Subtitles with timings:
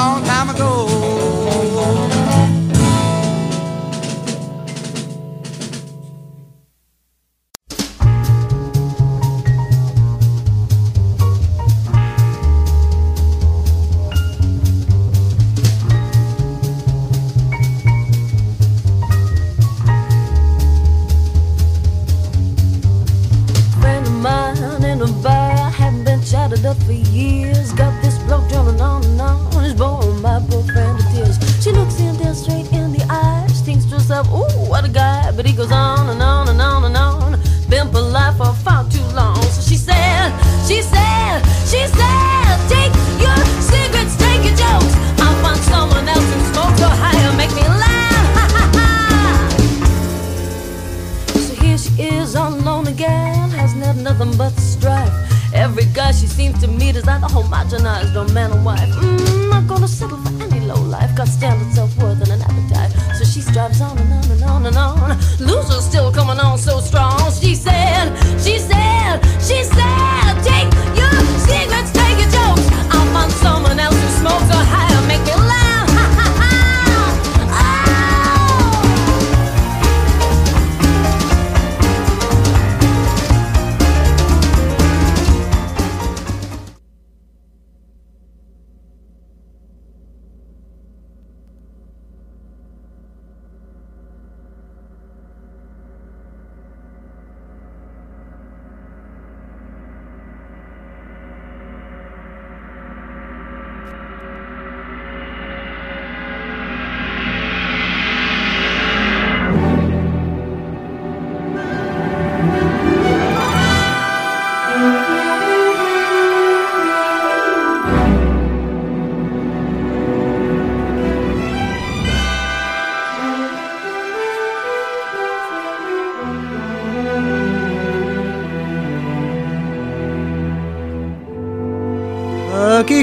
[0.00, 0.29] long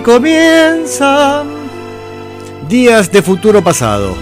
[0.08, 1.48] comienzan
[2.70, 4.16] Días de Futuro Pasado.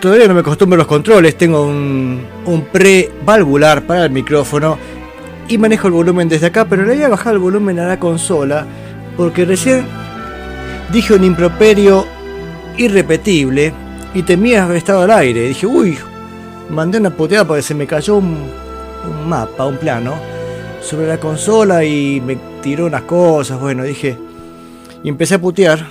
[0.00, 4.78] Todavía no me acostumbro a los controles, tengo un, un pre-valvular para el micrófono
[5.46, 8.00] y manejo el volumen desde acá, pero le voy a bajar el volumen a la
[8.00, 8.66] consola
[9.18, 9.84] porque recién
[10.90, 12.06] dije un improperio
[12.78, 13.74] irrepetible
[14.14, 15.48] y temía haber estado al aire.
[15.48, 15.98] Dije, uy,
[16.70, 18.50] mandé una puteada porque se me cayó un,
[19.26, 20.14] mapa, un plano,
[20.82, 23.60] sobre la consola y me tiró unas cosas.
[23.60, 24.16] Bueno, dije,
[25.02, 25.86] y empecé a putear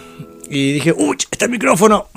[0.49, 2.07] y dije, uy, está el micrófono.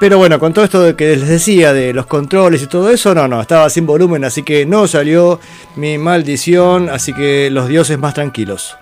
[0.00, 3.14] Pero bueno, con todo esto de que les decía de los controles y todo eso,
[3.14, 5.38] no, no, estaba sin volumen, así que no salió
[5.76, 8.76] mi maldición, así que los dioses más tranquilos.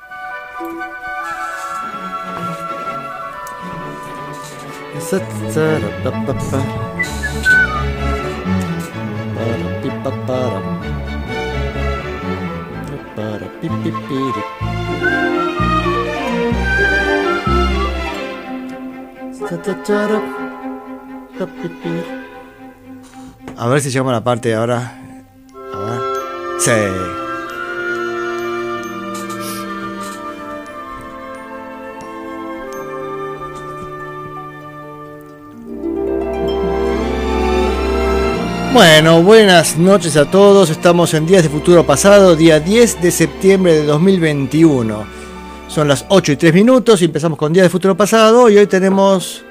[23.57, 24.97] A ver si llegamos a la parte ahora.
[25.75, 26.01] A ver.
[26.61, 27.20] Sí.
[38.73, 40.71] Bueno, buenas noches a todos.
[40.71, 45.05] Estamos en Días de Futuro Pasado, día 10 de septiembre de 2021.
[45.67, 48.69] Son las 8 y 3 minutos y empezamos con Días de Futuro Pasado y hoy
[48.69, 49.45] tenemos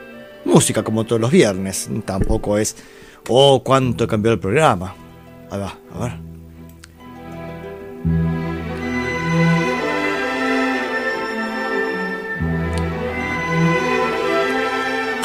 [0.45, 1.89] música como todos los viernes.
[2.05, 2.77] Tampoco es,
[3.27, 4.95] oh, cuánto cambió el programa.
[5.51, 6.28] Ahí va, a ver.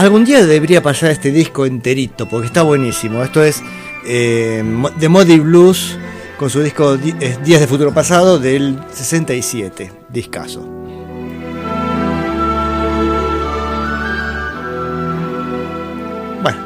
[0.05, 3.23] Algún día debería pasar este disco enterito porque está buenísimo.
[3.23, 3.63] Esto es
[4.07, 4.63] eh,
[5.01, 5.97] The Modi Blues
[6.37, 7.13] con su disco Di-
[7.43, 10.61] Días de Futuro Pasado del 67, discaso.
[16.43, 16.59] Bueno,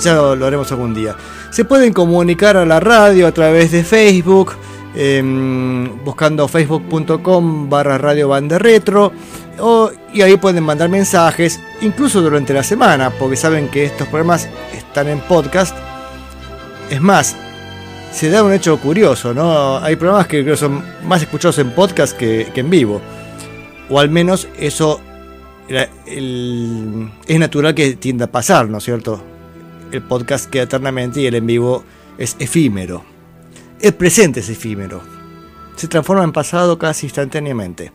[0.00, 1.16] ya lo haremos algún día.
[1.50, 4.52] Se pueden comunicar a la radio a través de Facebook,
[4.96, 9.12] em, buscando facebook.com barra radio banda retro,
[9.58, 14.48] o- y ahí pueden mandar mensajes, incluso durante la semana, porque saben que estos programas
[14.76, 15.76] están en podcast.
[16.90, 17.34] Es más,
[18.12, 19.78] se da un hecho curioso, ¿no?
[19.78, 23.00] Hay programas que creo son más escuchados en podcast que, en vivo.
[23.90, 25.00] O al menos eso
[25.68, 29.22] es natural que tienda a pasar, ¿no es cierto?
[29.92, 31.84] el podcast queda eternamente y el en vivo
[32.18, 33.04] es efímero.
[33.84, 35.02] El presente es efímero.
[35.76, 37.92] Se transforma en pasado casi instantáneamente.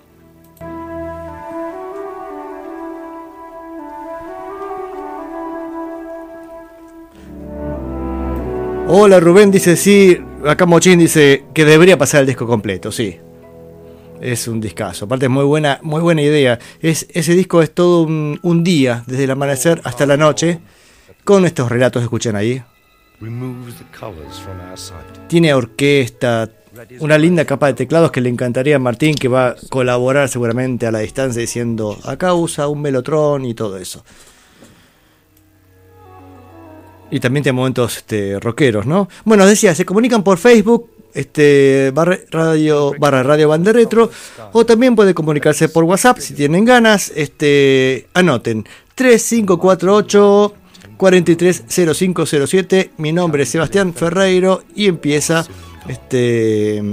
[8.87, 10.15] Hola Rubén dice sí,
[10.45, 13.17] acá Mochín dice que debería pasar el disco completo, sí.
[14.21, 16.59] Es un discazo, aparte es muy buena, muy buena idea.
[16.81, 20.59] Es, ese disco es todo un, un día, desde el amanecer hasta la noche,
[21.23, 22.61] con estos relatos que escuchan ahí.
[25.27, 26.49] Tiene orquesta,
[26.99, 30.87] una linda capa de teclados que le encantaría a Martín, que va a colaborar seguramente
[30.87, 34.03] a la distancia diciendo acá usa un melotron y todo eso.
[37.11, 39.09] Y también tiene momentos este, rockeros, ¿no?
[39.25, 44.11] Bueno, decía, se comunican por Facebook, este, barra radio, barra radio Bande Retro,
[44.51, 47.11] o también puede comunicarse por WhatsApp si tienen ganas.
[47.15, 50.53] Este, anoten 3548
[50.99, 52.91] 430507.
[52.97, 55.45] Mi nombre es Sebastián Ferreiro y empieza
[55.87, 56.83] este,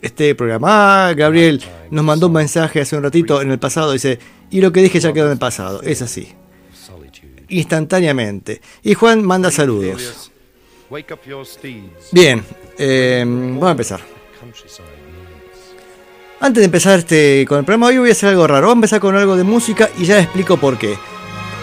[0.00, 1.08] este programa.
[1.08, 4.18] Ah, Gabriel nos mandó un mensaje hace un ratito en el pasado, dice,
[4.50, 5.82] y lo que dije ya quedó en el pasado.
[5.82, 6.28] Es así
[7.48, 8.60] instantáneamente.
[8.82, 10.30] Y Juan manda saludos.
[12.12, 12.44] Bien,
[12.78, 14.00] eh, vamos a empezar.
[16.40, 18.68] Antes de empezar este, con el programa, hoy voy a hacer algo raro.
[18.68, 20.96] Vamos a empezar con algo de música y ya explico por qué.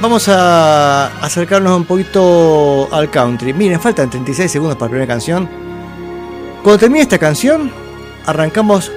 [0.01, 3.53] Vamos a acercarnos un poquito al country.
[3.53, 5.48] Miren, faltan 36 segundos para la primera canción.
[6.63, 7.71] Cuando termine esta canción,
[8.25, 8.92] arrancamos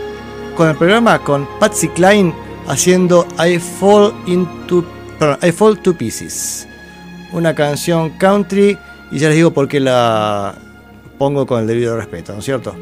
[0.57, 2.35] con el programa con Patsy Klein
[2.67, 4.85] haciendo I Fall into
[5.43, 6.67] I Fall to Pieces
[7.35, 8.79] una canción country
[9.11, 10.55] y ya les digo por qué la
[11.19, 12.75] pongo con el debido respeto, ¿no es cierto?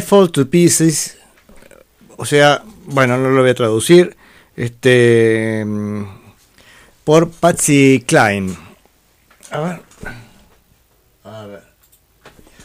[0.00, 1.18] Fall to Pieces,
[2.16, 4.16] o sea, bueno, no lo voy a traducir.
[4.56, 5.62] Este.
[5.66, 6.04] mm,
[7.04, 8.56] Por Patsy Klein.
[9.50, 9.80] A ver.
[11.24, 11.62] A ver.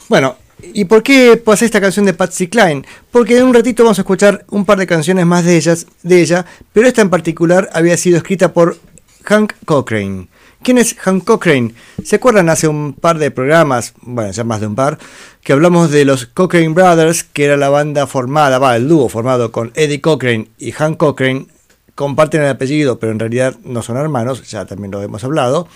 [0.07, 2.85] Bueno, ¿y por qué pasé esta canción de Patsy Klein?
[3.11, 6.21] Porque en un ratito vamos a escuchar un par de canciones más de ellas, de
[6.21, 8.77] ella, pero esta en particular había sido escrita por
[9.23, 10.27] Hank Cochrane.
[10.63, 11.74] ¿Quién es Hank Cochrane?
[12.03, 15.00] ¿Se acuerdan hace un par de programas, bueno, ya más de un par,
[15.44, 19.51] que hablamos de los Cochrane Brothers, que era la banda formada, va, el dúo formado
[19.51, 21.48] con Eddie Cochrane y Hank Cochrane,
[21.96, 25.68] comparten el apellido, pero en realidad no son hermanos, ya también lo hemos hablado.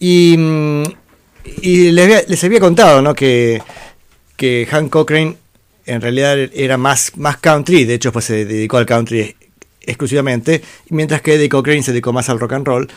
[0.00, 0.82] Y, mm,
[1.60, 3.14] y les, había, les había contado ¿no?
[3.14, 3.62] que,
[4.36, 5.36] que Hank Cochrane
[5.86, 9.36] en realidad era más, más country, de hecho pues se dedicó al country
[9.82, 12.88] exclusivamente, mientras que Eddie Cochrane se dedicó más al rock and roll.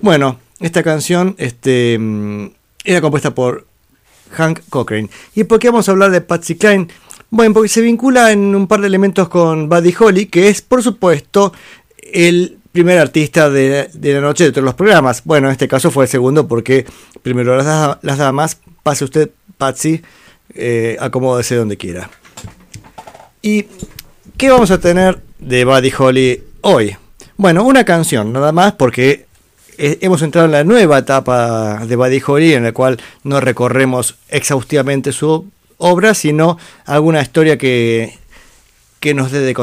[0.00, 2.46] Bueno, esta canción este, mm,
[2.84, 3.66] era compuesta por
[4.32, 5.10] Hank Cochrane.
[5.34, 6.88] ¿Y por qué vamos a hablar de Patsy Cline?
[7.30, 10.82] Bueno, porque se vincula en un par de elementos con Buddy Holly, que es por
[10.82, 11.52] supuesto
[12.12, 15.22] el primer artista de, de la noche de todos los programas.
[15.24, 16.86] Bueno, en este caso fue el segundo porque
[17.22, 20.02] primero las, da- las damas, pase usted Patsy,
[20.54, 22.10] eh, acomódese donde quiera.
[23.42, 23.66] ¿Y
[24.36, 26.96] qué vamos a tener de Buddy Holly hoy?
[27.36, 29.26] Bueno, una canción, nada más, porque
[29.78, 35.50] hemos entrado en la nueva etapa de Holly, en la cual no recorremos exhaustivamente su
[35.78, 38.18] obra, sino alguna historia que,
[39.00, 39.54] que nos dé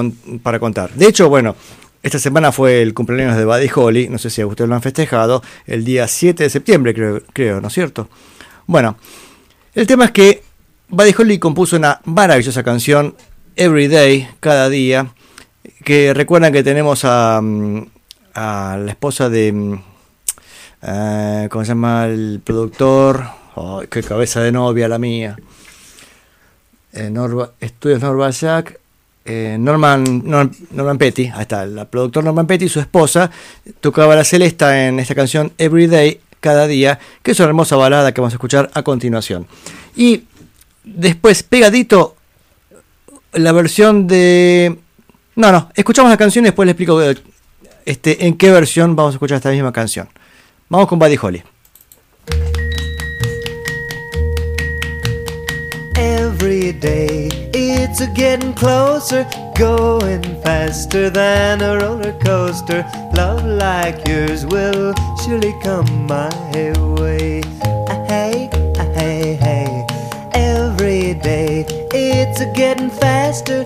[0.44, 0.91] para contar.
[0.94, 1.56] De hecho, bueno,
[2.03, 5.86] esta semana fue el cumpleaños de Holly, no sé si ustedes lo han festejado, el
[5.86, 6.94] día 7 de septiembre,
[7.34, 8.10] creo, ¿no es cierto?
[8.65, 8.98] Bueno,
[9.74, 10.44] el tema es que
[10.89, 13.15] Buddy compuso una maravillosa canción,
[13.56, 15.13] Every Day, cada día,
[15.84, 17.86] que recuerdan que tenemos a, mm,
[18.34, 19.82] a la esposa de, mm,
[20.81, 22.05] eh, ¿cómo se llama?
[22.05, 23.23] El productor,
[23.89, 25.38] qué cabeza de novia la mía.
[26.93, 28.79] Eh, Norva- Estudios Norva Jack,
[29.23, 33.31] eh, Norman, Norman, Norman Petty, ahí está, el productor Norman Petty y su esposa
[33.79, 38.11] tocaba la celesta en esta canción Every Day, cada día, que es una hermosa balada
[38.13, 39.47] que vamos a escuchar a continuación.
[39.95, 40.23] Y
[40.83, 42.15] después, pegadito,
[43.33, 44.77] la versión de...
[45.35, 47.15] No, no, escuchamos la canción y después les explico eh,
[47.85, 50.09] este, en qué versión vamos a escuchar esta misma canción.
[50.72, 51.44] Vamos con Buddy Holly.
[55.98, 62.86] Every day it's a getting closer, going faster than a roller coaster.
[63.18, 64.94] Love like yours will
[65.25, 66.30] surely come my
[66.96, 67.42] way.
[67.90, 68.50] Ah, Hey,
[68.80, 69.86] ah, hey, hey.
[70.32, 73.66] Every day it's a getting faster.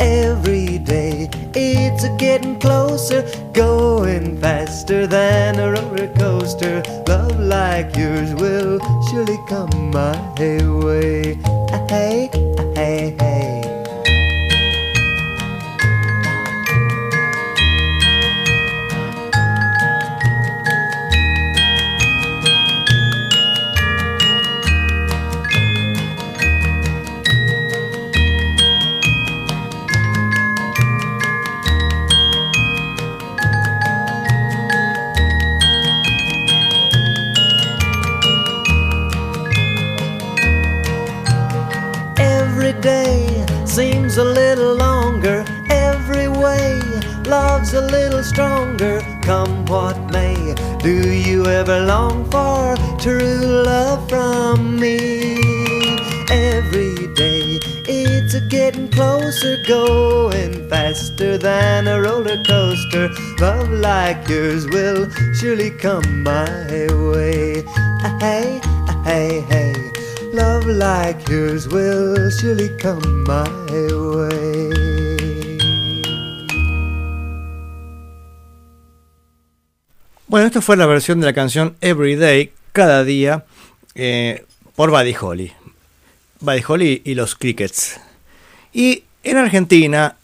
[0.00, 6.82] Every day it's a getting closer, going faster than a roller coaster.
[7.06, 8.80] Love like yours will
[9.10, 11.38] surely come my way.
[11.72, 13.29] Ah, Hey, ah, hey, hey.
[48.40, 49.00] Stronger.
[49.22, 54.96] Come what may, do you ever long for true love from me?
[56.30, 63.10] Every day it's a getting closer, going faster than a roller coaster.
[63.40, 66.48] Love like yours will surely come my
[67.12, 67.62] way.
[68.06, 69.74] Ah, Hey, ah, hey, hey.
[70.32, 73.50] Love like yours will surely come my
[74.16, 74.79] way.
[80.30, 83.46] Bueno, esta fue la versión de la canción Every Day, cada día,
[83.96, 84.44] eh,
[84.76, 85.52] por Buddy Holly.
[86.38, 88.00] Buddy Holly y los Crickets.
[88.72, 90.14] Y en Argentina,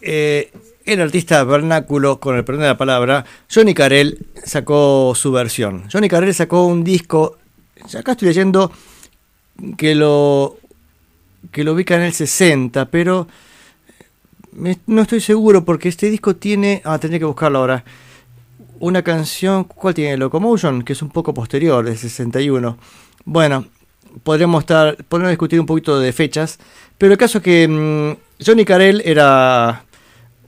[0.00, 0.50] eh,
[0.84, 5.84] el artista vernáculo, con el perdón de la palabra, Johnny Carell sacó su versión.
[5.88, 7.38] Johnny Carell sacó un disco,
[7.96, 8.72] acá estoy leyendo
[9.76, 10.58] que lo,
[11.52, 13.28] que lo ubica en el 60, pero
[14.88, 17.84] no estoy seguro porque este disco tiene, ah, tendría que buscarlo ahora
[18.80, 20.16] una canción, ¿cuál tiene?
[20.16, 22.76] Locomotion, que es un poco posterior, de 61.
[23.24, 23.66] Bueno,
[24.22, 26.58] podríamos estar, podríamos discutir un poquito de fechas,
[26.96, 29.84] pero el caso es que mm, Johnny Carell era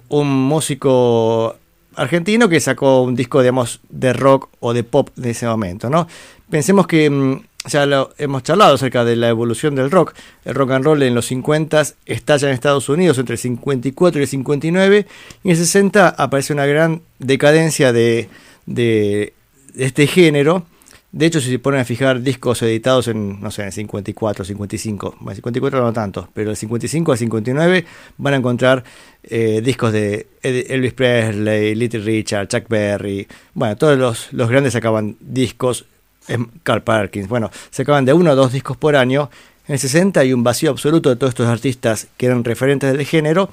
[0.09, 1.57] un músico
[1.97, 6.07] argentino que sacó un disco, digamos, de rock o de pop de ese momento, ¿no?
[6.49, 10.15] Pensemos que mm, ya lo hemos charlado acerca de la evolución del rock.
[10.45, 14.23] El rock and roll en los 50 estalla en Estados Unidos entre el 54 y
[14.23, 15.07] el 59
[15.45, 18.29] y en el 60 aparece una gran decadencia de,
[18.67, 19.35] de,
[19.77, 20.65] este género.
[21.13, 25.17] De hecho, si se ponen a fijar discos editados en, no sé, en 54, 55,
[25.19, 27.85] bueno, 54 no tanto, pero el 55 al 59
[28.17, 28.85] van a encontrar
[29.25, 35.17] eh, discos de Elvis Presley, Little Richard, Chuck Berry, bueno, todos los, los grandes sacaban
[35.19, 35.85] discos
[36.63, 37.29] Carl Perkins.
[37.29, 39.31] Bueno, se acaban de uno o dos discos por año.
[39.67, 43.07] En el 60 hay un vacío absoluto de todos estos artistas que eran referentes del
[43.07, 43.51] género.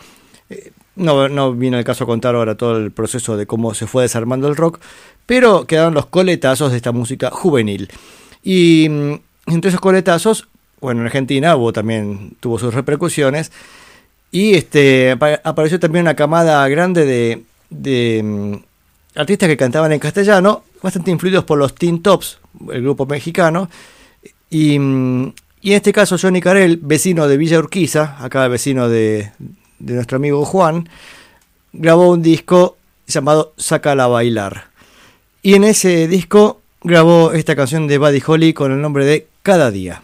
[0.49, 3.85] Eh, no, no vino el caso a contar ahora todo el proceso de cómo se
[3.85, 4.79] fue desarmando el rock,
[5.25, 7.89] pero quedaron los coletazos de esta música juvenil.
[8.43, 9.13] Y mm,
[9.47, 10.47] entre esos coletazos,
[10.81, 13.51] bueno, en Argentina hubo también, tuvo sus repercusiones.
[14.31, 15.11] Y este
[15.43, 18.55] apareció también una camada grande de, de mm,
[19.17, 22.39] artistas que cantaban en castellano, bastante influidos por los Teen Tops,
[22.71, 23.69] el grupo mexicano.
[24.49, 29.31] Y, en este caso Johnny Carell, vecino de Villa Urquiza, acá vecino de,
[29.79, 30.87] de nuestro amigo Juan,
[31.73, 34.67] grabó un disco llamado Sácala a bailar.
[35.41, 39.71] Y en ese disco grabó esta canción de Buddy Holly con el nombre de Cada
[39.71, 40.01] día.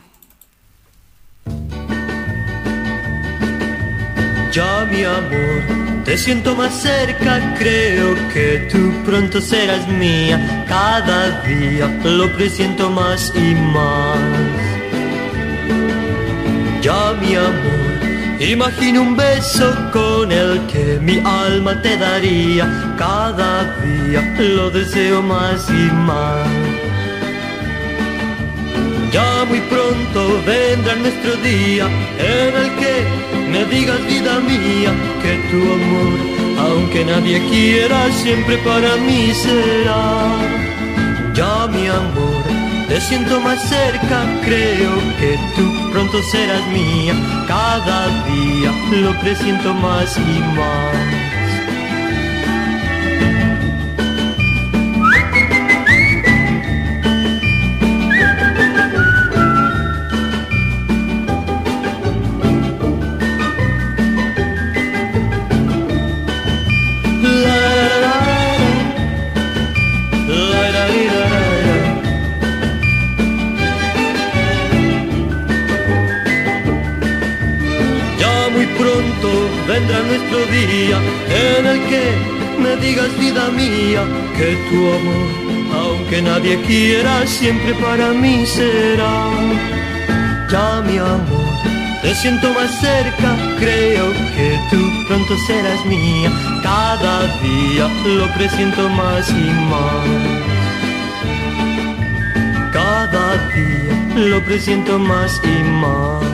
[4.51, 10.65] Ya mi amor te siento más cerca, creo que tú pronto serás mía.
[10.67, 14.17] Cada día lo presiento más y más.
[16.81, 22.95] Ya mi amor, imagino un beso con el que mi alma te daría.
[22.97, 26.47] Cada día lo deseo más y más.
[29.13, 31.85] Ya muy pronto vendrá nuestro día
[32.17, 33.05] en el que
[33.51, 34.91] me digas vida mía
[35.21, 36.19] que tu amor,
[36.57, 40.25] aunque nadie quiera, siempre para mí será.
[41.35, 42.43] Ya mi amor,
[42.87, 47.13] te siento más cerca, creo que tú pronto serás mía.
[47.47, 51.12] Cada día lo presiento más y más.
[83.23, 84.03] Vida mía
[84.37, 85.29] que tu amor,
[85.81, 89.15] aunque nadie quiera, siempre para mí será.
[90.51, 91.55] Ya mi amor,
[92.01, 94.05] te siento más cerca, creo
[94.35, 96.29] que tú pronto serás mía,
[96.61, 97.85] cada día
[98.19, 100.05] lo presiento más y más.
[102.79, 103.95] Cada día
[104.31, 106.32] lo presiento más y más.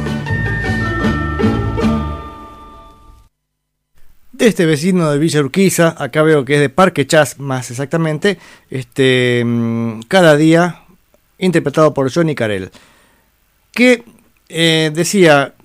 [4.40, 8.40] De este vecino de Villa Urquiza, acá veo que es de Parque Chas más exactamente,
[8.70, 10.84] este, mm, cada día
[11.38, 12.72] interpretado por Johnny Carell,
[13.74, 14.06] que
[14.48, 15.56] eh, decía,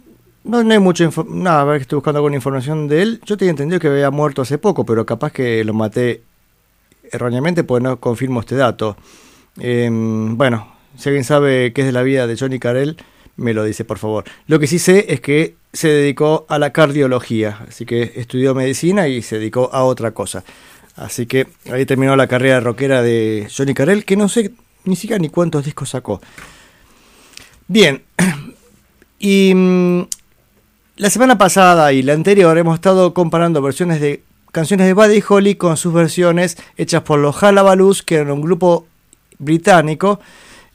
[0.43, 3.79] no, hay mucho, nada, a ver estoy buscando alguna información de él, yo tenía entendido
[3.79, 6.23] que había muerto hace poco, pero capaz que lo maté
[7.13, 8.97] erróneamente, pues no confirmo este dato.
[9.59, 12.97] Em, bueno, si alguien sabe qué es de la vida de Johnny Carell,
[13.37, 14.25] me lo dice por favor.
[14.49, 19.09] Lo que sí sé es que se dedicó a la cardiología, así que estudió medicina
[19.09, 20.45] y se dedicó a otra cosa.
[20.97, 24.53] Así que ahí terminó la carrera rockera de Johnny Carell, que no sé
[24.85, 26.21] ni siquiera ni cuántos discos sacó.
[27.67, 28.03] Bien,
[29.19, 30.03] y mm,
[30.97, 35.57] la semana pasada y la anterior hemos estado comparando versiones de canciones de Buddy Holly
[35.57, 38.87] con sus versiones hechas por los Halabalus, que eran un grupo
[39.39, 40.21] británico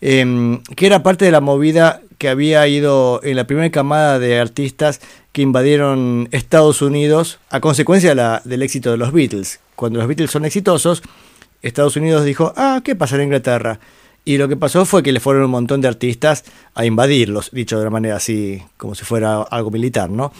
[0.02, 4.38] em, que era parte de la movida que había ido en la primera camada de
[4.38, 5.02] artistas
[5.32, 9.60] que invadieron Estados Unidos a consecuencia del éxito de los Beatles.
[9.76, 11.02] Cuando los Beatles son exitosos,
[11.62, 13.80] Estados Unidos dijo, ah, ¿qué pasa en Inglaterra?
[14.26, 16.44] Y lo que pasó fue que le fueron un montón de artistas
[16.76, 20.34] a invadirlos, dicho de una manera así, como si fuera algo militar, ¿no?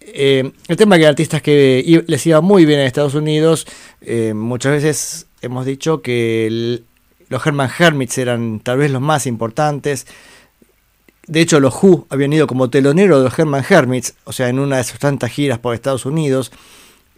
[0.00, 3.66] Eh, el tema es que artistas que les iba muy bien en Estados Unidos,
[4.00, 6.82] eh, muchas veces hemos dicho que
[7.28, 10.06] los Herman Hermits eran tal vez los más importantes,
[11.26, 14.58] de hecho, los Who habían ido como telonero de los Herman Hermits, o sea, en
[14.58, 16.52] una de sus tantas giras por Estados Unidos.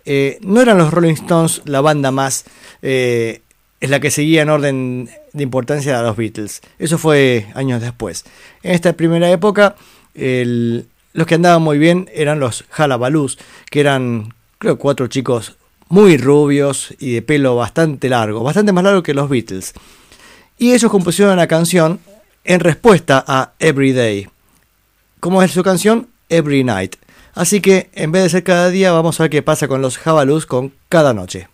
[0.05, 2.45] Eh, no eran los Rolling Stones la banda más,
[2.81, 3.43] eh,
[3.81, 6.63] es la que seguía en orden de importancia a los Beatles.
[6.79, 8.25] Eso fue años después.
[8.63, 9.77] En esta primera época,
[10.15, 13.39] los que andaban muy bien eran los Halabalus,
[13.71, 15.57] que eran, creo, cuatro chicos
[15.91, 19.75] muy rubios y de pelo bastante largo, bastante más largo que los Beatles.
[20.59, 22.01] Y ellos compusieron una canción
[22.49, 24.29] en respuesta a Everyday.
[25.21, 26.09] ¿Cómo es su canción?
[26.31, 26.97] Every Night.
[27.35, 29.99] Así que en vez de ser cada día, vamos a ver qué pasa con los
[29.99, 31.49] Jabalus con cada noche.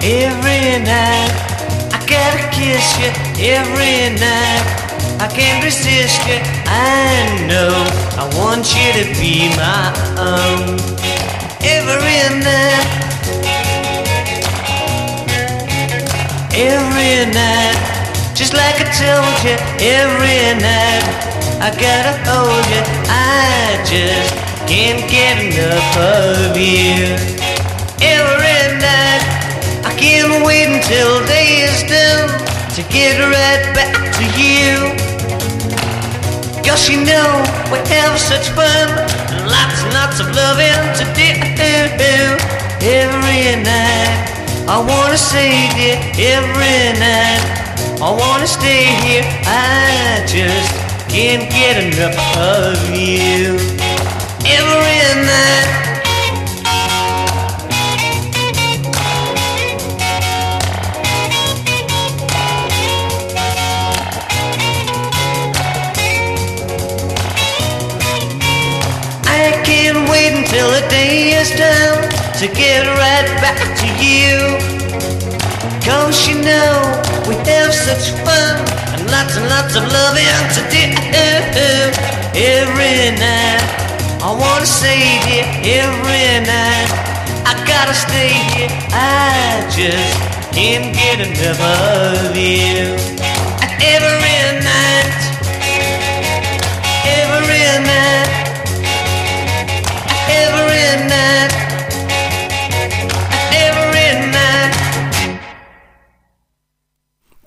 [0.00, 1.32] Every night
[1.92, 3.10] I gotta kiss you.
[3.44, 4.64] Every night
[5.20, 6.40] I can't resist you.
[6.64, 7.68] I know
[8.16, 10.78] I want you to be my own.
[11.60, 13.07] Every night,
[16.58, 17.78] every night,
[18.34, 19.54] just like I told you.
[19.78, 21.06] Every night
[21.62, 22.82] I gotta hold you.
[23.06, 24.34] I just
[24.66, 27.14] can't get enough of you.
[28.02, 29.22] Every night.
[29.86, 32.26] I can't wait until day is done
[32.74, 34.90] to get right back to you.
[36.66, 37.30] Cause you know
[37.70, 38.86] we have such fun,
[39.46, 41.28] lots and lots of loving to do.
[42.80, 44.37] Every night,
[44.70, 45.96] I wanna say dear,
[46.36, 47.40] every night,
[48.02, 49.24] I wanna stay here.
[49.46, 50.74] I just
[51.08, 53.56] can't get enough of you.
[54.44, 55.74] Every night.
[69.24, 72.07] I keep waiting till the day is done
[72.38, 74.38] to get right back to you.
[75.82, 76.70] Cause you know
[77.26, 78.54] we have such fun
[78.94, 80.84] and lots and lots of loving to do
[82.38, 83.64] every night.
[84.22, 86.90] I wanna say dear every night.
[87.42, 88.70] I gotta stay here.
[88.94, 92.94] I just can't get enough of you.
[93.82, 94.37] Every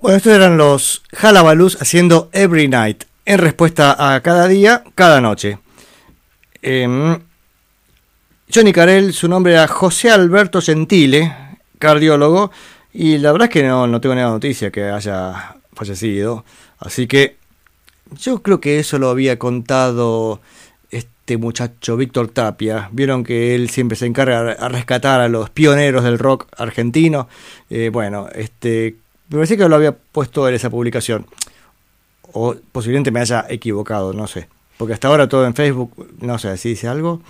[0.01, 5.59] Bueno, estos eran los Halabalus haciendo Every Night, en respuesta a cada día, cada noche.
[6.63, 7.19] Em,
[8.51, 12.49] Johnny Carell, su nombre era José Alberto Gentile, cardiólogo,
[12.91, 16.45] y la verdad es que no, no tengo ninguna noticia que haya fallecido,
[16.79, 17.37] así que
[18.09, 20.41] yo creo que eso lo había contado
[20.89, 22.89] este muchacho Víctor Tapia.
[22.91, 27.29] Vieron que él siempre se encarga a rescatar a los pioneros del rock argentino.
[27.69, 28.95] Eh, bueno, este
[29.31, 31.25] me parece que lo había puesto en esa publicación.
[32.33, 34.49] O posiblemente me haya equivocado, no sé.
[34.77, 37.21] Porque hasta ahora todo en Facebook, no sé si dice algo.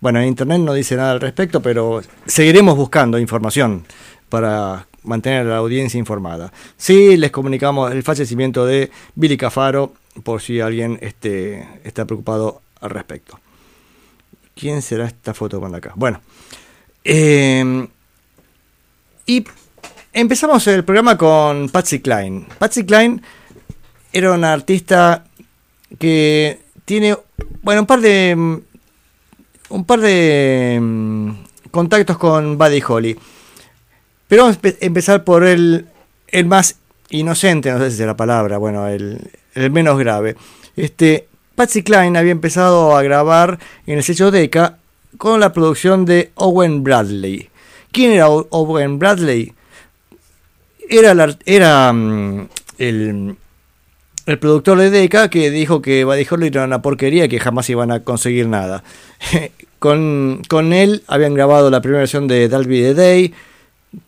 [0.00, 3.84] Bueno, en Internet no dice nada al respecto, pero seguiremos buscando información
[4.30, 6.50] para mantener a la audiencia informada.
[6.78, 12.88] Sí, les comunicamos el fallecimiento de Billy Cafaro, por si alguien este, está preocupado al
[12.88, 13.38] respecto.
[14.54, 15.92] ¿Quién será esta foto con acá?
[15.94, 16.22] Bueno.
[17.04, 17.86] Eh,
[19.26, 19.44] y
[20.16, 22.46] Empezamos el programa con Patsy Klein.
[22.60, 23.20] Patsy Klein
[24.12, 25.24] era una artista
[25.98, 27.18] que tiene,
[27.62, 28.62] bueno, un par de
[29.70, 31.30] un par de mm,
[31.72, 33.18] contactos con Buddy Holly.
[34.28, 35.88] Pero vamos a empezar por el,
[36.28, 36.76] el más
[37.10, 40.36] inocente, no sé si es la palabra, bueno, el, el menos grave.
[40.76, 44.78] Este, Patsy Klein había empezado a grabar en el sello Decca
[45.18, 47.50] con la producción de Owen Bradley.
[47.90, 49.52] ¿Quién era Owen Bradley?
[50.88, 53.36] Era, mm, el,
[54.26, 57.90] el, productor de Decca que dijo que Buddy Holly era una porquería que jamás iban
[57.90, 58.84] a conseguir nada.
[59.78, 63.34] con, con, él habían grabado la primera versión de Dalby the Day,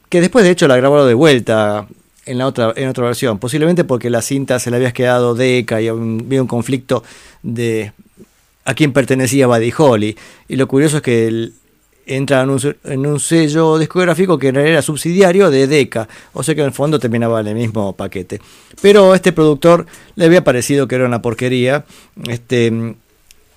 [0.08, 1.86] que después de hecho la grabaron de vuelta
[2.24, 5.80] en, la otra, en otra versión, posiblemente porque la cinta se le había quedado Decca
[5.80, 7.02] y había un conflicto
[7.42, 7.92] de
[8.66, 10.16] a quién pertenecía Buddy Holly.
[10.48, 11.54] Y lo curioso es que el,
[12.06, 16.72] entra en un, sello discográfico que era subsidiario de Decca, o sea que en el
[16.72, 18.40] fondo terminaba en el mismo paquete.
[18.80, 21.84] Pero a este productor le había parecido que era una porquería,
[22.28, 22.94] este,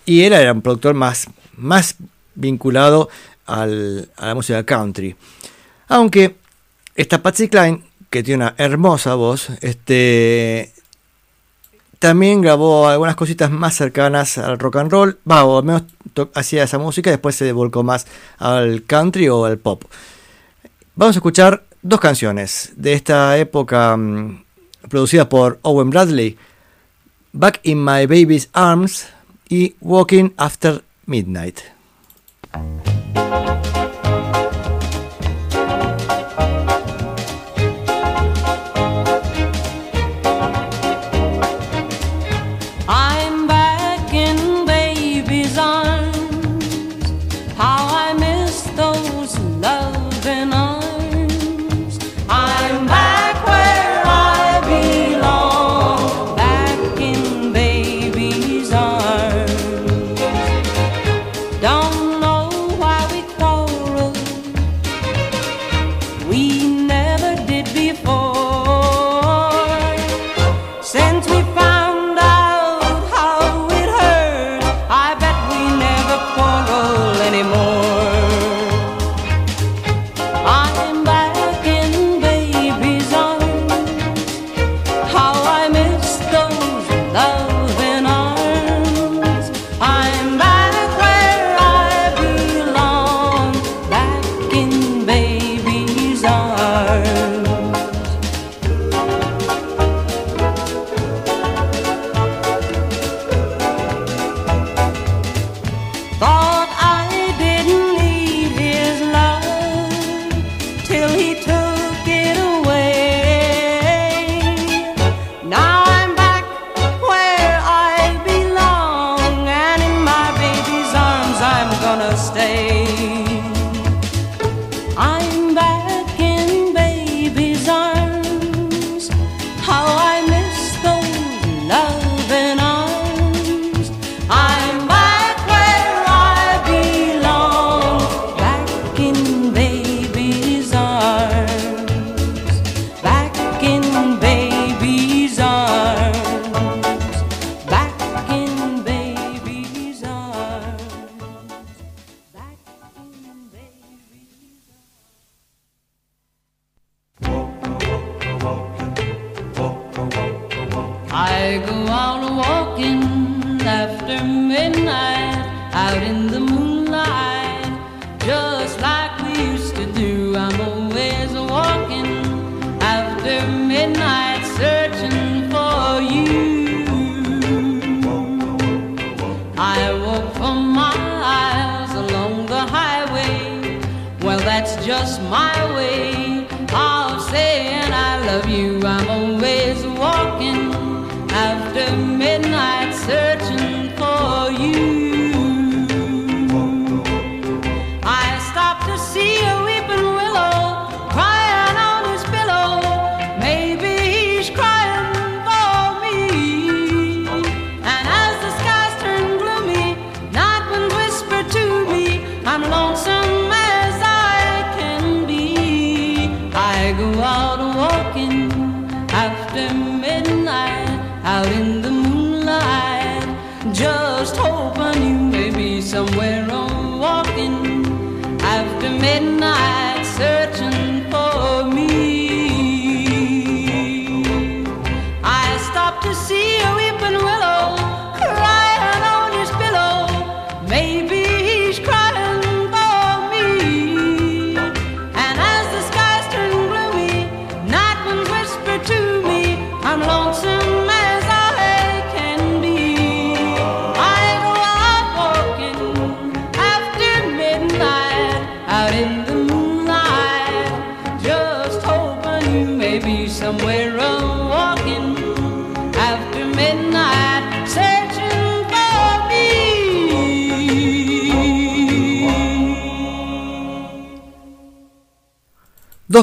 [0.05, 1.95] y él era un productor más, más
[2.33, 3.09] vinculado
[3.45, 5.15] al, a la música country.
[5.87, 6.35] Aunque
[6.95, 10.73] esta Patsy Klein, que tiene una hermosa voz, este,
[11.99, 15.83] también grabó algunas cositas más cercanas al rock and roll, va, o al menos
[16.33, 18.07] hacía esa música, y después se volcó más
[18.37, 19.83] al country o al pop.
[20.95, 24.43] Vamos a escuchar dos canciones de esta época mmm,
[24.89, 26.37] producidas por Owen Bradley,
[27.33, 29.07] Back in My Baby's Arms
[29.49, 31.59] y Walking After Midnight.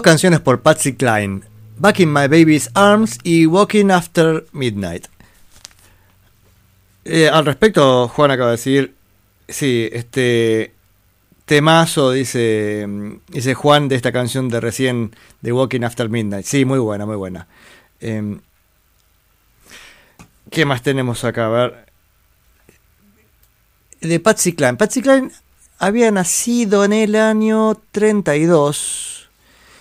[0.07, 1.43] canciones por Patsy Cline,
[1.79, 5.09] Back in My Baby's Arms y Walking After Midnight.
[7.05, 8.95] Eh, al respecto, Juan acaba de decir,
[9.49, 10.73] sí, este
[11.45, 16.47] temazo, dice, mm, dice Juan de esta canción de recién, de Walking After Midnight.
[16.47, 17.49] Sí, muy buena, muy buena.
[17.99, 18.41] Em,
[20.53, 21.47] ¿Qué más tenemos acá?
[21.47, 21.87] A ver.
[24.01, 24.77] De Patsy Cline.
[24.77, 25.33] Patsy Cline
[25.81, 29.16] había nacido en el año 32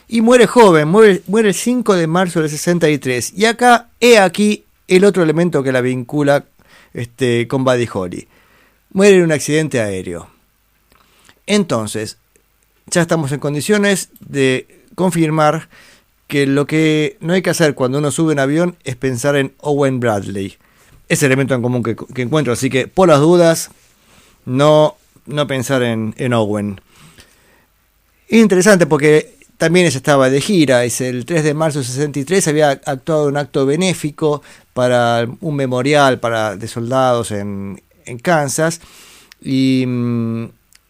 [0.07, 3.33] y muere joven, muere, muere, el 5 de marzo del 63.
[3.35, 6.45] Y acá he aquí el otro elemento que la vincula
[6.93, 8.27] este, con Buddy Holly.
[8.91, 10.29] Muere en un accidente aéreo.
[11.47, 12.17] Entonces,
[12.87, 15.69] ya estamos en condiciones de confirmar
[16.27, 19.53] que lo que no hay que hacer cuando uno sube un avión es pensar en
[19.59, 20.57] Owen Bradley.
[21.07, 23.69] Ese elemento en común que, encuentro, así que por las dudas,
[24.45, 26.81] no, no pensar en, en Owen.
[28.29, 33.27] Interesante porque también estaba de gira, es el 3 de marzo de 63, había actuado
[33.27, 34.41] un acto benéfico
[34.73, 38.81] para un memorial para, de soldados en, en Kansas
[39.41, 40.45] y, mm,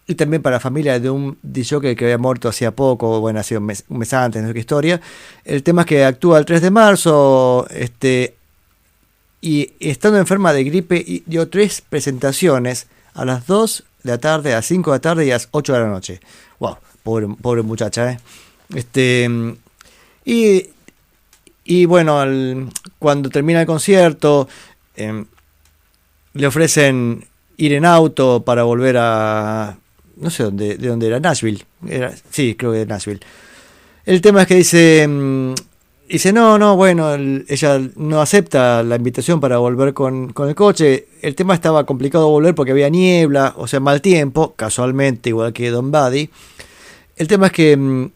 [0.08, 3.44] y, también para la familia de un DJ que había muerto hacía poco, bueno, ha
[3.44, 5.02] sido un mes, un mes antes, no sé qué historia.
[5.44, 8.36] El tema es que actúa el 3 de marzo, este,
[9.42, 14.58] y estando enferma de gripe dio tres presentaciones a las 2 de la tarde, a
[14.58, 16.20] las 5 de la tarde y a las 8 de la noche.
[16.60, 18.20] Wow, pobre, pobre muchacha, ¿eh?
[18.74, 19.30] Este,
[20.26, 20.70] y,
[21.64, 24.48] y bueno, al, cuando termina el concierto,
[24.96, 25.26] eh,
[26.34, 27.26] le ofrecen
[27.58, 29.78] ir en auto para volver a.
[30.18, 31.66] No sé dónde, de dónde era, Nashville.
[31.88, 33.20] Era, sí, creo que de Nashville.
[34.06, 35.08] El tema es que dice.
[35.08, 35.54] Mm,
[36.08, 40.56] dice, no, no, bueno, el, ella no acepta la invitación para volver con, con, el
[40.56, 41.08] coche.
[41.22, 45.70] El tema estaba complicado volver porque había niebla, o sea, mal tiempo, casualmente, igual que
[45.70, 46.30] Don Buddy.
[47.18, 48.10] El tema es que mm,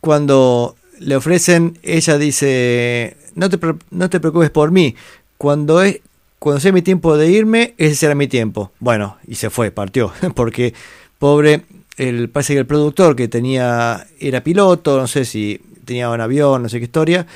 [0.00, 3.58] cuando le ofrecen, ella dice, no te,
[3.90, 4.94] no te preocupes por mí,
[5.38, 6.00] cuando, es,
[6.38, 8.72] cuando sea mi tiempo de irme, ese será mi tiempo.
[8.80, 10.74] Bueno, y se fue, partió, porque
[11.18, 11.62] pobre,
[11.96, 16.62] el, parece que el productor que tenía, era piloto, no sé si tenía un avión,
[16.62, 17.26] no sé qué historia,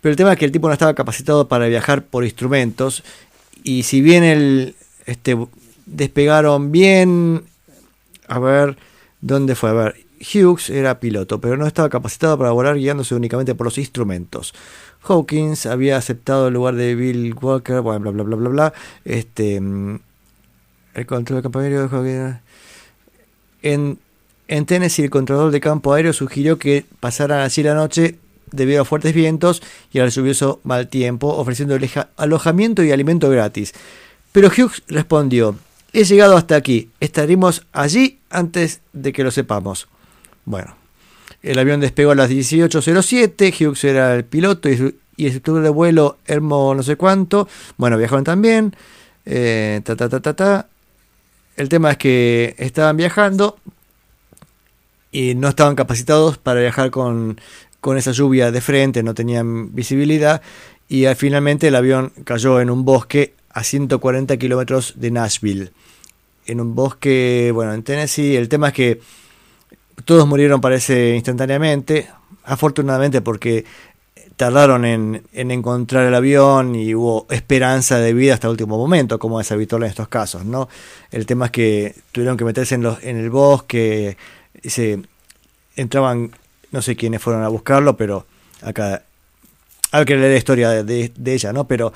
[0.00, 3.04] pero el tema es que el tipo no estaba capacitado para viajar por instrumentos,
[3.62, 4.74] y si bien el,
[5.06, 5.36] este,
[5.86, 7.42] despegaron bien,
[8.26, 8.76] a ver,
[9.20, 9.70] ¿dónde fue?
[9.70, 13.78] A ver, Hughes era piloto, pero no estaba capacitado para volar guiándose únicamente por los
[13.78, 14.54] instrumentos.
[15.02, 18.72] Hawkins había aceptado el lugar de Bill Walker, bla bla bla bla bla bla.
[19.04, 19.98] Este, mm,
[20.94, 22.38] el control de campo aéreo de
[24.50, 28.18] en Tennessee, el controlador de campo aéreo sugirió que pasaran así la noche
[28.50, 31.78] debido a fuertes vientos y al lluvioso mal tiempo, ofreciendo
[32.16, 33.72] alojamiento y alimento gratis.
[34.32, 35.56] Pero Hughes respondió:
[35.92, 39.86] He llegado hasta aquí, estaremos allí antes de que lo sepamos.
[40.50, 40.74] Bueno,
[41.42, 46.18] el avión despegó a las 18.07, Hughes era el piloto y, el instructor de vuelo
[46.26, 47.48] Hermo no sé cuánto.
[47.76, 48.74] Bueno, viajaron también.
[49.26, 50.66] Eh, ta, ta, ta, ta, ta.
[51.56, 53.58] El tema es que estaban viajando
[55.12, 57.40] y no estaban capacitados para viajar con,
[57.80, 60.42] con esa lluvia de frente, no tenían visibilidad
[60.88, 65.70] y finalmente el avión cayó en un bosque a 140 kilómetros de Nashville.
[66.46, 68.34] En un bosque, bueno, en Tennessee.
[68.34, 69.00] El tema es que
[70.04, 72.08] todos murieron, parece, instantáneamente.
[72.44, 73.64] Afortunadamente porque
[74.40, 79.18] tardaron en, en, encontrar el avión y hubo esperanza de vida hasta el último momento,
[79.18, 80.66] como es habitual en estos casos, ¿no?
[81.10, 84.16] El tema es que tuvieron que meterse en, el bosque,
[84.64, 85.02] se
[85.76, 86.30] entraban,
[86.70, 88.24] no sé quiénes fueron a buscarlo, pero
[88.62, 89.02] acá
[89.92, 91.66] hay que leer la historia de, de, ella, ¿no?
[91.66, 91.92] Pero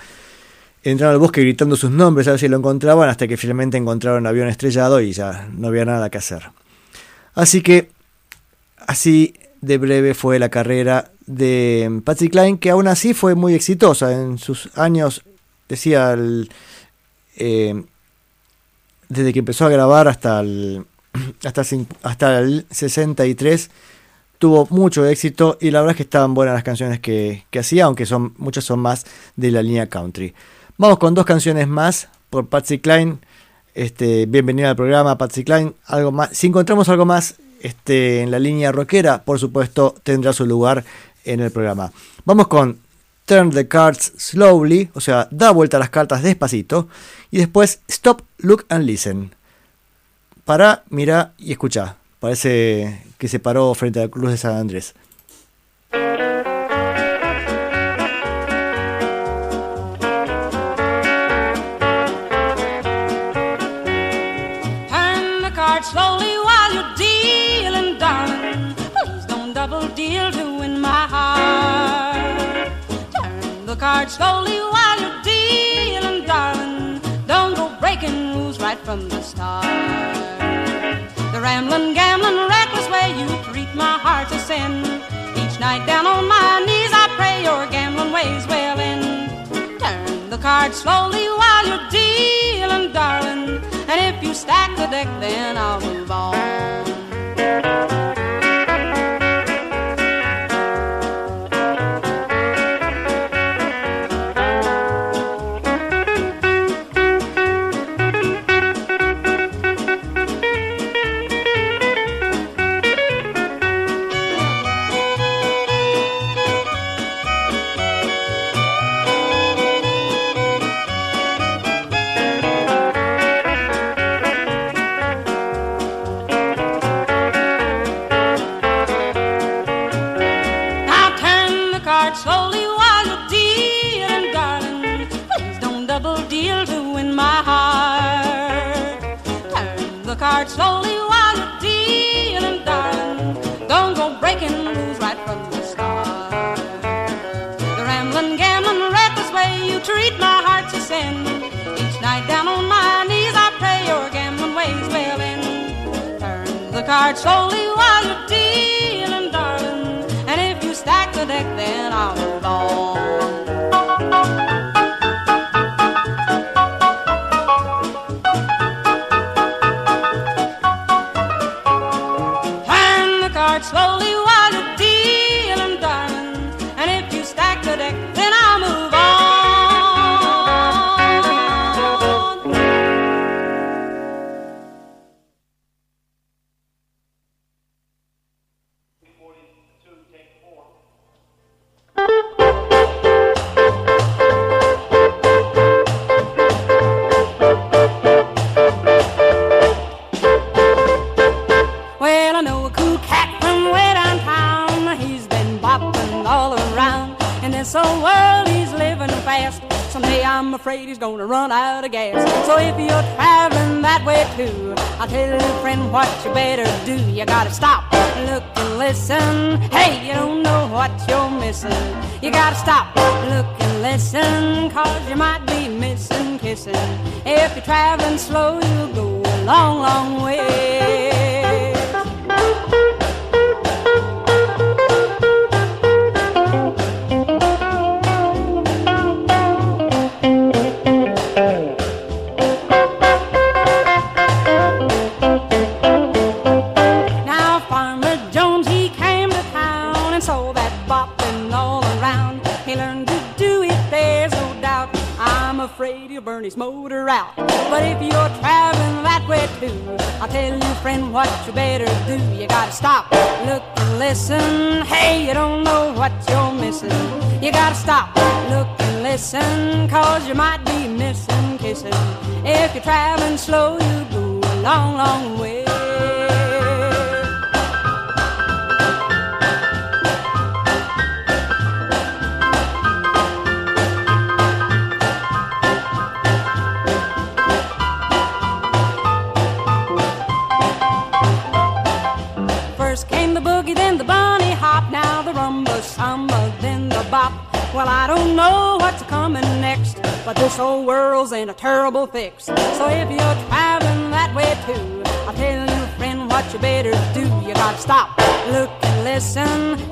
[0.82, 4.20] entraron al bosque gritando sus nombres a ver si lo encontraban hasta que finalmente encontraron
[4.20, 6.50] un avión estrellado y ya no había nada que hacer.
[7.34, 7.93] Así que
[8.86, 14.12] así de breve fue la carrera de Patsy Klein, que aún así fue muy exitosa
[14.12, 15.22] en sus años,
[15.68, 16.50] decía, el,
[17.36, 17.82] eh,
[19.08, 20.86] desde que empezó a grabar hasta el,
[22.02, 23.70] hasta, el 63
[24.38, 27.84] tuvo mucho éxito y la verdad es que estaban buenas las canciones que, que hacía,
[27.84, 30.34] aunque son muchas son más de la línea country.
[30.76, 33.20] Vamos con dos canciones más por Patsy Klein.
[33.74, 35.74] Este, bienvenida al programa, Patsy Klein.
[35.86, 37.36] Algo más, si encontramos algo más
[38.22, 40.84] en la línea rockera, por supuesto, tendrá su lugar
[41.24, 41.92] en el programa.
[42.24, 42.78] Vamos con
[43.24, 46.88] Turn the Cards Slowly, o sea, da vuelta las cartas despacito.
[47.30, 49.34] Y después Stop, Look and Listen.
[50.44, 51.96] Para, mira y escucha.
[52.20, 54.94] Parece que se paró frente a la Cruz de San Andrés.
[78.94, 79.64] From the start.
[81.32, 84.72] The rambling, gambling, reckless way you treat my heart's a sin.
[85.42, 89.30] Each night down on my knees I pray your gambling ways will end.
[89.80, 93.60] Turn the card slowly while you're dealing, darling.
[93.90, 95.93] And if you stack the deck, then I'll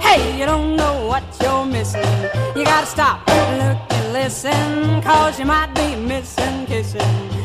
[0.00, 2.03] Hey, you don't know what you're missing.
[2.57, 7.00] You gotta stop, look and listen, cause you might be missing kissing.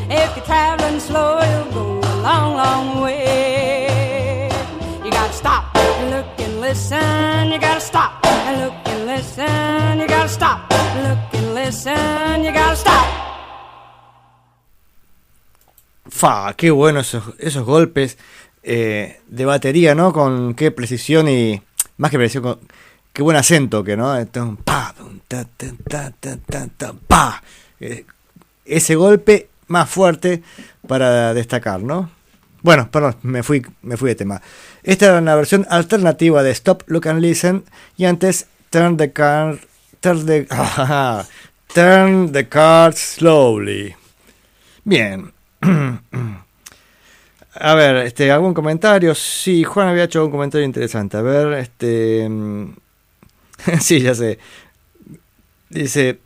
[0.09, 4.49] If you're traveling slow, you'll go a long, long way.
[5.03, 5.77] You gotta stop
[6.09, 7.51] look and listen.
[7.51, 8.23] You gotta stop
[8.59, 9.99] look and listen.
[9.99, 10.69] You gotta stop
[11.03, 12.43] look and listen.
[12.43, 13.07] You gotta stop.
[16.09, 18.17] Fa, qué bueno esos, esos golpes
[18.63, 20.13] eh, de batería, ¿no?
[20.13, 21.61] Con qué precisión y
[21.97, 22.59] más que precisión, con
[23.13, 24.13] qué buen acento que, ¿no?
[24.63, 24.93] Pa,
[27.07, 27.43] pa.
[27.79, 28.05] Eh,
[28.65, 30.43] ese golpe más fuerte
[30.87, 32.09] para destacar, ¿no?
[32.61, 34.41] Bueno, perdón, me fui, me fui de tema.
[34.83, 37.63] Esta era una versión alternativa de Stop, Look and Listen
[37.97, 39.59] y antes Turn the Car,
[39.99, 40.47] Turn the,
[41.73, 43.95] turn the Card Slowly.
[44.83, 45.33] Bien.
[47.59, 49.15] A ver, este, ¿algún comentario?
[49.15, 51.17] Sí, Juan había hecho un comentario interesante.
[51.17, 52.27] A ver, este.
[52.29, 52.75] mm,
[53.81, 54.39] sí, ya sé.
[55.69, 56.19] Dice.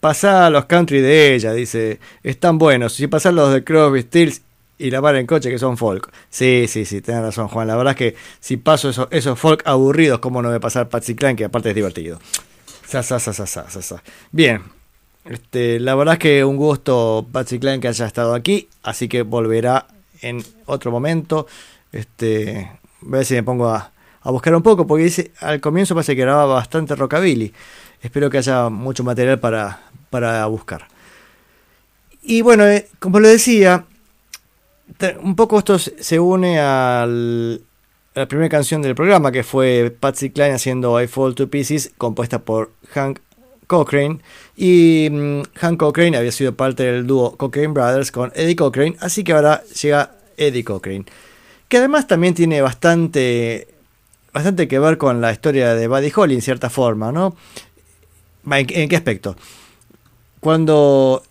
[0.00, 2.00] Pasá a los country de ella, dice.
[2.22, 2.92] Están buenos.
[2.94, 4.42] Si pasás los de Crosby, Stills
[4.76, 6.12] y la par en coche que son folk.
[6.28, 7.68] Sí, sí, sí, tenés razón, Juan.
[7.68, 10.88] La verdad es que si paso esos, esos folk aburridos, ¿cómo no voy a pasar
[10.88, 11.36] Patsy Clan?
[11.36, 12.18] Que aparte es divertido.
[12.86, 14.02] Sa, sa, sa.
[14.30, 14.62] Bien.
[15.24, 19.22] Este, la verdad es que un gusto Patsy Clan que haya estado aquí, así que
[19.22, 19.86] volverá
[20.28, 21.46] en otro momento.
[21.92, 22.70] Este,
[23.00, 25.94] voy a ver si me pongo a, a buscar un poco, porque dice, al comienzo
[25.94, 27.52] parece que grababa bastante rockabilly.
[28.02, 30.88] Espero que haya mucho material para, para buscar.
[32.22, 33.84] Y bueno, eh, como le decía,
[35.20, 37.62] un poco esto se une al,
[38.14, 41.92] a la primera canción del programa, que fue Patsy Cline haciendo I Fall to Pieces,
[41.98, 43.20] compuesta por Hank
[43.66, 44.20] Cochrane.
[44.56, 49.24] Y mm, Hank Cochrane había sido parte del dúo Cochrane Brothers con Eddie Cochrane, así
[49.24, 51.04] que ahora llega Eddie Cochrane.
[51.68, 53.68] Que además también tiene bastante,
[54.32, 57.36] bastante que ver con la historia de Buddy Holly en cierta forma, ¿no?
[58.46, 59.36] ¿En, en qué aspecto?
[60.40, 61.22] Cuando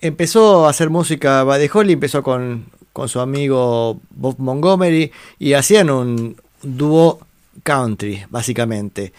[0.00, 5.90] empezó a hacer música Buddy Holly, empezó con, con su amigo Bob Montgomery y hacían
[5.90, 7.20] un dúo
[7.62, 9.12] country, básicamente.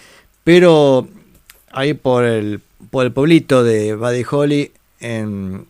[0.44, 1.08] Pero
[1.74, 5.66] ahí por el, por el pueblito de Buddy Holly, en.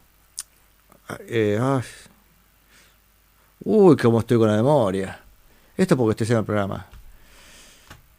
[1.27, 1.59] eh,
[3.63, 5.19] uy, cómo estoy con la memoria.
[5.75, 6.85] Esto porque estoy haciendo el programa.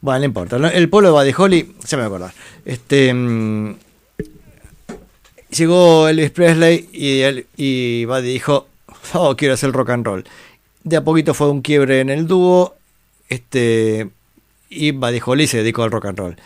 [0.00, 0.56] Bueno, no importa.
[0.56, 2.34] El pueblo de Buddy Holly, se me va a acordar.
[2.64, 3.14] Este.
[3.14, 3.76] mm,
[5.50, 8.66] llegó Elvis Presley y, él, y Buddy dijo:
[9.14, 10.24] Oh, quiero hacer rock and roll.
[10.82, 12.74] De a poquito fue un quiebre en el dúo.
[13.28, 14.10] Este.
[14.68, 16.36] Y Buddy Holly se dedicó al rock and roll.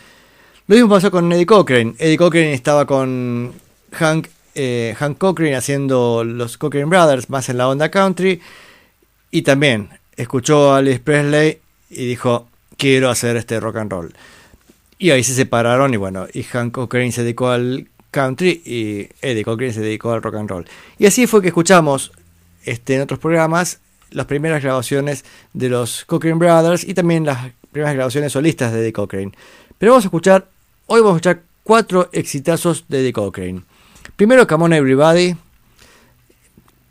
[0.69, 1.95] Lo mismo pasó con Eddie Cochran.
[1.97, 3.53] Eddie Cochran estaba con
[3.91, 5.17] Hank, eh, Hank
[5.57, 8.39] haciendo los Cochran Brothers, más en la onda country.
[9.31, 11.57] Y también escuchó a Elvis Presley
[11.89, 14.13] y dijo, quiero hacer este rock and roll.
[14.99, 19.43] Y ahí se separaron y bueno, y Hank Cochran se dedicó al country y Eddie
[19.43, 20.65] Cochran se dedicó al rock and roll.
[20.99, 22.11] Y así fue que escuchamos
[22.63, 23.79] este, en otros programas
[24.11, 28.93] las primeras grabaciones de los Cochran Brothers y también las primeras grabaciones solistas de Eddie
[28.93, 29.33] Cochran.
[29.79, 30.45] Pero vamos a escuchar,
[30.91, 33.63] hoy vamos a escuchar cuatro exitazos de Eddie Cochran.
[34.15, 35.35] Primero, Come On Everybody,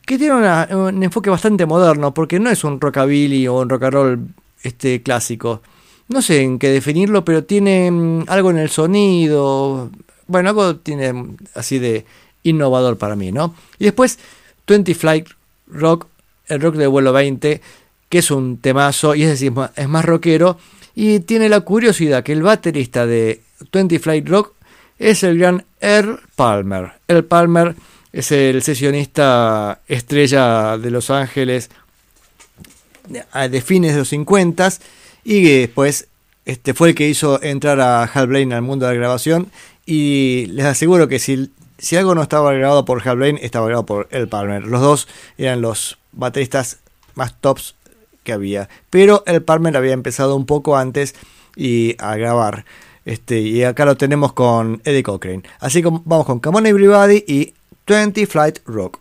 [0.06, 0.34] que tiene
[0.74, 4.28] un enfoque bastante moderno, porque no es un rockabilly o un rock and roll
[4.62, 5.62] este, clásico.
[6.08, 9.90] No sé en qué definirlo, pero tiene mm, algo en el sonido.
[10.28, 12.06] Bueno, algo tiene mm, así de
[12.44, 13.54] innovador para mí, ¿no?
[13.80, 14.18] Y después,
[14.66, 15.28] 20 Flight
[15.66, 16.06] Rock,
[16.46, 17.60] el rock de vuelo 20,
[18.08, 20.56] que es un temazo y es decir, es más rockero.
[21.00, 23.40] Y tiene la curiosidad que el baterista de
[23.72, 24.54] 20 Flight Rock
[24.98, 26.90] es el gran Earl Palmer.
[27.06, 27.76] Earl Palmer
[28.12, 31.70] es el sesionista estrella de Los Ángeles
[33.08, 34.70] de- de fines de los 50
[35.22, 36.08] y que después
[36.44, 39.52] este, fue el que hizo entrar a Hal Blaine al mundo de la grabación
[39.86, 43.86] y les aseguro que si, si algo no estaba grabado por Hal Blaine, estaba grabado
[43.86, 44.64] por El Palmer.
[44.64, 46.78] Los dos eran los bateristas
[47.14, 47.76] más tops
[48.28, 48.68] que había.
[48.90, 51.14] Pero El Palmer había empezado un poco antes
[51.56, 52.66] y a grabar.
[53.06, 55.44] Este, y acá lo tenemos con Eddie Cochran.
[55.60, 57.54] Así que vamos con Come On Everybody y
[57.86, 59.00] 20 Flight Rock.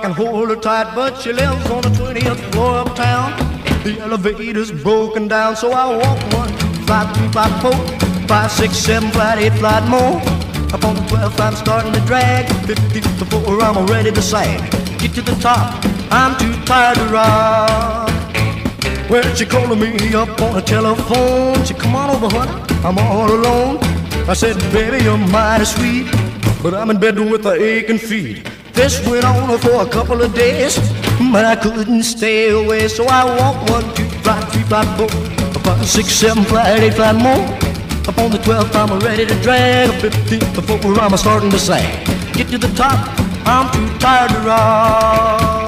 [0.00, 3.32] Can hold her tight, but she lives on the 20th floor of town.
[3.84, 6.52] The elevator's broken down, so I walk one,
[6.86, 10.16] flight three, flight four, five, six, seven, flight eight, flight more.
[10.72, 12.46] Up on the 12th, I'm starting to drag.
[12.66, 14.58] 15th to four, I'm already to sag.
[14.98, 18.10] Get to the top, I'm too tired to rock.
[19.10, 21.64] Well, she calling me up on the telephone.
[21.64, 22.52] She come on over, honey,
[22.84, 23.78] I'm all alone.
[24.28, 26.06] I said, baby, you're mighty sweet,
[26.62, 28.49] but I'm in bed with a aching feet.
[28.72, 30.78] This went on for a couple of days,
[31.32, 32.88] but I couldn't stay away.
[32.88, 35.08] So I walked one, two, flat, three, flat, four,
[35.62, 37.44] five, six, seven, flat, eight, flat more.
[38.08, 39.90] Up on the 12th, I'm ready to drag.
[40.00, 42.06] 15th, before I'm starting to sag.
[42.34, 42.98] Get to the top,
[43.46, 45.59] I'm too tired to rock.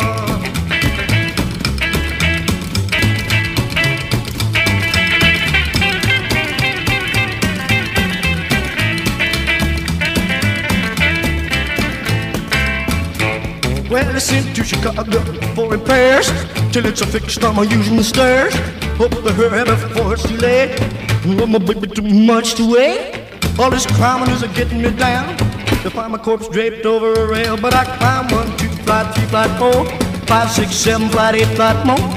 [13.92, 15.20] Well, I sent to Chicago
[15.54, 16.26] for repairs
[16.72, 17.44] till it's a fixed.
[17.44, 18.54] I'm using the stairs.
[18.96, 20.78] Hope to hurry before it's too late.
[21.26, 23.20] Oh, my baby, too much to wait.
[23.58, 25.36] All this climbing is getting me down.
[25.82, 29.26] To find my corpse draped over a rail, but I climb one, two, flight, three,
[29.26, 29.84] flight, four,
[30.26, 32.08] five, six, seven, flight, eight, flight more.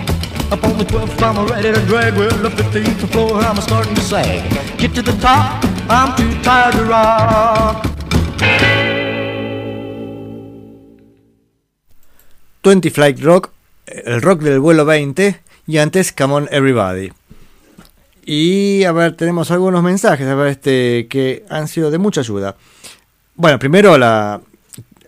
[0.54, 2.16] Up on the 12th, I'm ready to drag.
[2.16, 4.50] Well, the 15th floor, I'm starting to sag.
[4.78, 8.75] Get to the top, I'm too tired to rock.
[12.66, 13.52] 20 Flight Rock,
[13.86, 17.12] el rock del vuelo 20 y antes Come On Everybody.
[18.26, 22.56] Y a ver, tenemos algunos mensajes a ver, este, que han sido de mucha ayuda.
[23.36, 24.42] Bueno, primero la,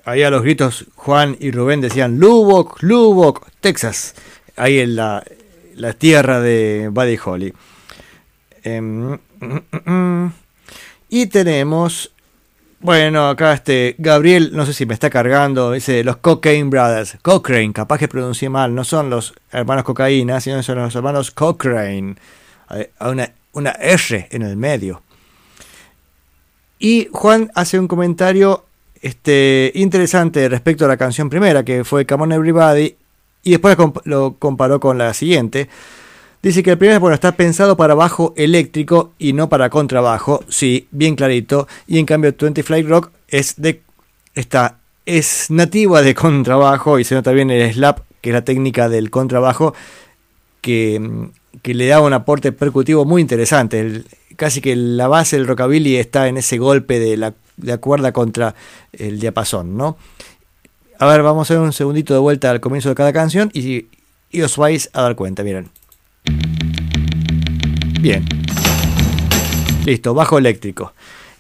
[0.06, 4.14] ahí a los gritos Juan y Rubén decían Lubbock, Lubbock, Texas,
[4.56, 5.24] ahí en la,
[5.74, 7.54] la tierra de Buddy Holly.
[8.62, 10.34] Em, mm, mm, mm.
[11.10, 12.12] y tenemos
[12.88, 17.18] bueno, acá este Gabriel, no sé si me está cargando, dice los Cocaine Brothers.
[17.22, 22.16] Cochrane, capaz que pronuncié mal, no son los hermanos cocaína, sino son los hermanos Cochrane.
[23.02, 25.02] Una, una R en el medio.
[26.80, 28.64] Y Juan hace un comentario
[29.02, 32.96] este, interesante respecto a la canción primera, que fue Come On Everybody,
[33.44, 33.76] y después
[34.06, 35.68] lo comparó con la siguiente.
[36.42, 40.88] Dice que el primer bueno, está pensado para bajo eléctrico y no para contrabajo, sí,
[40.92, 41.68] bien clarito.
[41.88, 43.56] Y en cambio 20 Flight Rock es
[44.36, 44.78] está
[45.08, 49.10] es nativa de contrabajo y se nota bien el slap, que es la técnica del
[49.10, 49.74] contrabajo
[50.62, 51.32] que,
[51.64, 54.04] le da un aporte percutivo muy interesante.
[54.36, 57.34] casi que la base del rockabilly está en ese golpe de la,
[57.80, 58.54] cuerda contra
[58.94, 59.98] el diapasón, ¿no?
[61.00, 63.88] A ver, vamos a hacer un segundito de vuelta al comienzo de cada canción y,
[64.30, 65.70] y os vais a dar cuenta, miren.
[68.02, 68.26] Bien.
[69.86, 70.94] Listo, bajo eléctrico.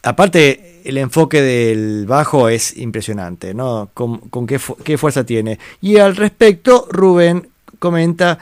[0.04, 3.90] Aparte, el enfoque del bajo es impresionante, ¿no?
[3.94, 5.60] Con, qué, fuerza tiene.
[5.82, 8.40] Y al respecto, Rubén comenta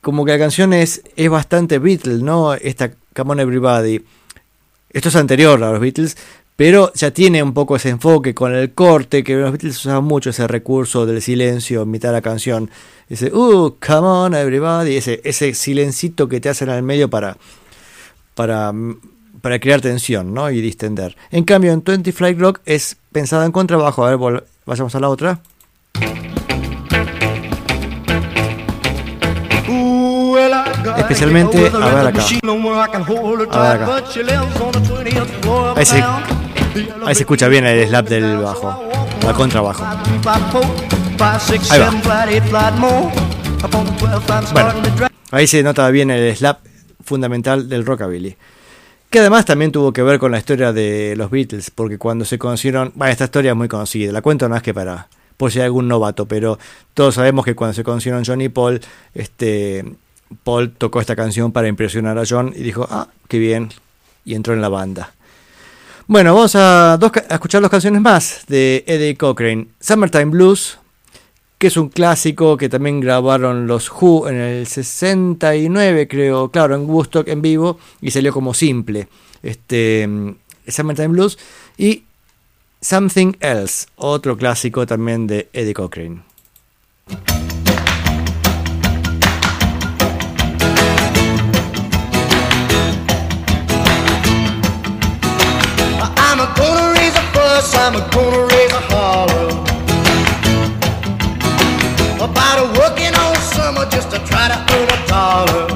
[0.00, 2.54] como que la canción es, es bastante Beatles, ¿no?
[2.54, 4.04] Esta Come on Everybody.
[4.90, 6.16] Esto es anterior a los Beatles,
[6.56, 10.30] pero ya tiene un poco ese enfoque con el corte, que los Beatles usaban mucho
[10.30, 12.70] ese recurso del silencio en mitad de la canción.
[13.08, 17.36] Ese, uh, come on everybody, ese, ese silencito que te hacen al medio para,
[18.34, 18.72] para,
[19.42, 20.50] para crear tensión ¿no?
[20.50, 21.14] y distender.
[21.30, 24.06] En cambio, en 20 Flight Rock es pensada en contrabajo.
[24.06, 25.40] A ver, vayamos a la otra.
[30.96, 32.24] Especialmente, a ver acá.
[33.50, 33.82] A ver
[35.76, 36.45] acá.
[37.06, 38.82] Ahí se escucha bien el slap del bajo,
[39.24, 39.84] la contrabajo.
[41.70, 41.90] Ahí va.
[44.52, 44.72] Bueno,
[45.30, 46.60] ahí se nota bien el slap
[47.04, 48.36] fundamental del rockabilly.
[49.08, 52.38] Que además también tuvo que ver con la historia de los Beatles, porque cuando se
[52.38, 55.66] conocieron, bueno, esta historia es muy conocida, la cuento es que para, por si hay
[55.66, 56.58] algún novato, pero
[56.92, 58.80] todos sabemos que cuando se conocieron John y Paul,
[59.14, 59.84] este,
[60.42, 63.70] Paul tocó esta canción para impresionar a John y dijo, ah, qué bien,
[64.24, 65.12] y entró en la banda.
[66.08, 67.00] Bueno, vamos a,
[67.30, 69.66] escuchar dos canciones más de Eddie Cochrane.
[69.80, 70.78] Summertime Blues,
[71.58, 76.88] que es un clásico que también grabaron los Who en el 69, creo, claro, en
[76.88, 79.08] Woodstock en vivo, y salió como simple.
[79.42, 80.08] Este,
[80.68, 81.38] Summertime Blues.
[81.76, 82.04] Y
[82.80, 86.22] Something Else, otro clásico también de Eddie Cochrane.
[97.56, 99.48] Fuss, I'm gonna raise a holler
[102.16, 105.66] About a working all summer just to try to earn a dollar.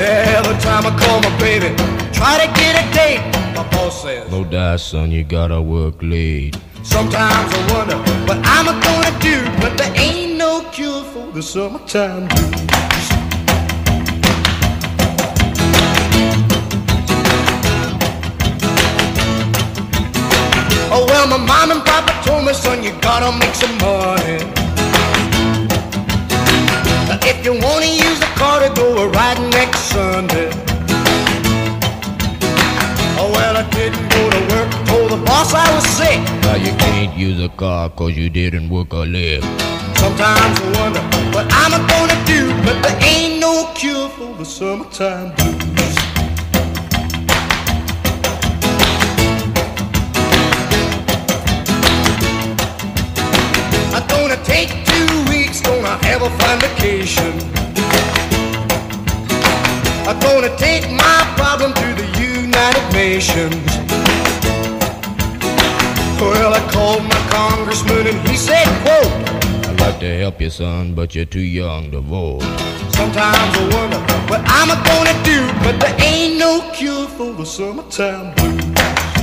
[0.00, 1.74] Every time I call my baby,
[2.12, 3.22] try to get a date.
[3.54, 6.56] My boss says, No die son, you gotta work late.
[6.82, 7.96] Sometimes I wonder
[8.26, 12.28] what I'm a gonna do But there ain't no cure for the summertime.
[12.28, 13.13] blues
[20.96, 24.38] Oh well, my mom and papa told me, son, you gotta make some money.
[27.26, 30.50] If you wanna use the car to go a riding next Sunday.
[33.18, 36.20] Oh well, I didn't go to work, told the boss Boss, I was sick.
[36.42, 39.42] Now you can't use a car cause you didn't work a lick.
[39.96, 41.02] Sometimes I wonder
[41.34, 45.63] what I'm gonna do, but there ain't no cure for the summertime blues.
[56.24, 57.32] A fine vacation.
[60.08, 63.66] I'm gonna take my problem to the United Nations.
[66.18, 69.12] Well, I called my congressman and he said, quote,
[69.68, 72.42] I'd like to help you, son, but you're too young to vote.
[72.94, 74.00] Sometimes I wonder
[74.30, 79.13] what I'm gonna do, but there ain't no cure for the summertime blues.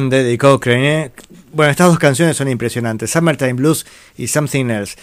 [0.00, 1.12] Grande de Cochrane, ¿eh?
[1.52, 3.84] Bueno, estas dos canciones son impresionantes, Summertime Blues
[4.16, 4.96] y Something Else.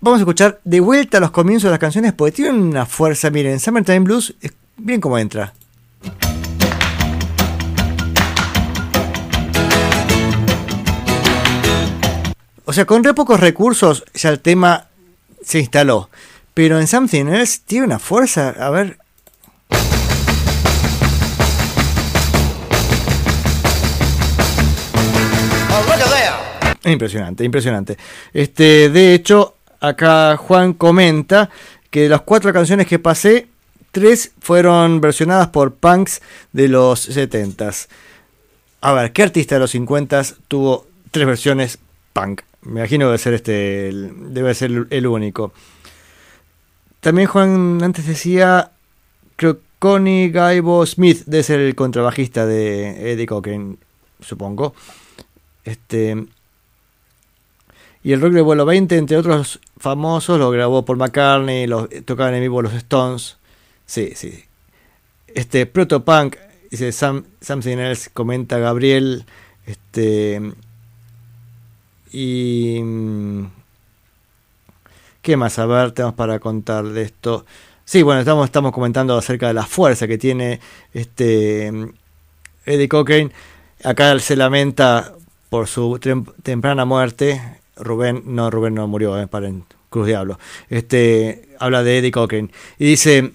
[0.00, 3.58] Vamos a escuchar de vuelta los comienzos de las canciones porque tienen una fuerza, miren,
[3.58, 5.54] Summertime Blues, es bien como entra.
[12.64, 14.86] O sea, con re pocos recursos ya el tema
[15.42, 16.10] se instaló.
[16.54, 18.98] Pero en Something Else tiene una fuerza, a ver,
[26.86, 27.98] Impresionante, impresionante.
[28.32, 31.50] Este, de hecho, acá Juan comenta
[31.90, 33.48] que de las cuatro canciones que pasé,
[33.90, 36.22] tres fueron versionadas por punks
[36.52, 37.88] de los 70s.
[38.82, 41.78] A ver, ¿qué artista de los 50s tuvo tres versiones
[42.12, 42.42] punk?
[42.62, 45.52] Me imagino debe ser este, debe ser el único.
[47.00, 48.70] También Juan antes decía,
[49.36, 53.78] creo que Connie Gaibo Smith debe ser el contrabajista de Eddie Cochran,
[54.20, 54.74] supongo.
[55.64, 56.26] Este,
[58.06, 62.34] y el rock de vuelo 20, entre otros famosos, lo grabó Paul McCartney, los, tocaban
[62.34, 63.36] en vivo los Stones.
[63.84, 64.44] Sí, sí.
[65.26, 66.36] Este, Protopunk,
[66.70, 69.24] dice Some- Something Else, comenta Gabriel.
[69.66, 70.40] Este.
[72.12, 72.80] Y.
[72.82, 73.46] mm,
[75.22, 75.58] ¿Qué más?
[75.58, 77.44] A ver, tenemos para contar de esto.
[77.84, 80.60] Sí, bueno, estamos, estamos comentando acerca de la fuerza que tiene
[80.94, 81.72] este
[82.64, 83.32] Eddie Cochran.
[83.84, 85.12] Acá se lamenta
[85.50, 87.55] por su tem- temprana muerte.
[87.76, 90.38] Rubén, no, Rubén no murió, eh, paren, Cruz Diablo.
[90.68, 92.50] Este, habla de Eddie Cochran.
[92.78, 93.32] Y dice,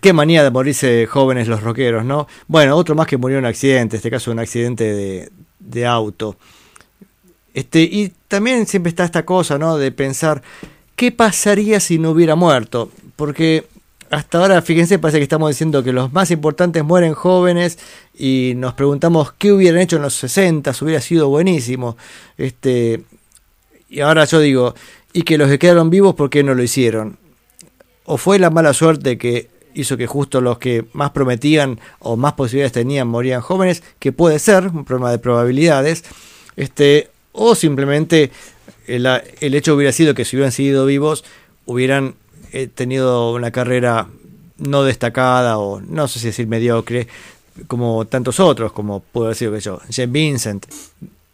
[0.00, 2.28] qué manía de morirse jóvenes los rockeros, ¿no?
[2.46, 5.86] Bueno, otro más que murió en un accidente, en este caso un accidente de, de
[5.86, 6.36] auto.
[7.54, 9.76] Este, y también siempre está esta cosa, ¿no?
[9.76, 10.42] De pensar,
[10.96, 12.90] ¿qué pasaría si no hubiera muerto?
[13.16, 13.66] Porque
[14.10, 17.78] hasta ahora, fíjense, parece que estamos diciendo que los más importantes mueren jóvenes
[18.14, 21.96] y nos preguntamos qué hubieran hecho en los 60, hubiera sido buenísimo.
[22.36, 23.04] Este,
[23.92, 24.74] y ahora yo digo,
[25.12, 27.18] y que los que quedaron vivos, ¿por qué no lo hicieron?
[28.06, 32.32] O fue la mala suerte que hizo que justo los que más prometían o más
[32.32, 36.04] posibilidades tenían morían jóvenes, que puede ser un problema de probabilidades,
[36.56, 38.30] este, o simplemente
[38.86, 39.06] el,
[39.40, 41.22] el hecho hubiera sido que si hubieran sido vivos,
[41.66, 42.14] hubieran
[42.52, 44.08] eh, tenido una carrera
[44.56, 47.08] no destacada o no sé si decir mediocre,
[47.66, 50.64] como tantos otros, como puedo decir que yo, Jim Vincent,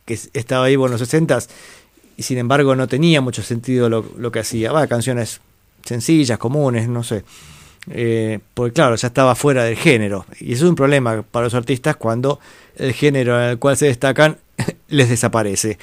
[0.04, 1.38] que estaba vivo en los 60
[2.18, 4.72] y sin embargo no tenía mucho sentido lo, que hacía.
[4.72, 5.40] Va, canciones
[5.84, 7.22] sencillas, comunes, no sé.
[7.90, 10.26] Eh, porque claro, ya estaba fuera del género.
[10.40, 12.40] Y eso es un problema para los artistas cuando
[12.74, 14.36] el género en el cual se destacan
[14.88, 15.78] les desaparece.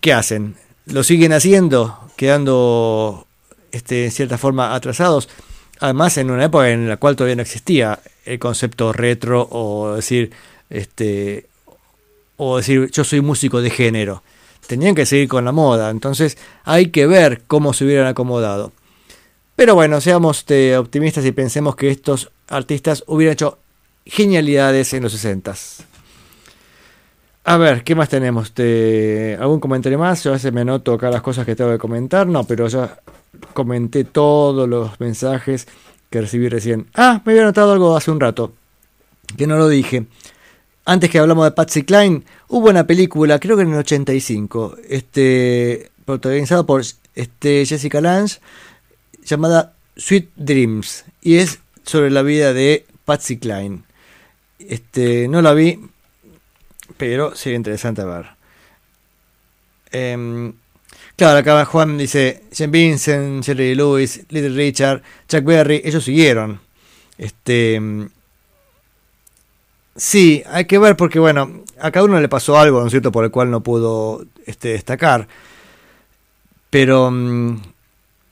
[0.00, 0.54] ¿Qué hacen?
[0.86, 1.98] ¿Lo siguen haciendo?
[2.16, 3.26] Quedando
[3.72, 5.28] este, en cierta forma atrasados.
[5.80, 10.30] Además, en una época en la cual todavía no existía el concepto retro o decir,
[10.70, 11.48] este,
[12.36, 14.22] o decir yo soy músico de género.
[14.66, 15.90] Tenían que seguir con la moda.
[15.90, 18.72] Entonces hay que ver cómo se hubieran acomodado.
[19.56, 23.58] Pero bueno, seamos este, optimistas y pensemos que estos artistas hubieran hecho
[24.04, 25.54] genialidades en los 60
[27.44, 28.48] A ver, ¿qué más tenemos?
[28.48, 30.24] Este, ¿Algún comentario más?
[30.24, 32.26] Yo a veces me anoto acá las cosas que tengo que comentar.
[32.26, 32.98] No, pero ya
[33.52, 35.68] comenté todos los mensajes
[36.10, 36.88] que recibí recién.
[36.94, 38.52] Ah, me había notado algo hace un rato,
[39.36, 40.06] que no lo dije.
[40.86, 45.90] Antes que hablamos de Patsy Klein, hubo una película, creo que en el 85, este,
[46.04, 46.82] protagonizada por
[47.14, 48.38] este, Jessica Lange,
[49.24, 53.84] llamada Sweet Dreams y es sobre la vida de Patsy Klein.
[54.58, 55.80] Este, no la vi,
[56.98, 58.26] pero sería interesante ver.
[59.90, 60.52] Eh,
[61.16, 66.60] claro, acá Juan dice, Jim Vincent, Jerry Lewis, Little Richard, Chuck Berry, ellos siguieron.
[67.16, 67.80] Este,
[69.96, 73.12] sí, hay que ver porque, bueno, a cada uno le pasó algo, ¿no es cierto?,
[73.12, 75.28] por el cual no pudo este, destacar.
[76.70, 77.56] Pero mm,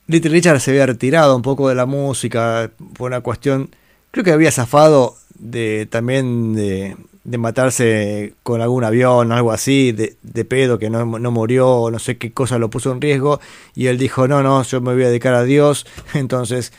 [0.08, 3.70] Little Richard se había retirado un poco de la música por una cuestión,
[4.10, 6.96] creo que había zafado de también de,
[7.38, 12.18] matarse con algún avión, algo así, de, de pedo, que no, no, murió, no sé
[12.18, 13.40] qué cosa lo puso en riesgo,
[13.74, 16.72] y él dijo, no, no, yo me voy a dedicar a Dios, entonces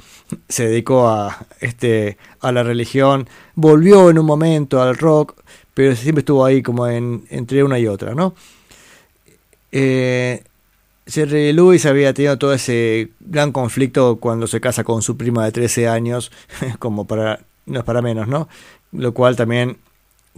[0.50, 5.36] se dedicó a, este, a la religión, volvió en un momento al rock,
[5.74, 8.36] pero siempre estuvo ahí como en, entre una y otra, ¿no?
[9.72, 10.44] Eh,
[11.06, 15.52] Jerry Lewis había tenido todo ese gran conflicto cuando se casa con su prima de
[15.52, 16.32] 13 años,
[16.80, 18.48] como para, no es para menos, ¿no?
[18.92, 19.78] Lo cual también,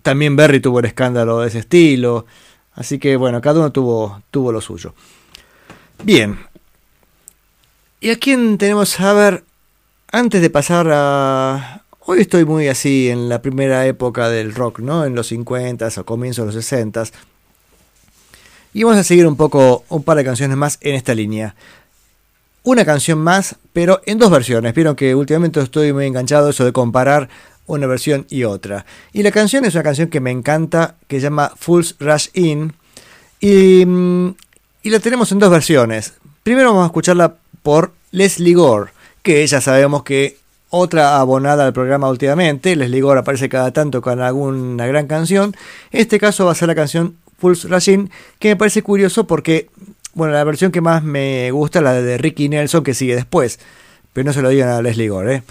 [0.01, 2.25] también Berry tuvo el escándalo de ese estilo,
[2.73, 4.93] así que bueno, cada uno tuvo, tuvo lo suyo.
[6.03, 6.39] Bien,
[7.99, 9.43] ¿y a quién tenemos a ver?
[10.11, 11.84] Antes de pasar a...
[12.07, 15.05] Hoy estoy muy así en la primera época del rock, ¿no?
[15.05, 17.11] En los 50s o comienzos de los 60s
[18.75, 21.55] y vamos a seguir un poco, un par de canciones más en esta línea.
[22.61, 24.75] Una canción más, pero en dos versiones.
[24.75, 27.29] Vieron que últimamente estoy muy enganchado eso de comparar
[27.67, 28.85] una versión y otra.
[29.13, 32.73] Y la canción es una canción que me encanta, que se llama Fools Rush In.
[33.39, 34.35] Y, mm,
[34.83, 36.13] y la tenemos en dos versiones.
[36.43, 38.91] Primero vamos a escucharla por Leslie Gore,
[39.23, 40.37] que ya sabemos que
[40.75, 42.75] otra abonada al programa últimamente.
[42.75, 45.55] Leslie Gore aparece cada tanto con alguna gran canción.
[45.91, 48.09] En este caso va a ser la canción Pulse Racing,
[48.39, 49.69] que me parece curioso porque,
[50.13, 53.59] bueno, la versión que más me gusta es la de Ricky Nelson, que sigue después,
[54.13, 55.35] pero no se lo digan a Leslie Gore.
[55.35, 55.43] ¿eh?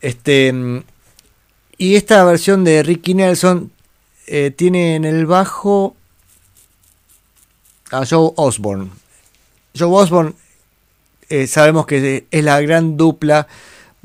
[0.00, 0.82] Este,
[1.76, 3.70] y esta versión de Ricky Nelson
[4.26, 5.94] eh, tiene en el bajo
[7.90, 8.90] a Joe Osborne.
[9.78, 10.32] Joe Osborne
[11.28, 13.46] eh, sabemos que es la gran dupla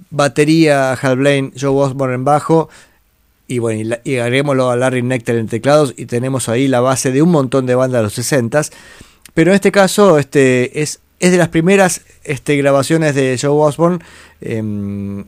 [0.09, 2.69] batería Hal Blaine, Joe Osborne en bajo
[3.47, 7.21] y bueno, y, agreguémoslo a Larry Nectar en teclados y tenemos ahí la base de
[7.21, 8.61] un montón de bandas de los 60
[9.33, 13.99] Pero en este caso este, es, es de las primeras este, grabaciones de Joe Osborne
[14.41, 15.25] em,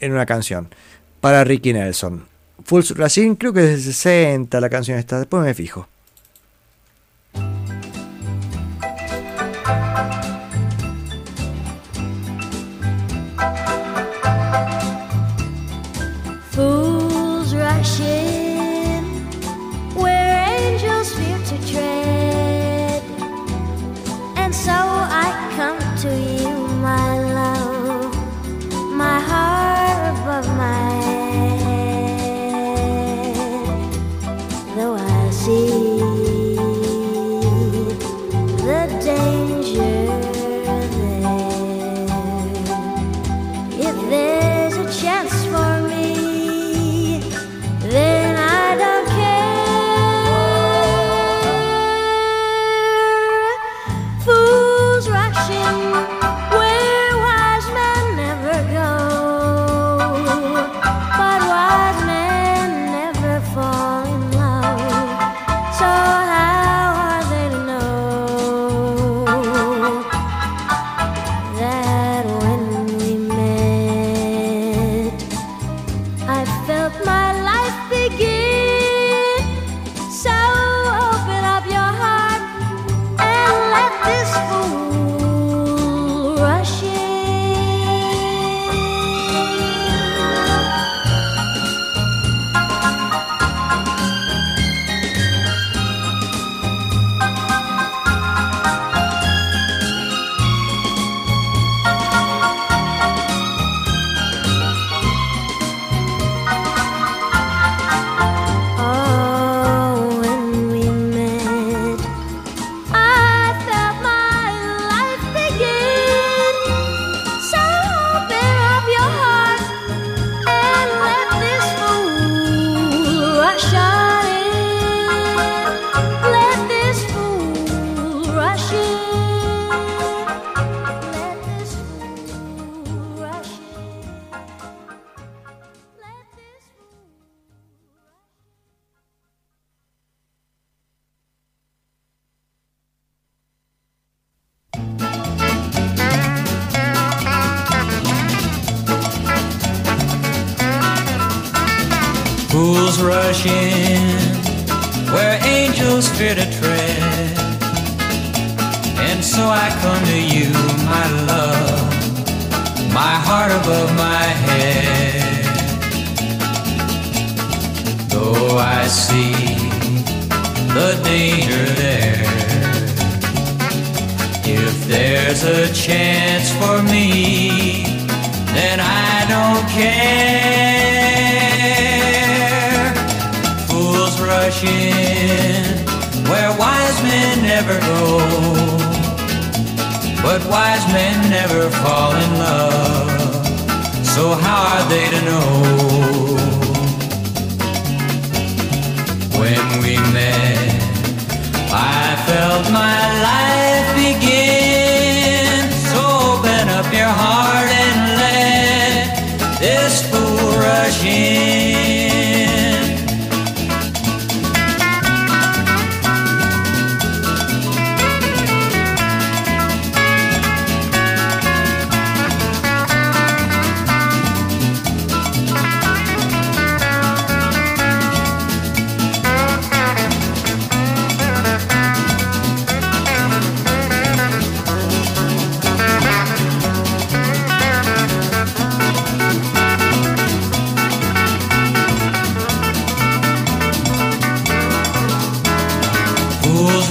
[0.00, 0.68] en una canción
[1.20, 2.24] para Ricky Nelson.
[2.64, 5.88] Full Racing creo que es de 60 la canción esta, después me fijo.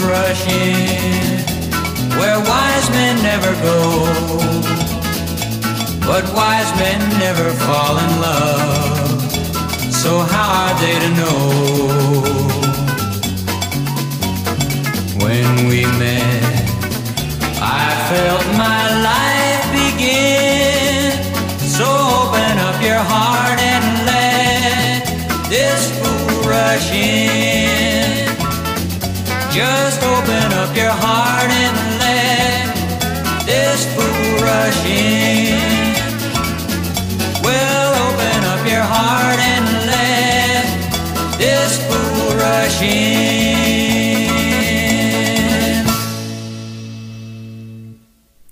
[0.01, 1.39] Rush in
[2.19, 3.79] where wise men never go.
[6.05, 9.31] But wise men never fall in love.
[10.01, 11.39] So how are they to know?
[15.23, 16.43] When we met,
[17.61, 19.38] I felt my life
[30.69, 32.75] open up your heart and let
[33.45, 35.57] this fool rush in.
[37.43, 40.65] Well, open up your heart and let
[41.37, 44.29] this fool rush in.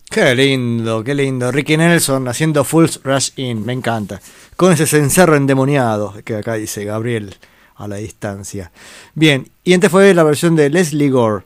[0.10, 1.52] Qué lindo, qué lindo.
[1.52, 4.20] Ricky Nelson haciendo Fools Rush In, me encanta.
[4.56, 7.36] Con ese cencerro endemoniado que acá dice Gabriel
[7.76, 8.72] a la distancia.
[9.14, 11.44] Bien, y antes fue la versión de Leslie Gore.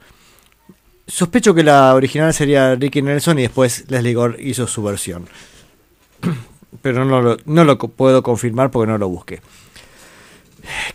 [1.08, 5.28] Sospecho que la original sería Ricky Nelson y después Leslie Gore hizo su versión.
[6.82, 9.42] Pero no lo, no lo puedo confirmar porque no lo busqué.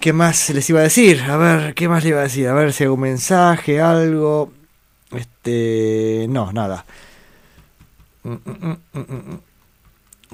[0.00, 1.22] ¿Qué más les iba a decir?
[1.22, 2.48] A ver, ¿qué más le iba a decir?
[2.48, 4.52] A ver si hay un mensaje, algo.
[5.12, 6.26] Este.
[6.28, 6.84] No, nada.
[8.22, 9.40] Mm, mm, mm, mm, mm.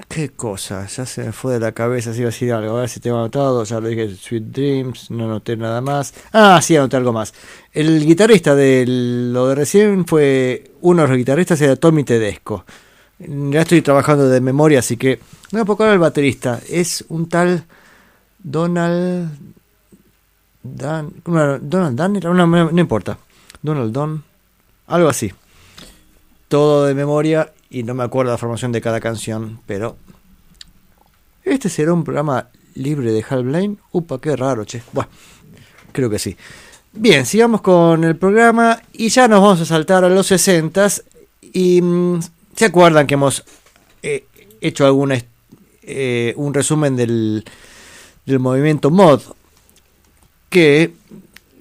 [0.07, 0.87] ¿Qué cosa?
[0.87, 2.77] Ya se me fue de la cabeza si iba a decir algo.
[2.77, 3.63] A ver si tengo anotado.
[3.63, 5.11] Ya lo dije, Sweet Dreams.
[5.11, 6.13] No anoté nada más.
[6.31, 7.33] Ah, sí, anoté algo más.
[7.71, 10.71] El guitarrista de lo de recién fue.
[10.81, 12.65] Uno de los guitarristas era Tommy Tedesco.
[13.19, 15.19] Ya estoy trabajando de memoria, así que.
[15.51, 16.59] No me puedo el baterista.
[16.67, 17.63] Es un tal.
[18.39, 19.29] Donald.
[20.63, 21.59] Dan, ¿cómo era?
[21.59, 23.19] Donald Dan, no, no, no importa.
[23.61, 24.23] Donald Don.
[24.87, 25.31] Algo así.
[26.47, 29.97] Todo de memoria y no me acuerdo la formación de cada canción, pero.
[31.43, 33.77] ¿Este será un programa libre de Hal Blaine?
[33.91, 34.81] Upa, qué raro, che.
[34.93, 35.09] Bueno,
[35.91, 36.37] creo que sí.
[36.93, 40.87] Bien, sigamos con el programa y ya nos vamos a saltar a los 60
[41.51, 42.19] y mm,
[42.55, 43.43] se acuerdan que hemos
[44.03, 44.25] eh,
[44.61, 45.17] hecho alguna
[45.81, 47.43] eh, un resumen del,
[48.27, 49.21] del movimiento mod
[50.49, 50.93] que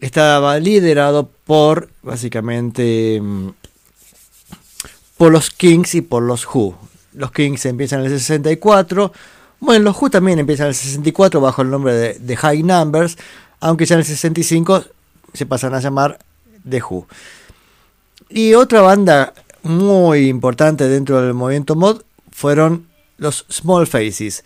[0.03, 3.49] estaba liderado por básicamente mm,
[5.23, 6.77] por los Kings y por los Who.
[7.13, 9.13] Los Kings empiezan en el 64.
[9.61, 13.17] Bueno, los Who también empiezan en el 64 bajo el nombre de, de High Numbers,
[13.61, 14.83] aunque ya en el 65
[15.33, 16.19] se pasan a llamar
[16.69, 17.07] The Who.
[18.31, 22.03] Y otra banda muy importante dentro del movimiento mod
[22.33, 24.43] fueron los Small Faces.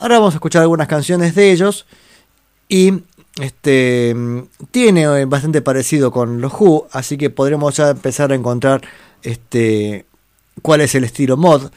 [0.00, 1.86] Ahora vamos a escuchar algunas canciones de ellos
[2.68, 2.94] y
[3.40, 4.16] este
[4.72, 8.82] tiene eh, bastante parecido con los Who, así que podremos ya empezar a encontrar
[9.22, 10.04] este
[10.62, 11.70] cuál es el estilo mod.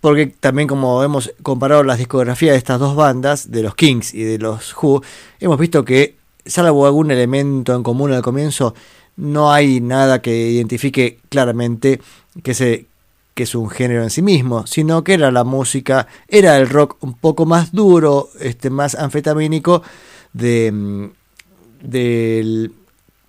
[0.00, 4.22] Porque también como hemos comparado las discografías de estas dos bandas, de los Kings y
[4.22, 5.02] de los Who,
[5.40, 6.16] hemos visto que
[6.46, 8.74] salvo algún elemento en común al comienzo,
[9.16, 12.00] no hay nada que identifique claramente
[12.42, 12.86] que,
[13.36, 17.14] es un género en sí mismo, sino que era la música, era el rock un
[17.14, 19.82] poco más duro, este, más anfetamínico
[20.32, 21.04] de, mm,
[21.82, 22.72] del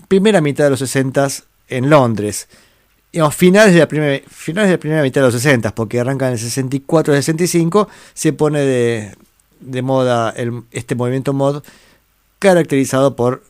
[0.07, 1.27] primera mitad de los 60
[1.67, 2.47] en Londres.
[3.11, 6.33] Digamos, finales de, la primera, finales de la mitad de los 60, porque arranca en
[6.33, 9.15] el 64 65, se pone de,
[9.59, 10.33] de moda
[10.71, 11.63] este movimiento mod
[12.37, 13.43] caracterizado por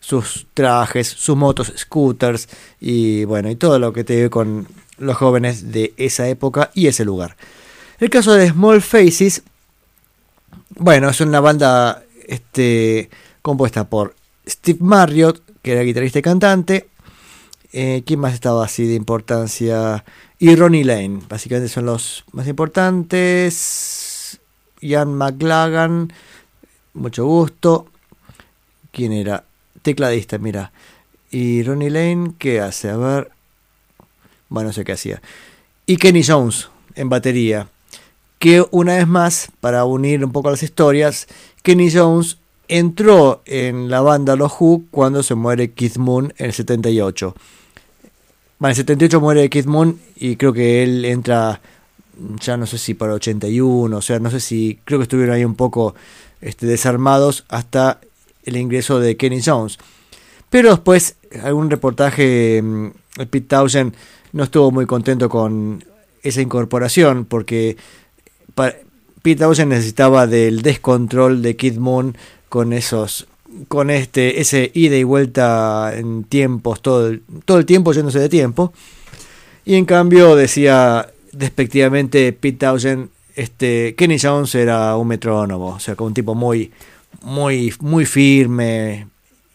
[0.00, 2.48] sus trajes, sus motos, scooters
[2.80, 6.86] y bueno, y todo lo que te ve con los jóvenes de esa época y
[6.86, 7.36] ese lugar.
[7.98, 9.42] El caso de Small Faces,
[10.76, 13.10] bueno, es una banda este,
[13.42, 14.14] compuesta por
[14.46, 16.88] Steve Marriott, que era guitarrista y cantante.
[17.78, 20.02] Eh, ¿Quién más estaba así de importancia?
[20.38, 24.40] Y Ronnie Lane, básicamente son los más importantes.
[24.80, 26.10] Ian McLagan,
[26.94, 27.88] mucho gusto.
[28.92, 29.44] ¿Quién era?
[29.82, 30.72] Tecladista, mira.
[31.30, 32.88] Y Ronnie Lane, ¿qué hace?
[32.88, 33.30] A ver.
[34.48, 35.20] Bueno, no sé qué hacía.
[35.84, 37.68] Y Kenny Jones en batería.
[38.38, 41.26] Que una vez más, para unir un poco las historias,
[41.62, 46.52] Kenny Jones entró en la banda Los Who cuando se muere Keith Moon en el
[46.54, 47.34] 78.
[48.58, 51.60] Bueno, en el 78 muere Keith Moon y creo que él entra,
[52.40, 55.44] ya no sé si para 81, o sea, no sé si, creo que estuvieron ahí
[55.44, 55.94] un poco
[56.40, 58.00] este, desarmados hasta
[58.44, 59.78] el ingreso de Kenny Jones.
[60.48, 62.88] Pero después, algún reportaje, mm,
[63.30, 63.94] Pete Townshend
[64.32, 65.84] no estuvo muy contento con
[66.22, 67.76] esa incorporación porque
[68.54, 68.74] pa-
[69.22, 72.16] Pete Townshend necesitaba del descontrol de Kid Moon
[72.48, 73.26] con esos
[73.68, 78.28] con este ese ida y vuelta en tiempos todo el, todo el tiempo yéndose de
[78.28, 78.72] tiempo.
[79.64, 85.94] Y en cambio decía despectivamente Pete Townshend este Kenny Jones era un metrónomo o sea
[85.96, 86.72] como un tipo muy
[87.22, 89.08] muy muy firme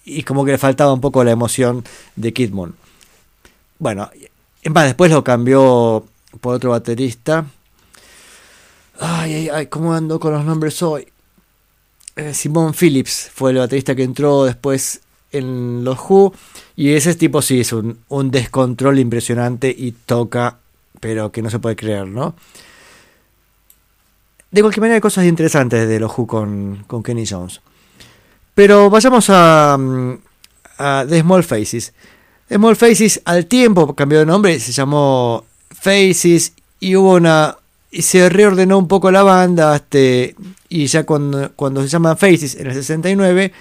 [0.05, 1.83] y como que le faltaba un poco la emoción
[2.15, 2.75] de Kid Moon.
[3.79, 4.09] Bueno
[4.63, 6.05] en más después lo cambió
[6.39, 7.45] por otro baterista.
[8.99, 11.10] Ay, ay, ay, ¿cómo ando con los nombres hoy?
[12.15, 15.01] Eh, Simon Phillips fue el baterista que entró después
[15.31, 16.33] en los Who.
[16.75, 20.57] Y ese tipo sí es un, un descontrol impresionante y toca,
[20.99, 22.35] pero que no se puede creer, ¿no?
[24.51, 27.61] De cualquier manera hay cosas interesantes de los Who con, con Kenny Jones.
[28.53, 30.13] Pero vayamos a, mm,
[30.77, 31.93] a The Small Faces.
[32.49, 37.55] The Small Faces al tiempo cambió de nombre, se llamó Faces y hubo una
[37.91, 40.35] y se reordenó un poco la banda este,
[40.69, 43.51] y ya cuando, cuando se llama Faces en el 69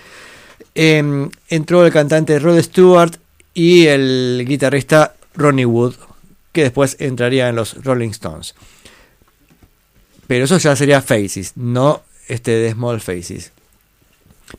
[0.75, 3.17] em, entró el cantante Rod Stewart
[3.53, 5.95] y el guitarrista Ronnie Wood
[6.53, 8.55] que después entraría en los Rolling Stones.
[10.27, 13.53] Pero eso ya sería Faces no este de Small Faces.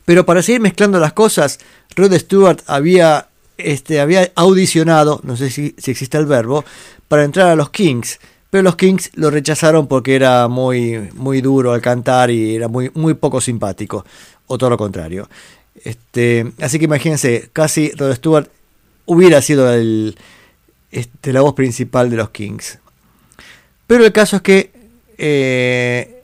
[0.04, 1.58] Pero para seguir mezclando las cosas
[1.96, 6.64] Rod Stewart había este, había audicionado, no sé si, si existe el verbo,
[7.08, 8.18] para entrar a los Kings,
[8.52, 12.90] pero los Kings lo rechazaron porque era muy, muy duro al cantar y era muy,
[12.92, 14.04] muy poco simpático,
[14.46, 15.26] o todo lo contrario.
[15.82, 18.50] Este, así que imagínense, casi Rod Stewart
[19.06, 20.18] hubiera sido el,
[20.90, 22.78] este, la voz principal de los Kings.
[23.86, 24.70] Pero el caso es que
[25.16, 26.22] eh,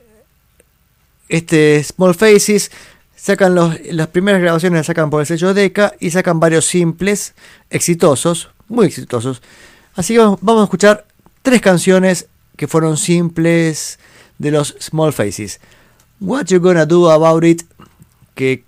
[1.29, 2.69] este Small Faces
[3.15, 7.33] sacan los, las primeras grabaciones las sacan por el sello Decca y sacan varios simples
[7.71, 9.41] exitosos, muy exitosos.
[9.95, 11.09] Así que vamos a escuchar
[11.41, 13.99] tres canciones que fueron simples
[14.37, 15.59] de los Small Faces.
[16.19, 17.63] What You Gonna Do About It,
[18.35, 18.63] que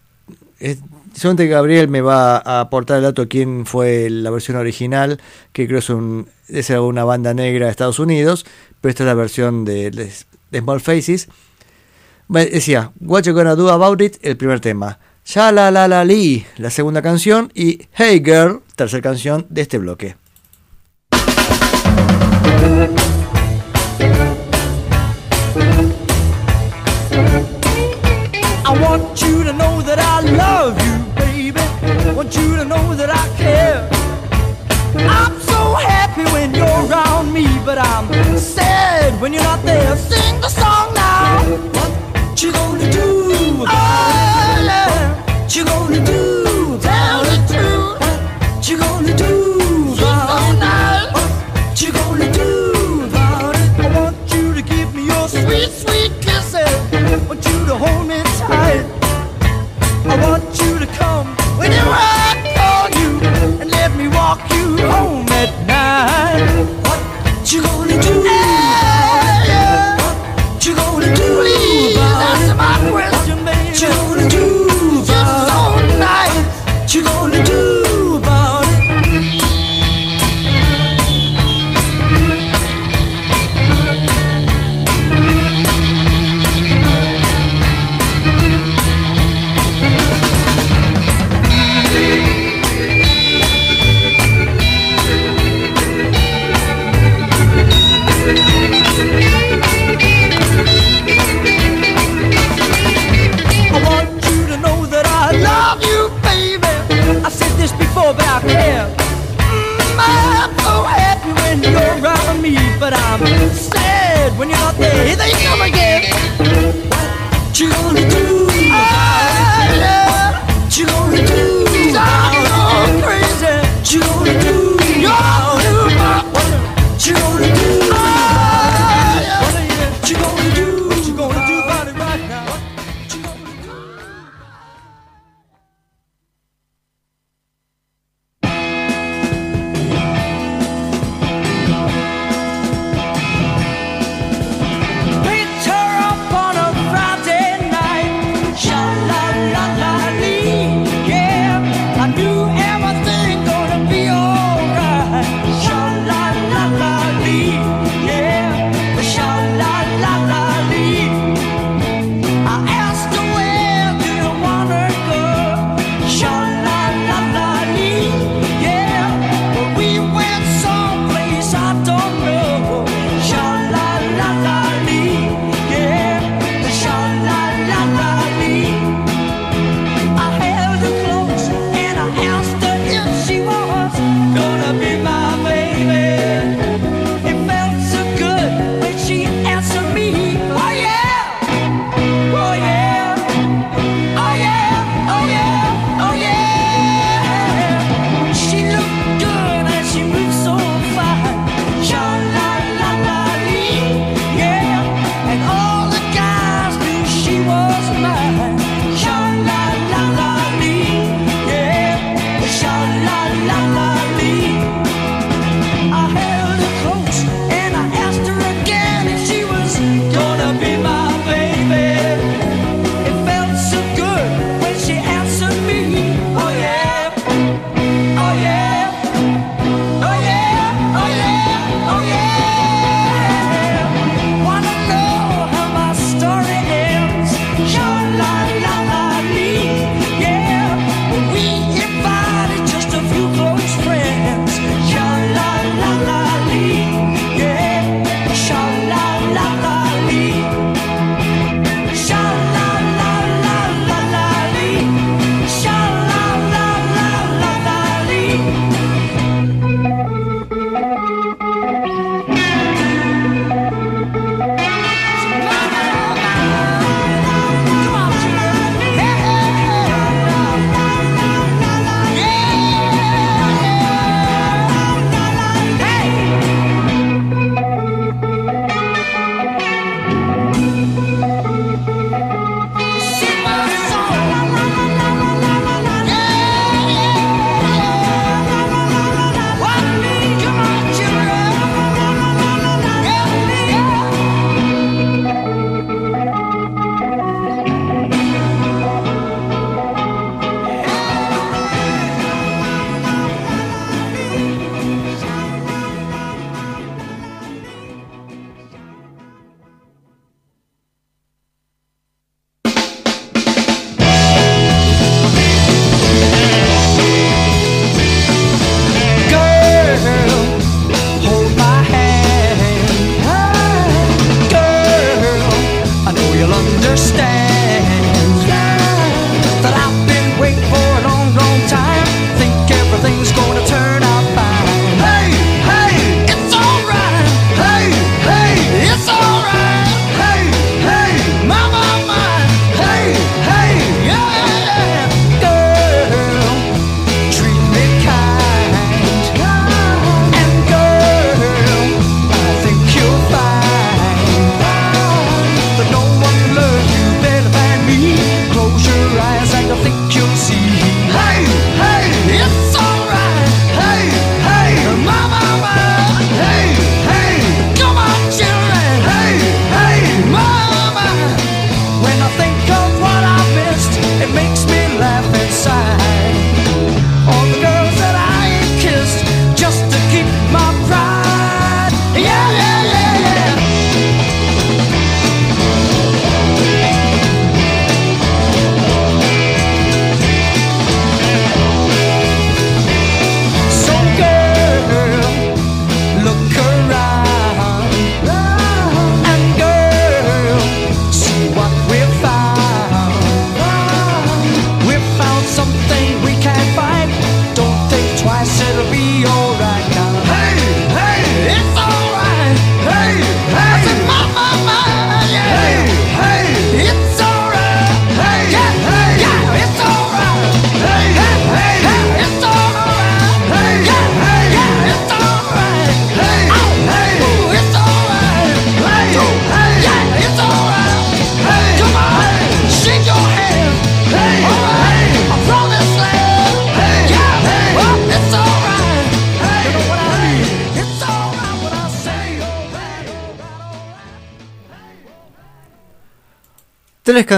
[0.60, 0.80] es,
[1.22, 5.20] Gabriel me va a aportar el dato quién fue la versión original,
[5.52, 8.46] que creo es, un, es una banda negra de Estados Unidos,
[8.80, 10.10] pero esta es la versión de,
[10.54, 11.28] Small Faces.
[12.30, 15.00] Decía, What You Gonna Do About It, el primer tema.
[15.26, 17.52] Ya la la la li, la segunda canción.
[17.54, 20.21] Y Hey Girl, tercera canción de este bloque.
[28.72, 31.60] I want you to know that I love you, baby.
[31.60, 33.84] I want you to know that I care.
[34.96, 38.08] I'm so happy when you're around me, but I'm
[38.38, 39.98] sad when you're not there.
[39.98, 41.44] Sing the song now.
[41.76, 43.66] What you gonna do?
[43.68, 45.42] Oh, yeah.
[45.42, 46.31] What you gonna do?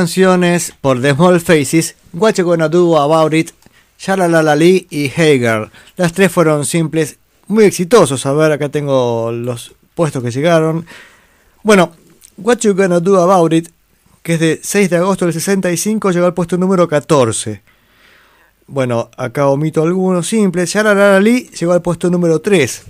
[0.03, 3.51] Canciones por The Small Faces, What You Gonna Do About It,
[3.97, 5.71] Shalalalali y Girl.
[5.95, 7.17] Las tres fueron simples,
[7.47, 8.25] muy exitosos.
[8.25, 10.85] A ver, acá tengo los puestos que llegaron.
[11.63, 11.93] Bueno,
[12.35, 13.69] What You Gonna Do About It,
[14.23, 17.61] que es de 6 de agosto del 65, llegó al puesto número 14.
[18.67, 20.69] Bueno, acá omito algunos simples.
[20.69, 22.83] Shalalalali llegó al puesto número 3.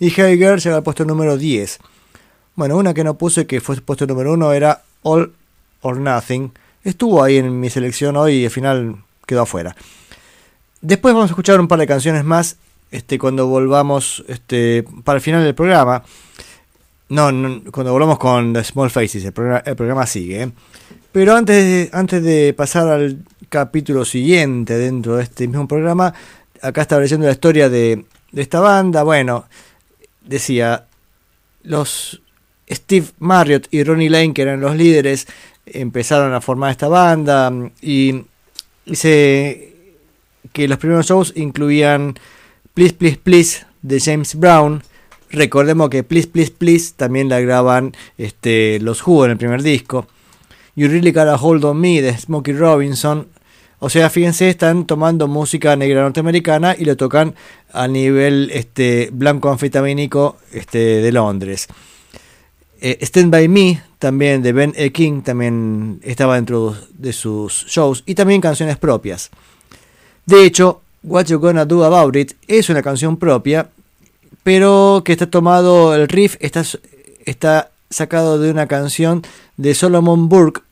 [0.00, 1.78] Y Girl llegó al puesto número 10.
[2.56, 5.32] Bueno, una que no puse que fue puesto número 1 era All
[5.82, 6.52] or Nothing.
[6.82, 8.96] Estuvo ahí en mi selección hoy y al final
[9.26, 9.76] quedó afuera.
[10.80, 12.56] Después vamos a escuchar un par de canciones más
[12.90, 16.02] este, cuando volvamos este, para el final del programa.
[17.08, 20.42] No, no, cuando volvamos con The Small Faces, el programa, sigue.
[20.42, 20.52] ¿eh?
[21.12, 23.18] Pero antes de, antes de pasar al
[23.48, 26.12] capítulo siguiente dentro de este mismo programa,
[26.60, 29.02] acá estaba leyendo la historia de, de esta banda.
[29.02, 29.44] Bueno,
[30.22, 30.86] decía,
[31.62, 32.22] los
[32.70, 35.26] Steve Marriott y Ronnie Lane, que eran los líderes,
[35.66, 38.24] empezaron a formar esta banda y
[38.84, 39.74] dice
[40.52, 42.18] que los primeros shows incluían
[42.74, 44.82] Please Please Please de James Brown.
[45.30, 50.06] Recordemos que Please Please Please también la graban este, los Who en el primer disco.
[50.74, 53.28] You Really Gotta Hold On Me de Smokey Robinson.
[53.78, 57.34] O sea, fíjense, están tomando música negra norteamericana y lo tocan
[57.72, 61.66] a nivel este, blanco anfetamínico este, de Londres.
[62.80, 64.90] Eh, Stand By Me, también de Ben E.
[64.90, 68.02] King, también estaba dentro de sus shows.
[68.04, 69.30] Y también canciones propias.
[70.26, 73.68] De hecho, What You Gonna Do About It es una canción propia,
[74.42, 76.64] pero que está tomado, el riff está,
[77.24, 79.22] está sacado de una canción
[79.56, 80.62] de Solomon Burke,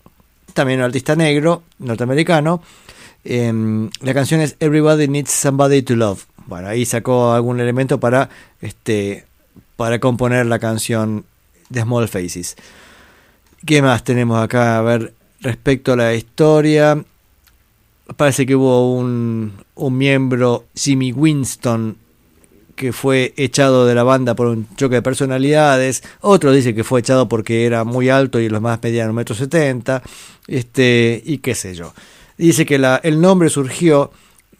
[0.52, 2.61] también un artista negro, norteamericano.
[3.24, 6.24] Eh, la canción es Everybody Needs Somebody to Love.
[6.47, 8.28] Bueno, ahí sacó algún elemento para,
[8.61, 9.24] este,
[9.77, 11.24] para componer la canción
[11.69, 12.57] de Small Faces.
[13.66, 14.78] ¿Qué más tenemos acá?
[14.78, 17.05] A ver, respecto a la historia.
[18.16, 21.97] Parece que hubo un, un miembro, Jimmy Winston,
[22.74, 26.03] que fue echado de la banda por un choque de personalidades.
[26.23, 29.35] Otro dice que fue echado porque era muy alto y los más medían un metro
[29.35, 30.03] setenta.
[30.47, 31.93] Este, y qué sé yo.
[32.39, 34.11] Dice que el nombre surgió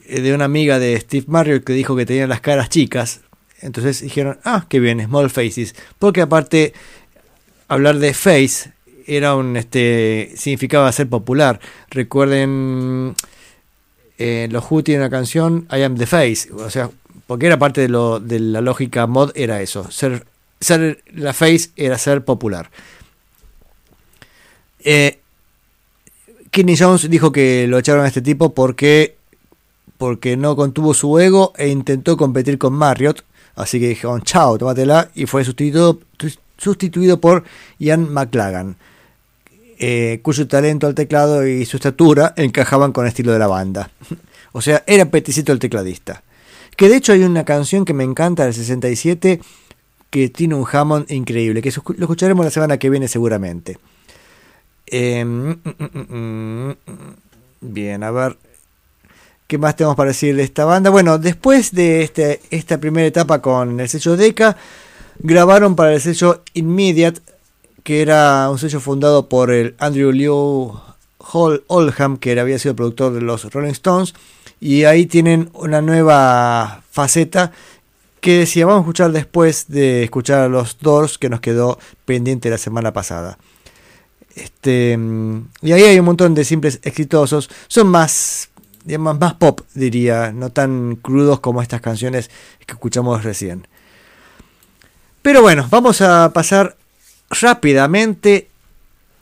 [0.05, 3.23] eh, de una amiga de Steve Marriott que dijo que tenían las caras chicas.
[3.63, 5.75] Entonces dijeron, ah, qué bien, Small Faces.
[5.99, 6.75] Porque aparte,
[7.69, 8.73] hablar de face
[9.17, 11.61] era un, este, significaba ser popular.
[11.91, 13.15] Recuerden,
[14.19, 16.49] eh, los Who tienen una canción, I am the face.
[16.53, 16.91] O sea,
[17.27, 19.91] porque era parte de, lo, de la lógica mod, era eso.
[19.91, 20.27] Ser,
[20.61, 22.71] ser la face era ser popular.
[24.81, 25.19] Eh,
[26.51, 29.17] Kidney Jones dijo que lo echaron a este tipo porque,
[29.99, 33.25] porque no contuvo su ego e intentó competir con Marriott.
[33.55, 35.11] Así que dijeron, chao, tómatela.
[35.15, 36.01] Y fue sustituido,
[36.57, 37.45] sustituido por
[37.79, 38.77] Ian McLagan,
[39.83, 43.91] eh, cuyo talento al teclado y su estatura encajaban con el estilo de la banda.
[44.53, 46.23] o sea, era peticito el tecladista.
[46.77, 49.41] Que de hecho hay una canción que me encanta del 67
[50.11, 53.79] que tiene un Hammond increíble, que lo escucharemos la semana que viene seguramente.
[54.87, 55.25] Eh,
[57.61, 58.37] bien, a ver.
[59.47, 60.91] ¿Qué más tenemos para decir de esta banda?
[60.91, 64.57] Bueno, después de este, esta primera etapa con el sello Deca,
[65.19, 67.21] grabaron para el sello Immediate,
[67.83, 70.81] que era un sello fundado por el Andrew Liu
[71.33, 74.15] Hall Oldham, que había sido productor de los Rolling Stones.
[74.61, 77.53] Y ahí tienen una nueva faceta
[78.21, 82.51] que decía, vamos a escuchar después de escuchar a los Doors, que nos quedó pendiente
[82.51, 83.39] la semana pasada.
[84.35, 84.99] Este,
[85.63, 87.51] y ahí hay un montón de simples exitosos.
[87.69, 88.51] Son más,
[88.85, 92.31] digamos, más pop, diría, no tan crudos como estas canciones
[92.67, 93.67] que escuchamos recién.
[95.23, 96.77] Pero bueno, vamos a pasar
[97.31, 98.51] rápidamente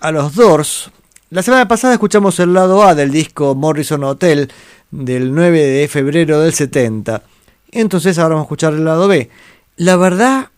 [0.00, 0.90] a los Doors.
[1.30, 4.50] La semana pasada escuchamos el lado A del disco Morrison Hotel
[4.90, 7.22] del 9 de febrero del 70.
[7.70, 9.28] Entonces ahora vamos a escuchar el lado B.
[9.76, 10.48] La verdad,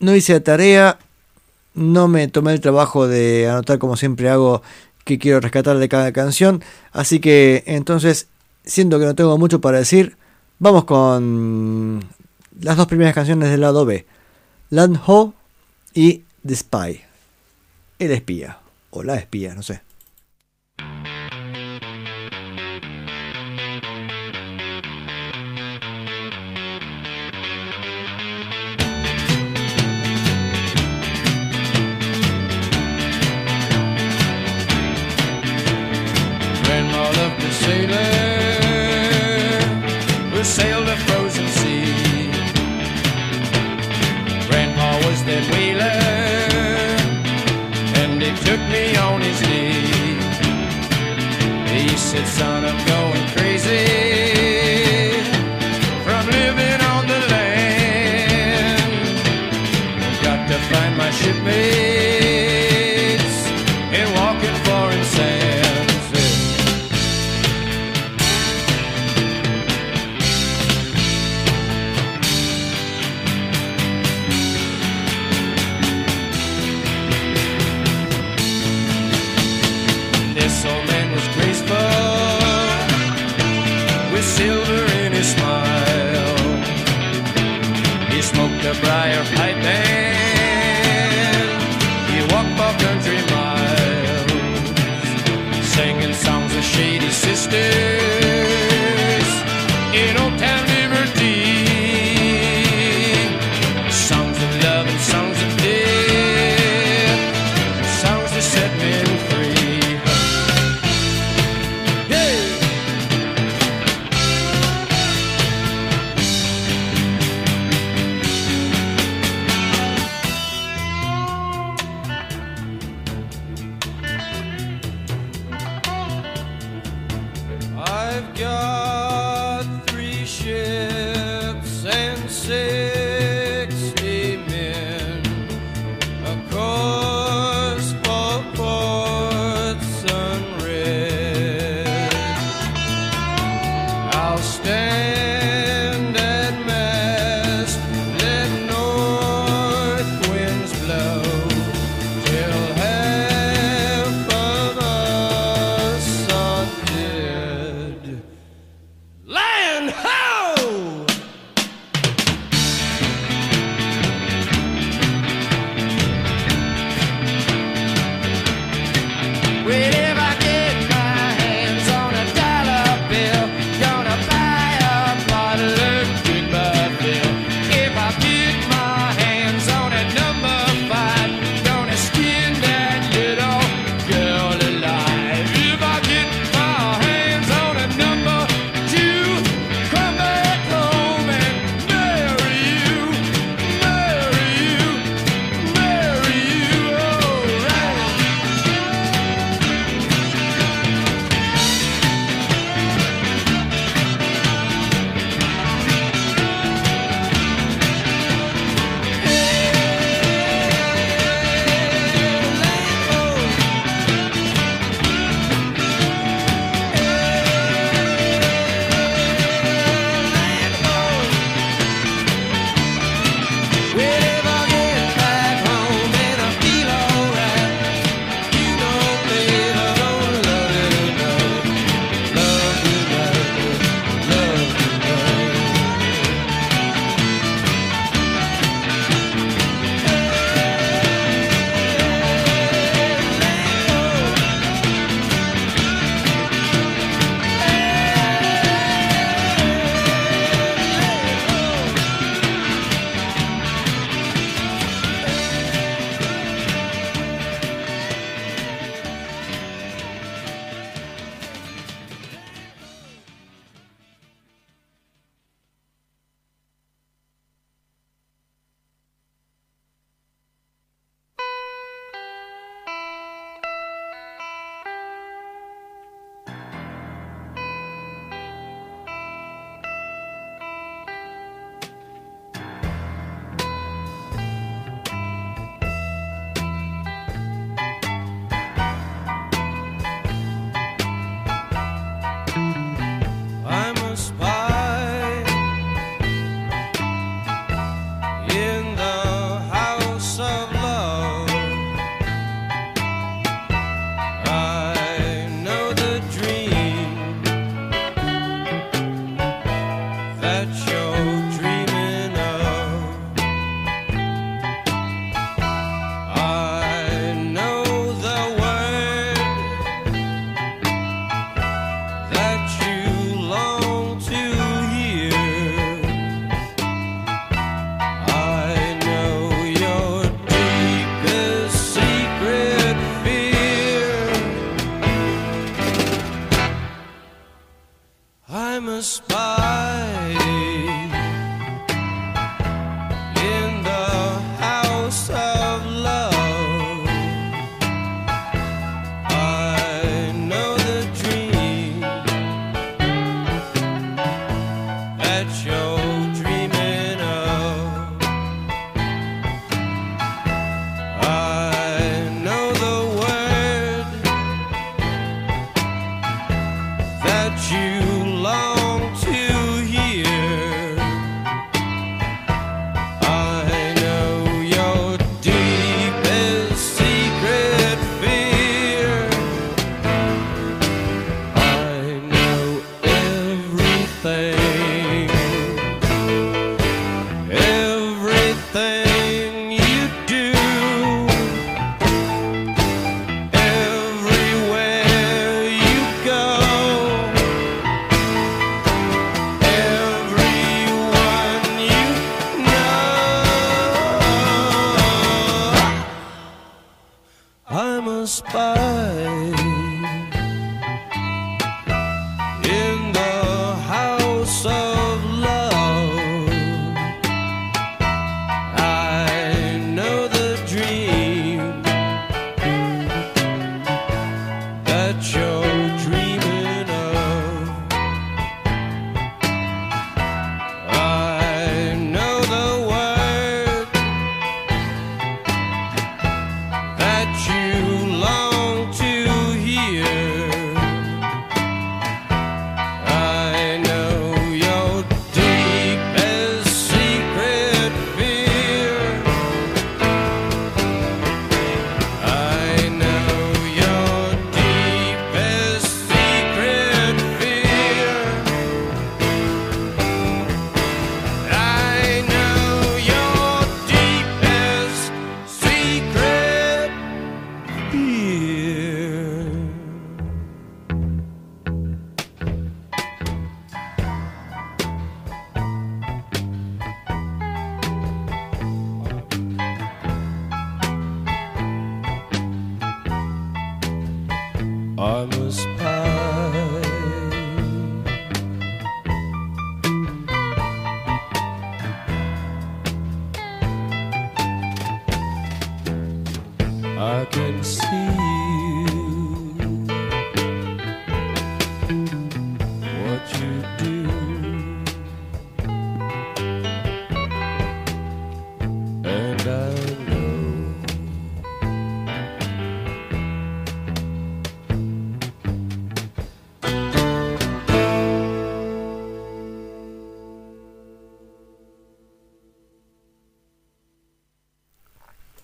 [0.00, 0.98] no hice la tarea,
[1.74, 4.62] no me tomé el trabajo de anotar como siempre hago
[5.04, 6.62] que quiero rescatar de cada canción.
[6.92, 8.28] Así que entonces,
[8.64, 10.16] siendo que no tengo mucho para decir,
[10.58, 12.04] vamos con
[12.60, 14.04] las dos primeras canciones del lado B.
[14.70, 15.32] Land Ho
[15.94, 17.02] y The Spy.
[17.98, 18.58] El espía.
[18.90, 19.82] O la espía, no sé.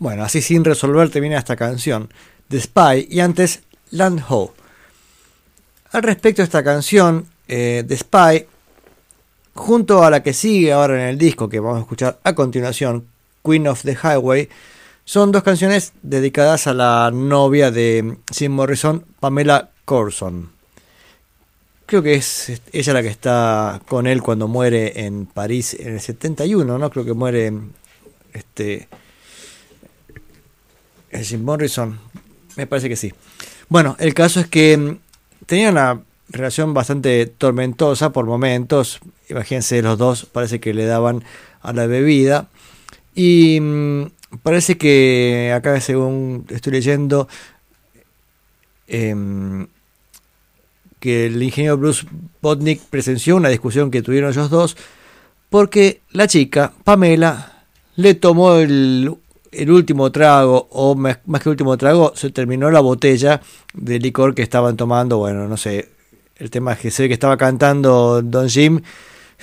[0.07, 2.09] Bueno, así sin resolver termina esta canción,
[2.49, 4.55] The Spy, y antes Land Ho.
[5.91, 8.47] Al respecto de esta canción, eh, The Spy,
[9.55, 13.09] junto a la que sigue ahora en el disco que vamos a escuchar a continuación,
[13.45, 14.49] Queen of the Highway,
[15.05, 20.51] son dos canciones dedicadas a la novia de Jim Morrison, Pamela Corson.
[21.85, 26.01] Creo que es ella la que está con él cuando muere en París en el
[26.01, 26.91] 71, ¿no?
[26.91, 27.53] Creo que muere
[28.35, 28.89] este es
[31.13, 31.99] Jim Morrison,
[32.57, 33.13] me parece que sí.
[33.69, 34.99] Bueno, el caso es que mm,
[35.47, 39.01] tenía una relación bastante tormentosa por momentos.
[39.29, 41.25] Imagínense, los dos parece que le daban
[41.63, 42.49] a la bebida.
[43.15, 44.07] Y mm,
[44.43, 47.29] parece que acá, según estoy leyendo,
[48.87, 49.67] em,
[51.01, 52.07] que el ingeniero Bruce
[52.41, 54.77] Botnick presenció una discusión que tuvieron ellos dos,
[55.51, 57.65] porque la chica, Pamela,
[57.97, 59.17] le tomó el,
[59.57, 63.41] el último trago, o más más que último trago, se terminó la botella
[63.75, 65.19] de licor que estaban tomando.
[65.19, 65.89] Bueno, no sé,
[66.37, 68.81] el tema es que sé que estaba cantando Don Jim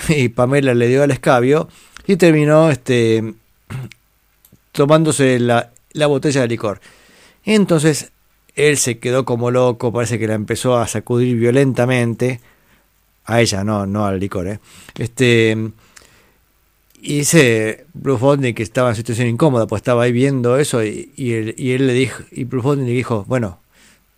[0.10, 1.68] y Pamela le dio al escabio
[2.07, 3.34] y terminó este
[4.72, 6.80] tomándose la, la botella de licor.
[7.45, 8.11] Entonces
[8.56, 12.40] él se quedó como loco, parece que la empezó a sacudir violentamente.
[13.26, 14.60] A ella, no, no al licor, ¿eh?
[14.98, 15.57] Este,
[17.05, 21.11] y dice Bruce Bodney que estaba en situación incómoda, pues estaba ahí viendo eso y,
[21.17, 23.59] él, y él le dijo, y Bruce Bodney le dijo, bueno,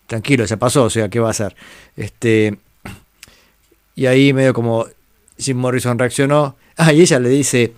[0.06, 1.56] tranquilo, ya pasó, o sea, ¿qué va a hacer?
[1.98, 2.60] Este,
[3.96, 4.86] y ahí medio como
[5.40, 7.74] Jim Morrison reaccionó, ah, y ella le dice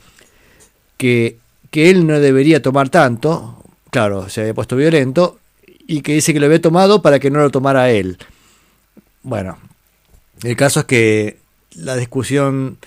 [0.97, 1.37] que,
[1.71, 5.39] que él no debería tomar tanto, claro, se había puesto violento,
[5.87, 8.17] y que dice que lo había tomado para que no lo tomara él.
[9.23, 9.57] Bueno,
[10.43, 11.37] el caso es que
[11.75, 12.77] la discusión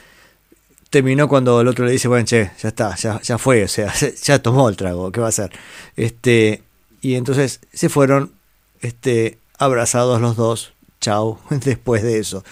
[0.91, 3.93] terminó cuando el otro le dice, bueno, che, ya está, ya, ya fue, o sea,
[4.23, 5.53] ya tomó el trago, ¿qué va a hacer?
[5.97, 6.63] Este,
[7.01, 8.33] y entonces se fueron
[8.81, 12.45] este, abrazados los dos, chau, después de eso.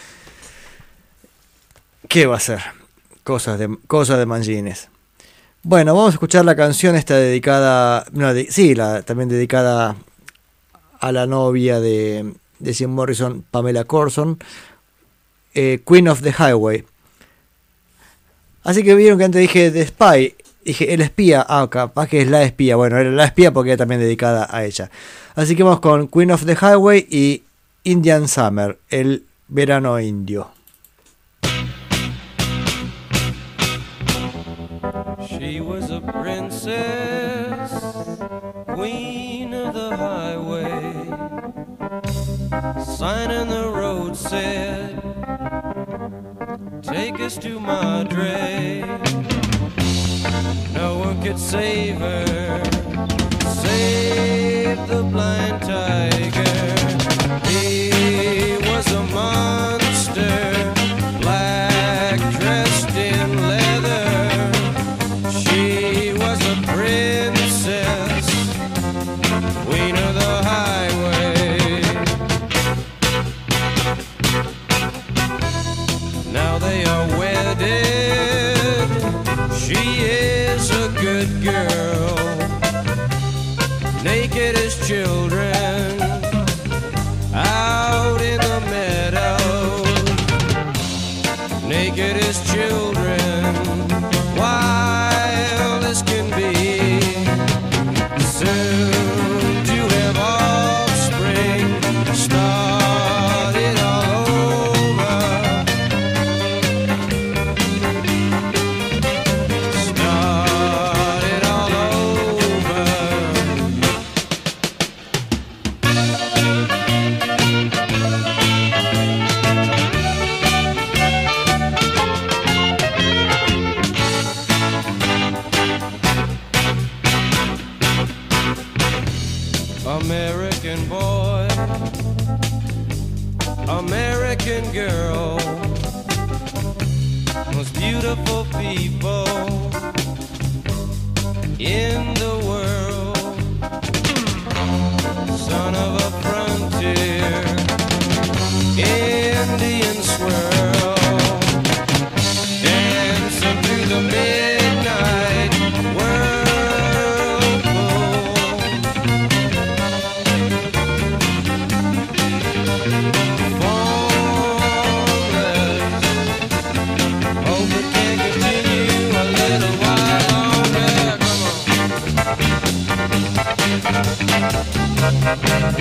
[2.09, 2.61] ¿Qué va a hacer?
[3.25, 4.89] Cosas de, cosas de Mangines.
[5.63, 8.07] Bueno, vamos a escuchar la canción esta dedicada,
[8.49, 9.97] sí, la, también dedicada
[11.01, 14.39] a la novia de, de Jim Morrison, Pamela Corson,
[15.55, 16.87] eh, Queen of the Highway.
[18.65, 22.29] Así que vieron que antes dije The Spy, dije el espía, ah, capaz que es
[22.29, 24.91] la espía, bueno, era la espía porque era también dedicada a ella.
[25.35, 27.43] Así que vamos con Queen of the Highway y
[27.85, 30.51] Indian Summer, el verano indio.
[47.29, 48.81] Us to Madre.
[50.73, 52.65] No one could save her,
[53.45, 56.55] save the blind tiger.
[57.51, 59.78] He was a monster,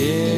[0.00, 0.29] Indian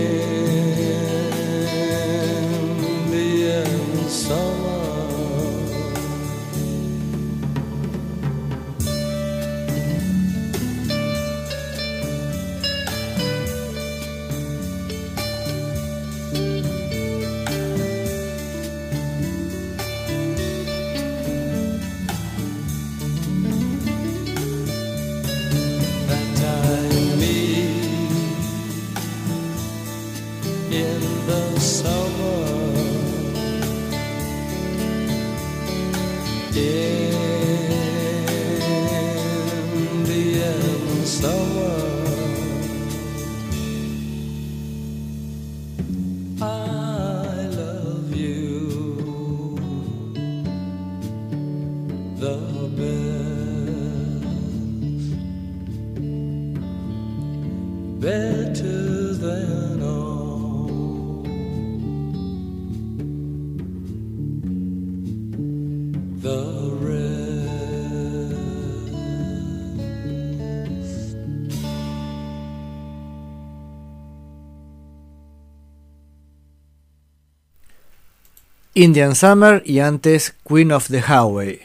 [78.83, 81.61] Indian Summer y antes Queen of the Highway.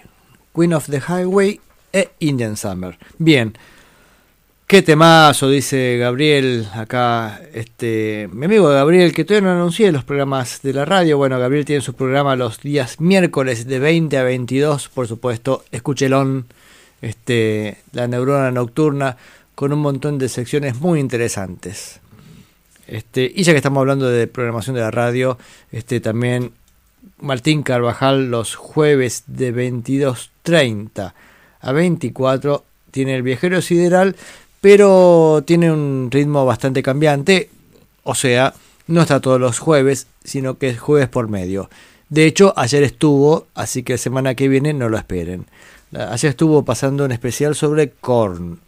[0.54, 1.60] Queen of the Highway
[1.92, 2.96] e Indian Summer.
[3.18, 3.58] Bien.
[4.68, 10.62] Qué temazo, dice Gabriel acá, este, mi amigo Gabriel, que todavía no anuncié los programas
[10.62, 11.18] de la radio.
[11.18, 15.64] Bueno, Gabriel tiene su programa los días miércoles de 20 a 22, por supuesto.
[15.72, 16.46] Escúchelón,
[17.02, 19.18] este, la neurona nocturna,
[19.56, 22.00] con un montón de secciones muy interesantes.
[22.86, 25.40] Este, y ya que estamos hablando de programación de la radio,
[25.72, 26.52] este, también
[27.20, 31.14] Martín Carvajal los jueves de 22.30
[31.60, 34.16] a 24 tiene el viajero sideral,
[34.62, 37.50] pero tiene un ritmo bastante cambiante,
[38.04, 38.54] o sea,
[38.88, 41.70] no está todos los jueves, sino que es jueves por medio.
[42.10, 45.46] De hecho, ayer estuvo, así que la semana que viene no lo esperen.
[45.94, 48.60] Ayer estuvo pasando un especial sobre Korn.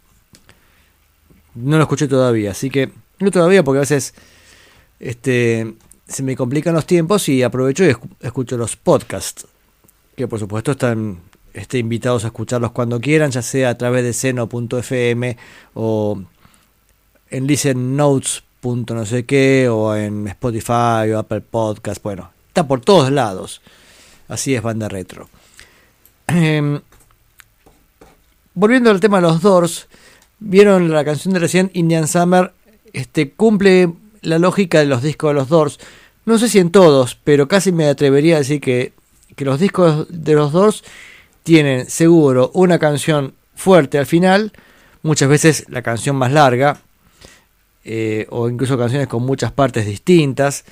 [1.54, 4.14] No lo escuché todavía, así que no todavía porque a veces
[5.00, 5.74] este
[6.10, 9.46] se me complican los tiempos y aprovecho y escu- escucho los podcasts,
[10.16, 11.20] que por supuesto están
[11.54, 15.36] este, invitados a escucharlos cuando quieran, ya sea a través de seno.fm
[15.74, 16.20] o
[17.30, 18.42] en listennotes.
[18.62, 23.62] no sé qué, o en Spotify o Apple Podcast, bueno, está por todos lados.
[24.28, 25.28] Así es banda retro.
[26.26, 26.80] Em,
[28.54, 29.88] volviendo al tema de los Doors,
[30.38, 32.52] vieron la canción de recién Indian Summer,
[32.92, 33.92] este cumple
[34.22, 35.78] la lógica de los discos de los Doors.
[36.24, 38.92] No sé si en todos, pero casi me atrevería a decir que,
[39.36, 40.84] que los discos de los Doors
[41.42, 44.52] tienen seguro una canción fuerte al final,
[45.02, 46.80] muchas veces la canción más larga,
[47.84, 50.64] eh, o incluso canciones con muchas partes distintas.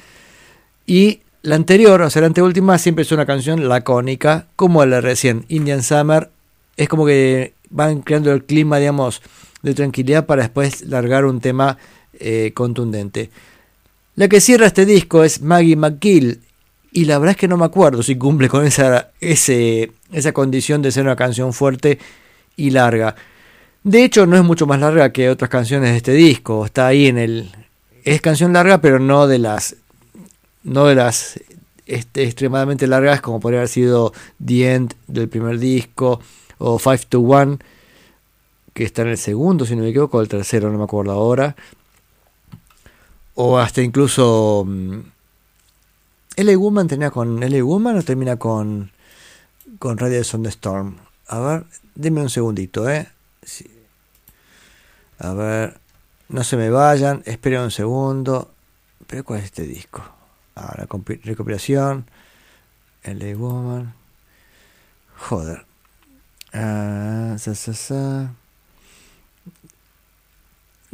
[0.87, 5.45] Y la anterior, o sea, la anteúltima, siempre es una canción lacónica, como la recién,
[5.49, 6.31] Indian Summer.
[6.77, 9.23] Es como que van creando el clima, digamos,
[9.63, 11.79] de tranquilidad para después largar un tema
[12.21, 13.31] eh, contundente.
[14.19, 16.41] La que cierra este disco es Maggie McGill.
[16.91, 20.83] Y la verdad es que no me acuerdo si cumple con esa, ese, esa condición
[20.83, 22.01] de ser una canción fuerte
[22.57, 23.15] y larga.
[23.85, 26.67] De hecho, no es mucho más larga que otras canciones de este disco.
[26.67, 27.53] Está ahí en el.
[28.03, 29.77] Es canción larga, pero no de las.
[30.65, 31.39] No de las
[31.87, 34.13] este, extremadamente largas como podría haber sido
[34.45, 36.21] The End del primer disco.
[36.59, 37.59] O Five to One.
[38.75, 40.19] Que está en el segundo, si no me equivoco.
[40.19, 41.55] O el tercero, no me acuerdo ahora.
[43.41, 44.65] O hasta incluso.
[44.67, 44.99] mm,
[46.35, 46.59] L.A.
[46.59, 47.63] Woman termina con L.A.
[47.63, 48.91] Woman o termina con.
[49.79, 50.97] Con Riders on the Storm.
[51.29, 53.07] A ver, denme un segundito, eh.
[53.43, 53.71] Sí.
[55.21, 55.79] A ver,
[56.29, 58.51] no se me vayan, esperen un segundo.
[59.07, 60.03] Pero ¿cuál es este disco?
[60.57, 60.89] Ahora,
[61.23, 62.11] recopilación.
[63.05, 63.37] L.A.
[63.37, 63.95] Woman.
[65.17, 65.65] Joder.
[66.53, 68.35] Ah, sa, sa, sa.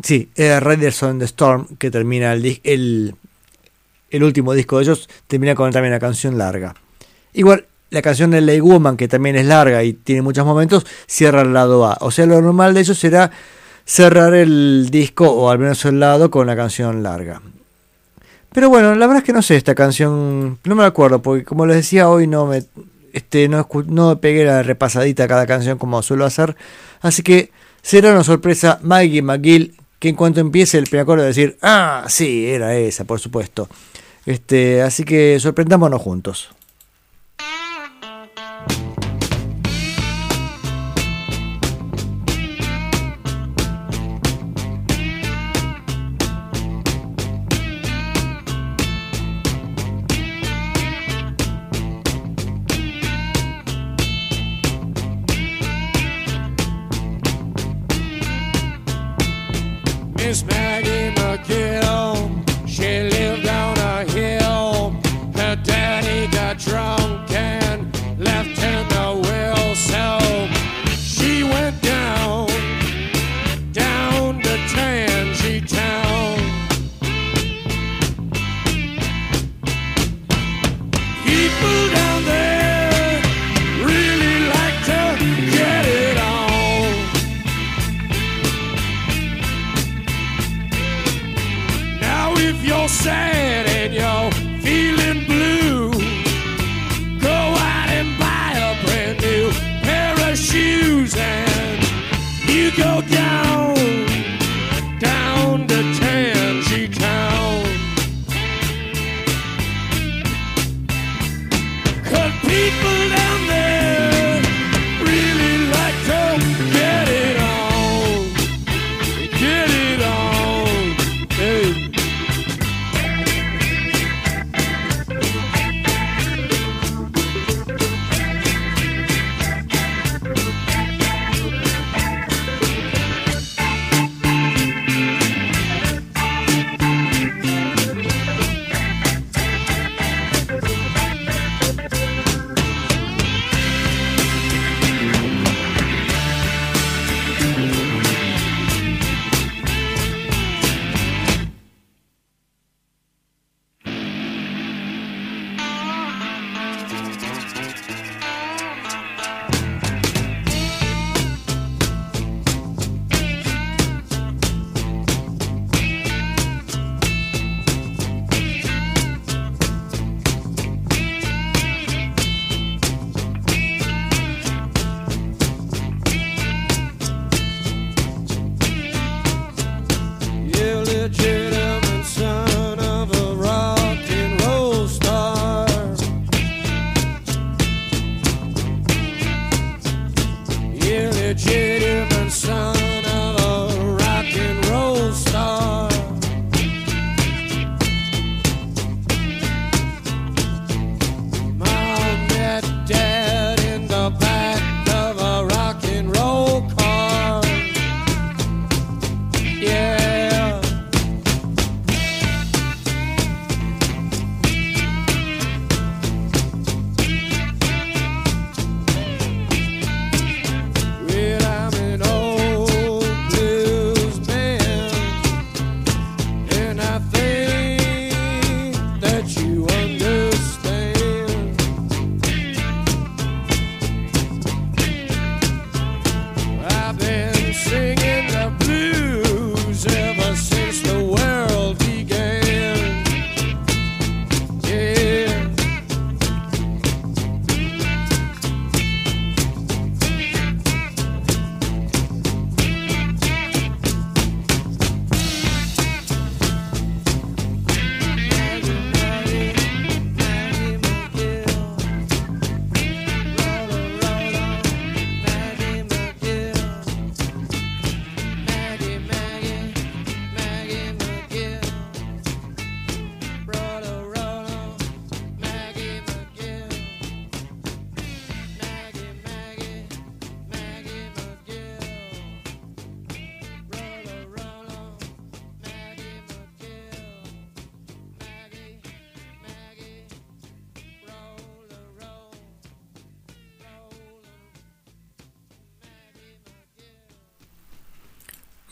[0.05, 3.14] Sí, era Riders on the Storm, que termina el, el,
[4.10, 6.74] el último disco de ellos, termina con también una canción larga.
[7.32, 11.40] Igual, la canción de Lay Woman, que también es larga y tiene muchos momentos, cierra
[11.40, 11.97] el lado A.
[12.02, 13.31] O sea, lo normal de ellos será
[13.86, 17.40] cerrar el disco, o al menos el lado, con una canción larga.
[18.52, 21.44] Pero bueno, la verdad es que no sé esta canción, no me la acuerdo, porque
[21.44, 22.62] como les decía hoy no me
[23.14, 26.56] este no, no pegué la repasadita a cada canción como suelo hacer,
[27.01, 27.51] así que
[27.81, 29.74] será una sorpresa Maggie McGill
[30.05, 33.70] que en cuanto empiece el primer acorde decir, ah, sí, era esa, por supuesto.
[34.26, 36.51] Este, así que sorprendámonos juntos.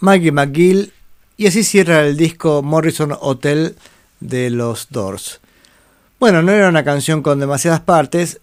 [0.02, 0.92] Maggie McGill
[1.36, 3.76] y así cierra el disco Morrison Hotel
[4.18, 5.40] de los Doors.
[6.18, 8.40] Bueno, no era una canción con demasiadas partes,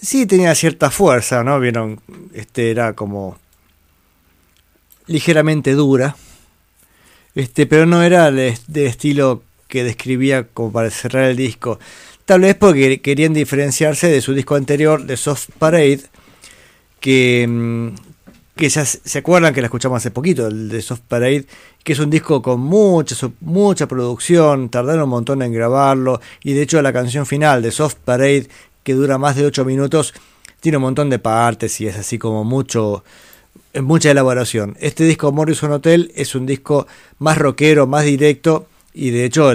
[0.00, 1.58] sí tenía cierta fuerza, ¿no?
[1.58, 2.00] Vieron,
[2.32, 3.38] este era como
[5.06, 6.14] ligeramente dura,
[7.34, 11.80] este, pero no era de, estilo que describía como para cerrar el disco.
[12.24, 16.02] Tal vez porque querían diferenciarse de su disco anterior, de Soft Parade,
[17.00, 18.09] que, mm,
[18.60, 21.46] que ya se acuerdan que la escuchamos hace poquito, el de Soft Parade,
[21.82, 26.62] que es un disco con mucha, mucha producción, tardaron un montón en grabarlo, y de
[26.62, 28.48] hecho la canción final de Soft Parade,
[28.84, 30.12] que dura más de 8 minutos,
[30.60, 33.02] tiene un montón de partes y es así como mucho,
[33.72, 34.76] eh, mucha elaboración.
[34.78, 36.86] Este disco Morrison Hotel es un disco
[37.18, 39.52] más rockero, más directo, y de hecho,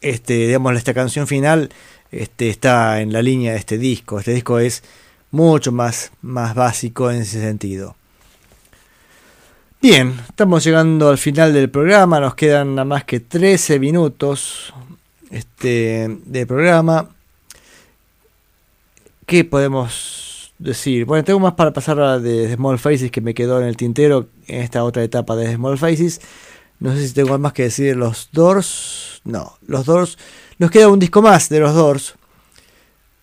[0.00, 1.70] este, digamos, esta canción final
[2.10, 4.18] este, está en la línea de este disco.
[4.18, 4.82] Este disco es
[5.30, 7.94] mucho más, más básico en ese sentido.
[9.82, 14.74] Bien, estamos llegando al final del programa, nos quedan nada más que 13 minutos
[15.30, 17.08] este, de programa.
[19.24, 21.06] ¿Qué podemos decir?
[21.06, 24.28] Bueno, tengo más para pasar a de, Small Faces que me quedó en el tintero
[24.48, 26.20] en esta otra etapa de Small Faces.
[26.78, 29.22] No sé si tengo más que decir los Doors.
[29.24, 30.18] No, los Doors.
[30.58, 32.16] Nos queda un disco más de los Doors.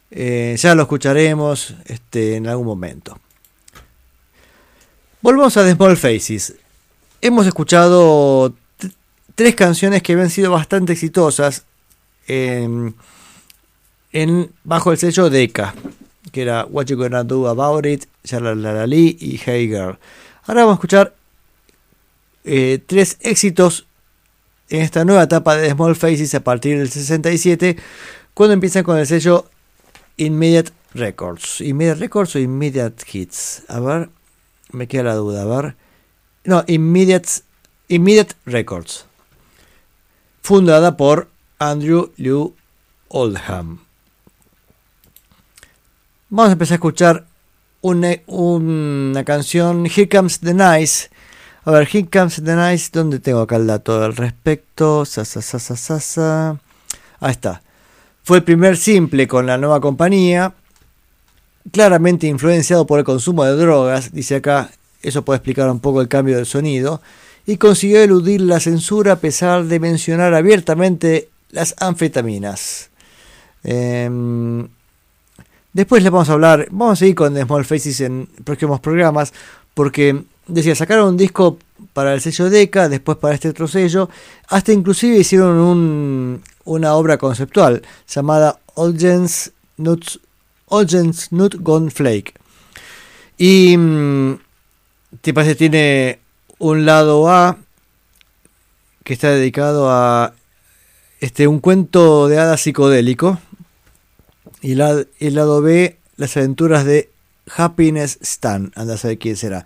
[0.10, 3.20] Eh, ya lo escucharemos este, en algún momento.
[5.22, 6.56] Volvamos a The Small Faces.
[7.22, 8.53] Hemos escuchado
[9.35, 11.65] tres canciones que habían sido bastante exitosas
[12.27, 12.95] en,
[14.11, 15.73] en- bajo el sello Decca,
[16.31, 19.98] que era What You Gonna Do About It, Shalalali y Hey Girl.
[20.45, 21.15] Ahora vamos a escuchar
[22.44, 23.88] eh, tres éxitos
[24.69, 27.77] en esta nueva etapa de Small Faces a partir del 67,
[28.34, 29.49] cuando empiezan con el sello
[30.18, 31.61] Immediate Records.
[31.61, 33.64] Immediate Records o Immediate Hits.
[33.68, 34.10] A ver,
[34.72, 35.76] me queda la duda, a ver.
[36.44, 37.30] No, Immediate,
[37.88, 39.06] Immediate Records.
[40.41, 41.30] Fundada por
[41.60, 42.53] Andrew Lew
[43.10, 43.80] Oldham.
[46.30, 47.26] Vamos a empezar a escuchar
[47.81, 51.10] una, una canción, Here Comes the Nice.
[51.64, 55.06] A ver, Here Comes the Nice, ¿dónde tengo acá el dato al respecto?
[55.06, 56.60] Sa.
[57.19, 57.61] Ahí está.
[58.23, 60.53] Fue el primer simple con la nueva compañía,
[61.72, 64.69] claramente influenciado por el consumo de drogas, dice acá,
[65.02, 67.02] eso puede explicar un poco el cambio del sonido,
[67.45, 72.89] y consiguió eludir la censura a pesar de mencionar abiertamente las anfetaminas.
[73.64, 74.68] Em,
[75.73, 79.34] después les vamos a hablar, vamos a seguir con The Small Faces en próximos programas,
[79.73, 81.57] porque decía, sacaron un disco
[81.94, 84.10] para el sello Deca, después para este otro sello,
[84.49, 90.19] hasta inclusive hicieron un, una obra conceptual llamada Olgens Nuts,
[90.68, 92.34] Olgens Nut Gone Flake.
[93.38, 94.39] Y mm,
[95.22, 96.19] te parece tiene
[96.60, 97.57] un lado A
[99.03, 100.34] que está dedicado a
[101.19, 103.39] este un cuento de hadas psicodélico.
[104.61, 107.10] Y el lado B las aventuras de
[107.56, 109.65] Happiness Stan, anda a saber quién será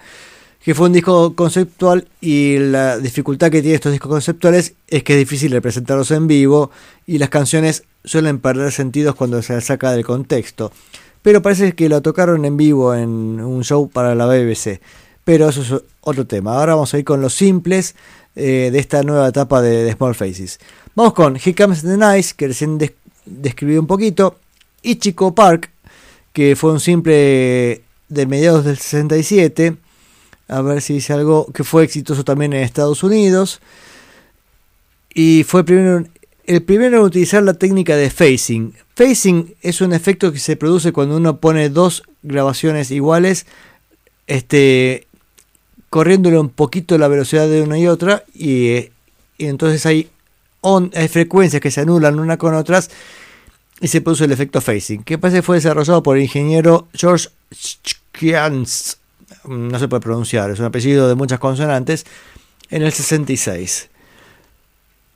[0.63, 5.13] que fue un disco conceptual y la dificultad que tiene estos discos conceptuales es que
[5.13, 6.69] es difícil representarlos en vivo
[7.07, 10.71] y las canciones suelen perder sentidos cuando se saca del contexto.
[11.23, 13.09] Pero parece que lo tocaron en vivo en
[13.41, 14.81] un show para la BBC.
[15.23, 16.57] Pero eso es otro tema.
[16.57, 17.95] Ahora vamos a ir con los simples
[18.35, 20.59] eh, de esta nueva etapa de, de, Small Faces.
[20.95, 22.93] Vamos con Here Comes the Nice, que recién des
[23.25, 24.37] describí un poquito.
[24.81, 25.69] Ichiko Park,
[26.33, 29.77] que fue un simple de mediados del 67
[30.51, 33.61] a ver si dice algo que fue exitoso también en Estados Unidos.
[35.13, 36.05] Y fue primero,
[36.45, 38.73] el primero en utilizar la técnica de phasing.
[38.93, 43.45] Phasing es un efecto que se produce cuando uno pone dos grabaciones iguales,
[44.27, 45.07] este,
[45.89, 48.89] corriéndole un poquito la velocidad de una y otra, y,
[49.37, 50.09] entonces hay,
[50.59, 52.91] on, frecuencias que se anulan una con otras
[53.79, 57.29] y se produce el efecto phasing, que parece fue desarrollado por el ingeniero George
[58.11, 59.00] Kians
[59.45, 62.05] no se puede pronunciar, es un apellido de muchas consonantes,
[62.69, 63.89] en el 66.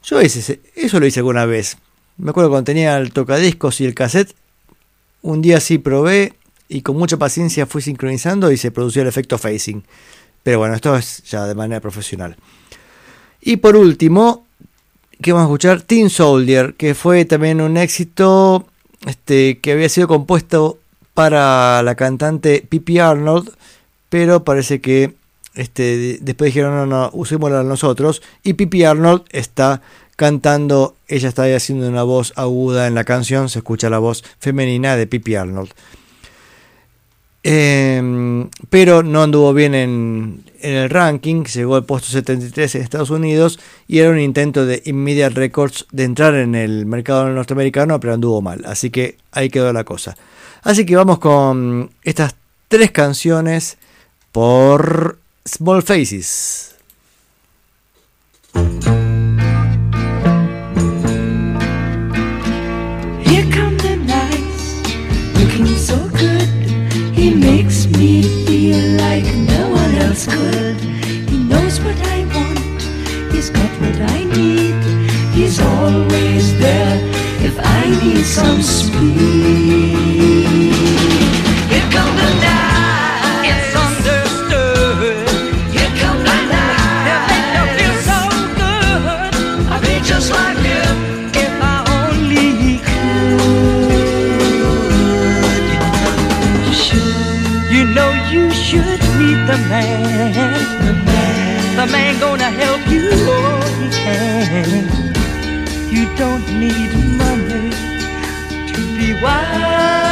[0.04, 1.78] Yo hice, eso lo hice alguna vez.
[2.18, 4.36] Me acuerdo cuando tenía el tocadiscos y el cassette,
[5.22, 6.34] un día sí probé
[6.70, 9.84] y con mucha paciencia fui sincronizando y se produció el efecto phasing.
[10.44, 12.36] Pero bueno, esto es ya de manera profesional.
[13.42, 14.46] Y por último,
[15.22, 18.68] que vamos a escuchar Teen Soldier, que fue también un éxito
[19.06, 20.80] este, que había sido compuesto
[21.14, 23.52] para la cantante Pippi Arnold
[24.10, 25.14] pero parece que
[25.56, 28.22] este, después dijeron, no, no, usémosla nosotros.
[28.44, 29.82] Y Pippi Arnold está
[30.16, 34.96] cantando, ella está haciendo una voz aguda en la canción, se escucha la voz femenina
[34.96, 35.72] de Pippi Arnold.
[37.48, 43.12] Eh, pero no anduvo bien en, en, el ranking, llegó al puesto 73 en Estados
[43.12, 48.16] Unidos y era un intento de Immediate Records de entrar en el mercado norteamericano, pero
[48.16, 50.18] anduvo mal, así que ahí quedó la cosa.
[50.64, 52.36] Así que vamos con estas
[52.68, 53.78] tres canciones
[54.36, 56.76] por Small Faces.
[63.24, 64.84] Here come the nights,
[65.40, 66.50] looking so good.
[67.16, 70.82] He makes me feel like no one else could.
[71.32, 72.82] He knows what I want,
[73.32, 74.76] he's got what I need.
[75.32, 77.00] He's always there
[77.40, 80.45] if I need some speed.
[99.76, 100.64] Man?
[100.86, 104.86] The man, the man gonna help you all he can.
[105.96, 107.70] You don't need money
[108.72, 110.05] to be wise.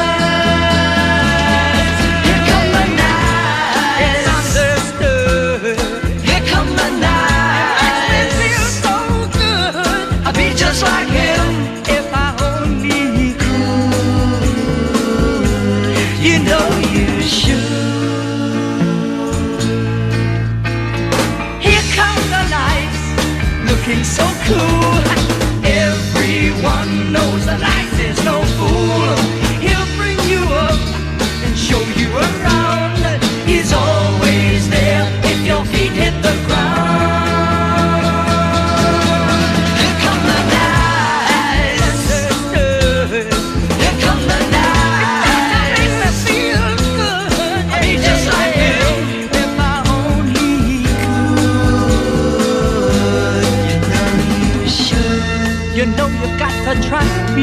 [24.46, 24.83] Cool.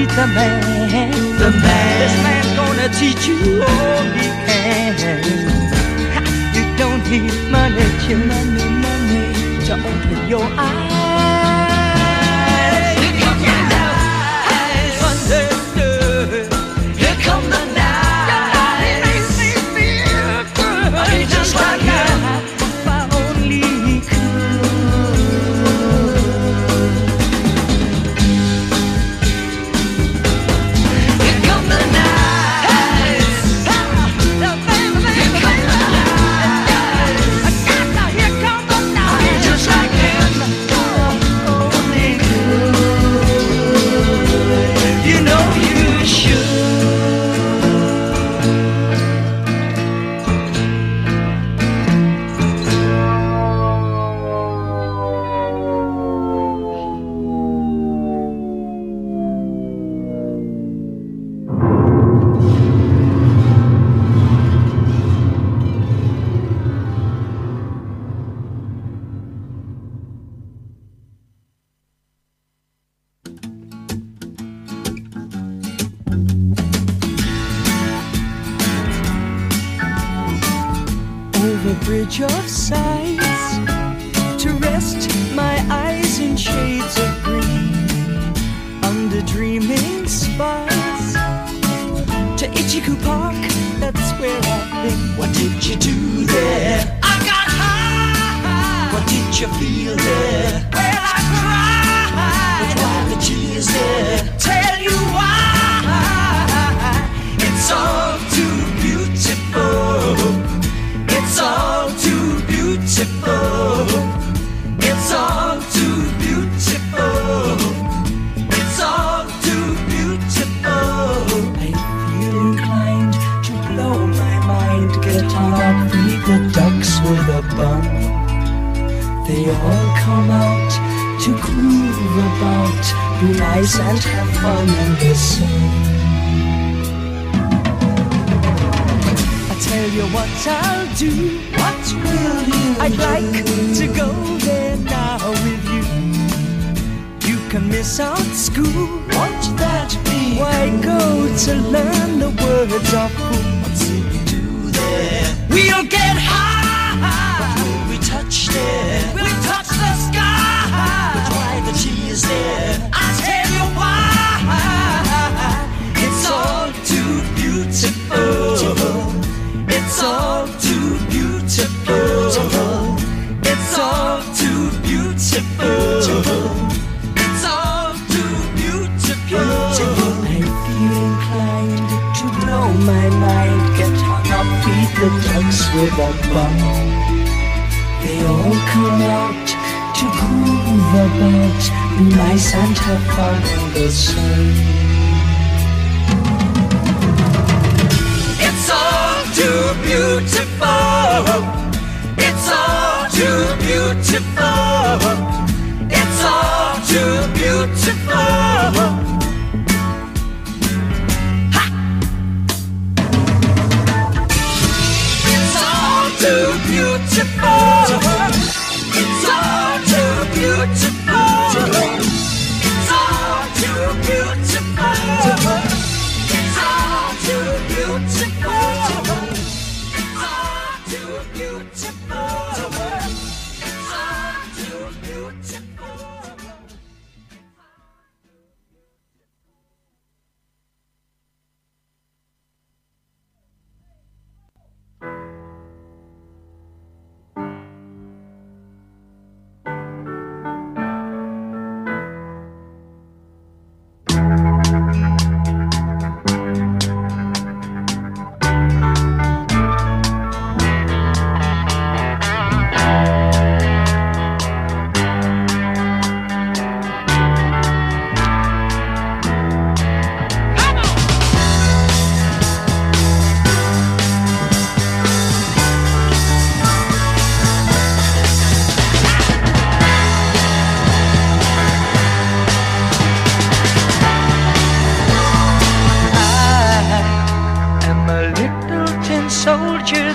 [0.01, 1.11] meet the man.
[1.39, 1.99] The man.
[2.01, 4.95] This man's gonna teach you all he can.
[6.15, 6.23] Ha,
[6.57, 7.87] you don't need money,
[8.33, 9.27] money, money
[9.67, 10.80] to open your eyes.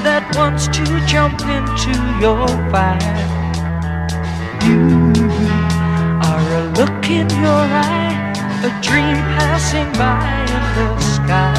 [0.05, 3.25] that wants to jump into your fire.
[4.61, 5.01] You
[6.29, 8.13] are a look in your eye,
[8.61, 11.57] a dream passing by in the sky.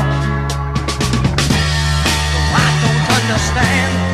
[2.54, 4.05] I don't understand.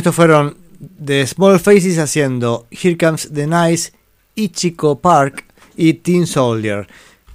[0.00, 0.56] Estos fueron
[1.04, 3.92] The Small Faces haciendo Here Comes the Nice,
[4.34, 5.44] Ichiko Park
[5.76, 6.86] y Teen Soldier.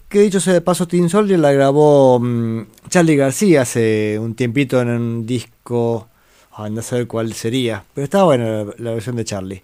[0.10, 4.82] Que dicho sea de paso, Teen Soldier la grabó mm, Charlie García hace un tiempito
[4.82, 6.08] en un disco.
[6.54, 9.62] ah, no sé cuál sería, pero estaba buena la, versión de Charlie.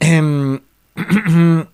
[0.00, 0.58] Em,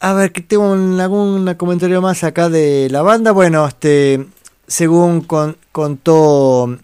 [0.00, 3.32] a ver, que tengo un- algún comentario más acá de la banda.
[3.32, 4.26] Bueno, este,
[4.66, 6.76] según con- contó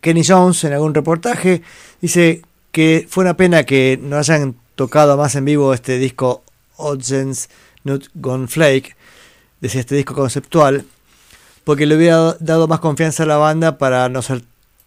[0.00, 1.62] Kenny Jones en algún reportaje
[2.00, 2.42] dice
[2.72, 6.42] que fue una pena que no hayan tocado más en vivo este disco
[6.76, 7.48] Odds
[7.84, 8.96] Not Gone Flake,
[9.60, 10.84] decía este disco conceptual,
[11.64, 14.42] porque le hubiera dado más confianza a la banda para no ser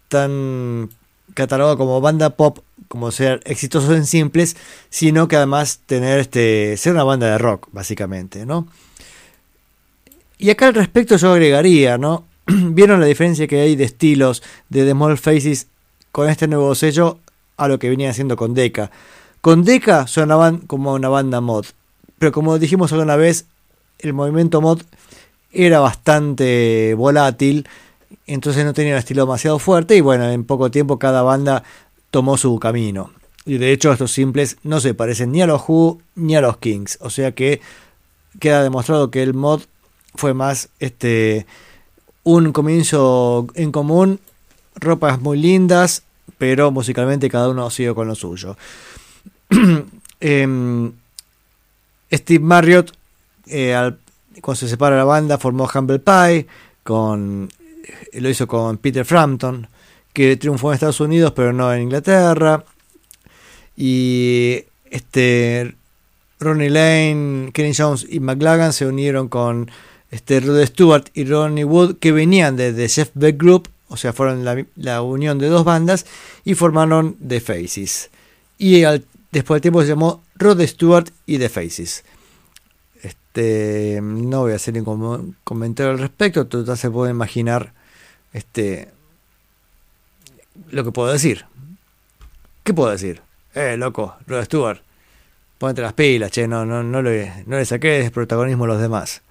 [0.08, 0.90] tan
[1.34, 2.58] catalogado como banda pop,
[2.88, 4.56] como ser exitosos en simples,
[4.90, 8.68] sino que además tener este ser una banda de rock, básicamente, ¿no?
[10.38, 12.26] Y acá al respecto yo agregaría, ¿no?
[12.46, 15.68] ¿Vieron la diferencia que hay de estilos de The Small Faces
[16.10, 17.18] con este nuevo sello
[17.56, 18.90] a lo que venía haciendo con Deca?
[19.40, 21.66] Con Deca sonaban como una banda mod,
[22.18, 23.46] pero como dijimos alguna vez,
[23.98, 24.82] el movimiento mod
[25.52, 27.68] era bastante volátil,
[28.26, 31.62] entonces no tenía un estilo demasiado fuerte y bueno, en poco tiempo cada banda
[32.10, 33.12] tomó su camino.
[33.44, 36.58] Y de hecho estos simples no se parecen ni a los Who ni a los
[36.58, 37.60] Kings, o sea que
[38.38, 39.62] queda demostrado que el mod
[40.14, 41.46] fue más este
[42.24, 44.20] un comienzo en común,
[44.76, 46.02] ropas muy lindas,
[46.38, 48.56] pero musicalmente cada uno sigue con lo suyo.
[50.24, 50.92] Em,
[52.12, 52.92] Steve Marriott,
[53.46, 53.98] eh, al-
[54.40, 56.46] cuando se separa la banda, formó Humble Pie,
[56.84, 57.48] con,
[58.12, 59.66] lo hizo con Peter Frampton,
[60.12, 62.64] que triunfó en Estados Unidos, pero no en Inglaterra.
[63.76, 65.74] Y este
[66.38, 69.70] Ronnie Lane, Kenny Jones y McLagan se unieron con
[70.12, 74.12] este Rod Stewart y Ronnie Wood, que venían de The Jeff Beck Group, o sea,
[74.12, 76.06] fueron la, la unión de dos bandas
[76.44, 78.10] y formaron The Faces.
[78.58, 82.04] Y al- después del tiempo se llamó Rod Stewart y The Faces.
[83.02, 87.72] Este, no voy a hacer ningún comentario al respecto, total se puede imaginar
[88.32, 88.88] este,
[90.70, 91.46] lo que puedo decir.
[92.64, 93.22] ¿Qué puedo decir?
[93.54, 94.80] Eh, loco, Rod Stewart,
[95.58, 99.22] ponete las pilas, che, no, no, no, le, no le saqué protagonismo a los demás.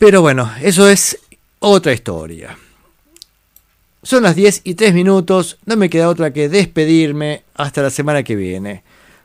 [0.00, 1.18] Pero bueno, eso es
[1.58, 2.56] otra historia.
[4.02, 8.22] Son las 10 y 3 minutos, no me queda otra que despedirme hasta la semana
[8.22, 8.82] que viene.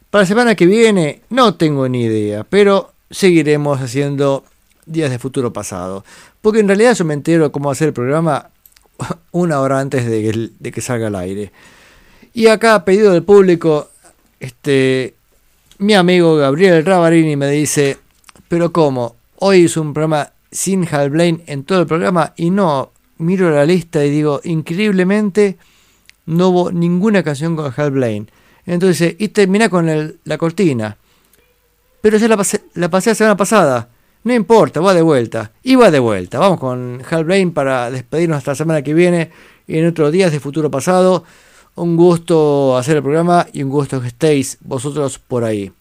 [0.10, 4.44] Para la semana que viene no tengo ni idea, pero seguiremos haciendo
[4.86, 6.04] días de futuro pasado.
[6.42, 8.50] Porque en realidad yo me entero cómo hacer el programa
[9.32, 11.54] una hora antes de que, salga al aire.
[12.34, 13.92] Y acá, a pedido del público,
[14.42, 15.14] este,
[15.78, 17.98] mi amigo Gabriel Ravarini me dice,
[18.50, 19.16] pero ¿cómo?
[19.38, 23.66] Hoy es un programa sin Hal Blaine en todo el programa y no, miro la
[23.66, 25.58] lista y digo, increíblemente
[26.28, 28.28] no hubo ninguna canción con Hal Blaine.
[28.66, 30.98] Entonces, y termina con el- la cortina.
[32.02, 33.90] Pero ya la pasé, la pasé la semana pasada.
[34.24, 35.52] No importa, va de vuelta.
[35.62, 36.40] Y va de vuelta.
[36.40, 39.30] Vamos con Hal Blaine para despedirnos hasta la semana que viene
[39.68, 41.24] y en otros días de futuro pasado.
[41.76, 45.72] Un gusto hacer el programa y un gusto que estéis vosotros por ahí.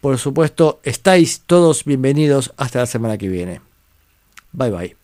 [0.00, 3.69] Por supuesto, estáis todos bienvenidos hasta la semana que viene.
[4.54, 4.99] バイバイ。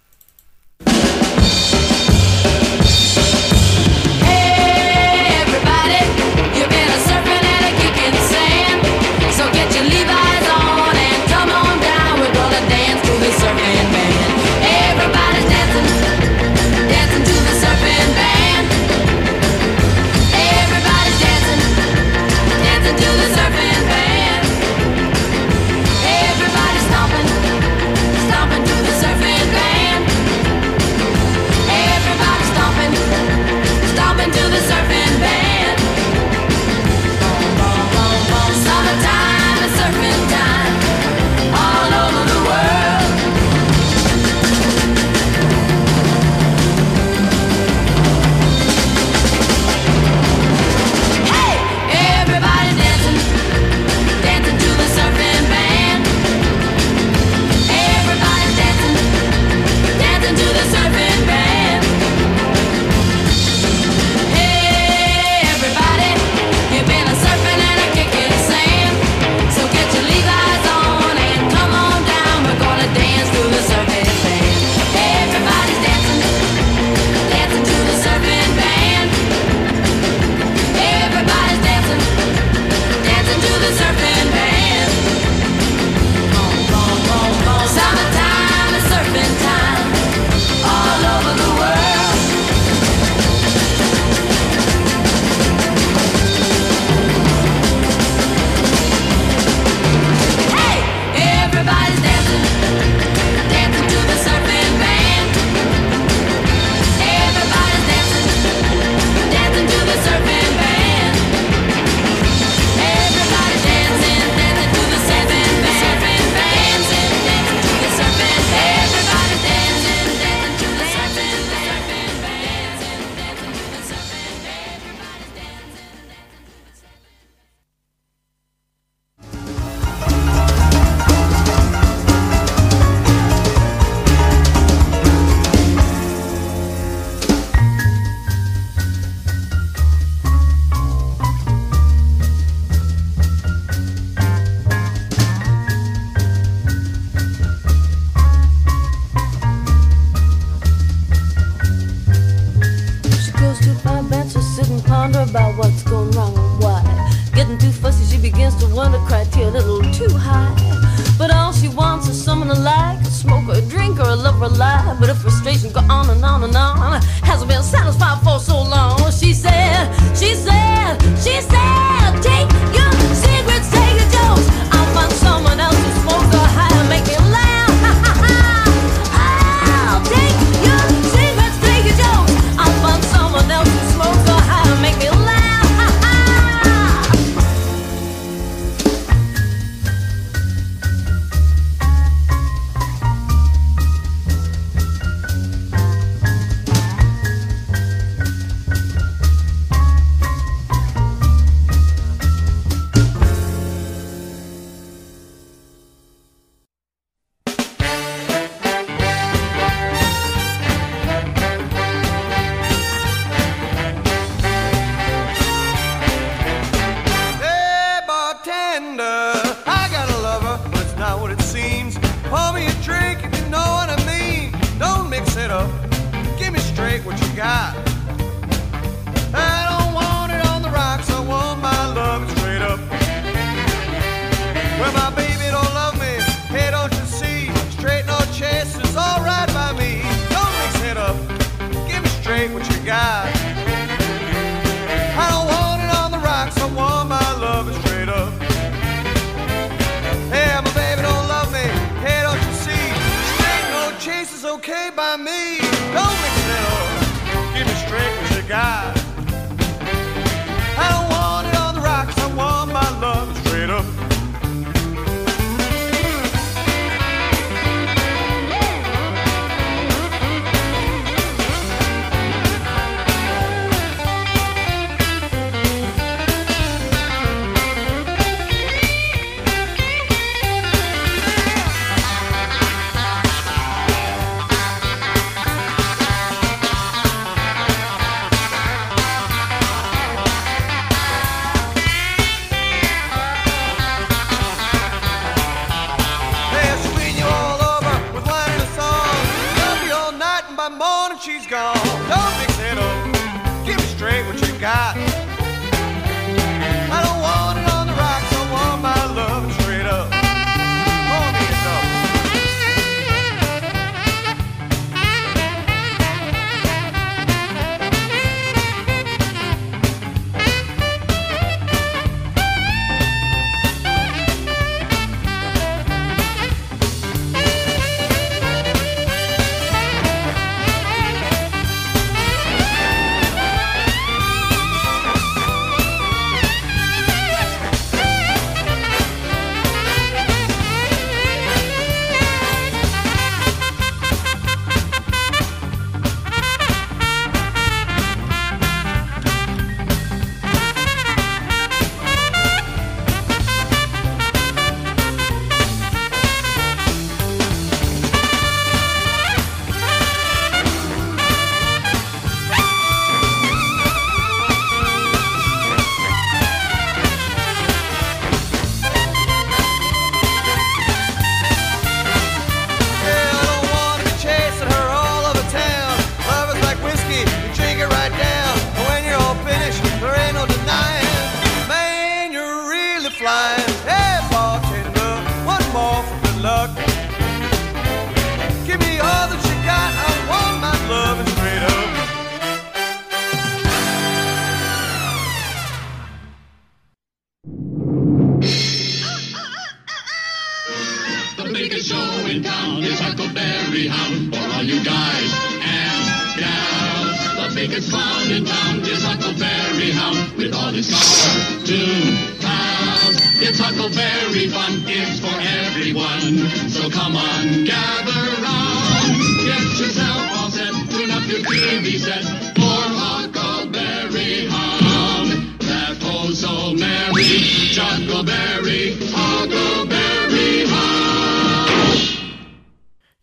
[401.68, 405.30] Biggest show in town is Huckleberry Hound for all you guys
[405.66, 407.18] and gals.
[407.34, 413.18] The biggest clown in town is Huckleberry Hound with all his cartoon pals.
[413.42, 416.70] It's Huckleberry fun, it's for everyone.
[416.70, 419.18] So come on, gather round.
[419.42, 422.22] Get yourself all set, tune up your TV set
[422.54, 425.58] for Huckleberry Hound.
[425.66, 427.42] That oh so merry,
[427.74, 431.15] Juggleberry, Huckleberry Hound.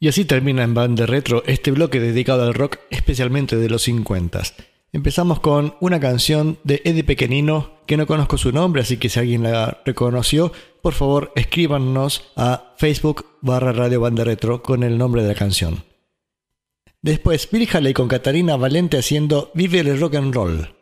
[0.03, 3.83] Y así termina en Band de Retro este bloque dedicado al rock especialmente de los
[3.83, 4.41] 50.
[4.91, 9.21] Empezamos con una canción de Eddie Pequenino que no conozco su nombre, así que si
[9.21, 10.51] alguien la reconoció,
[10.81, 15.85] por favor escríbanos a Facebook barra Radio Banda Retro con el nombre de la canción.
[17.01, 20.75] Después Billy Haley con Catarina Valente haciendo Vive el Rock and Roll.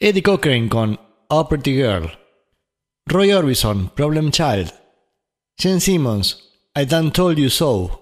[0.00, 0.98] Eddie Cochran con
[1.28, 2.10] All Pretty Girl.
[3.06, 4.72] Roy Orbison, Problem Child.
[5.56, 6.42] Jen Simmons,
[6.74, 8.01] I Done Told You So.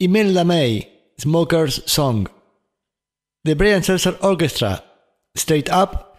[0.00, 2.28] Imelda May, Smoker's Song.
[3.44, 4.82] The Brian Seltzer Orchestra,
[5.36, 6.16] Straight Up.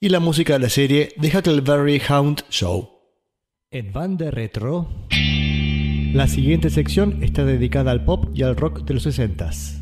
[0.00, 2.88] Y la música de la serie The Huckleberry Hound Show.
[3.70, 9.06] En Banda Retro, la siguiente sección está dedicada al pop y al rock de los
[9.06, 9.78] 60s.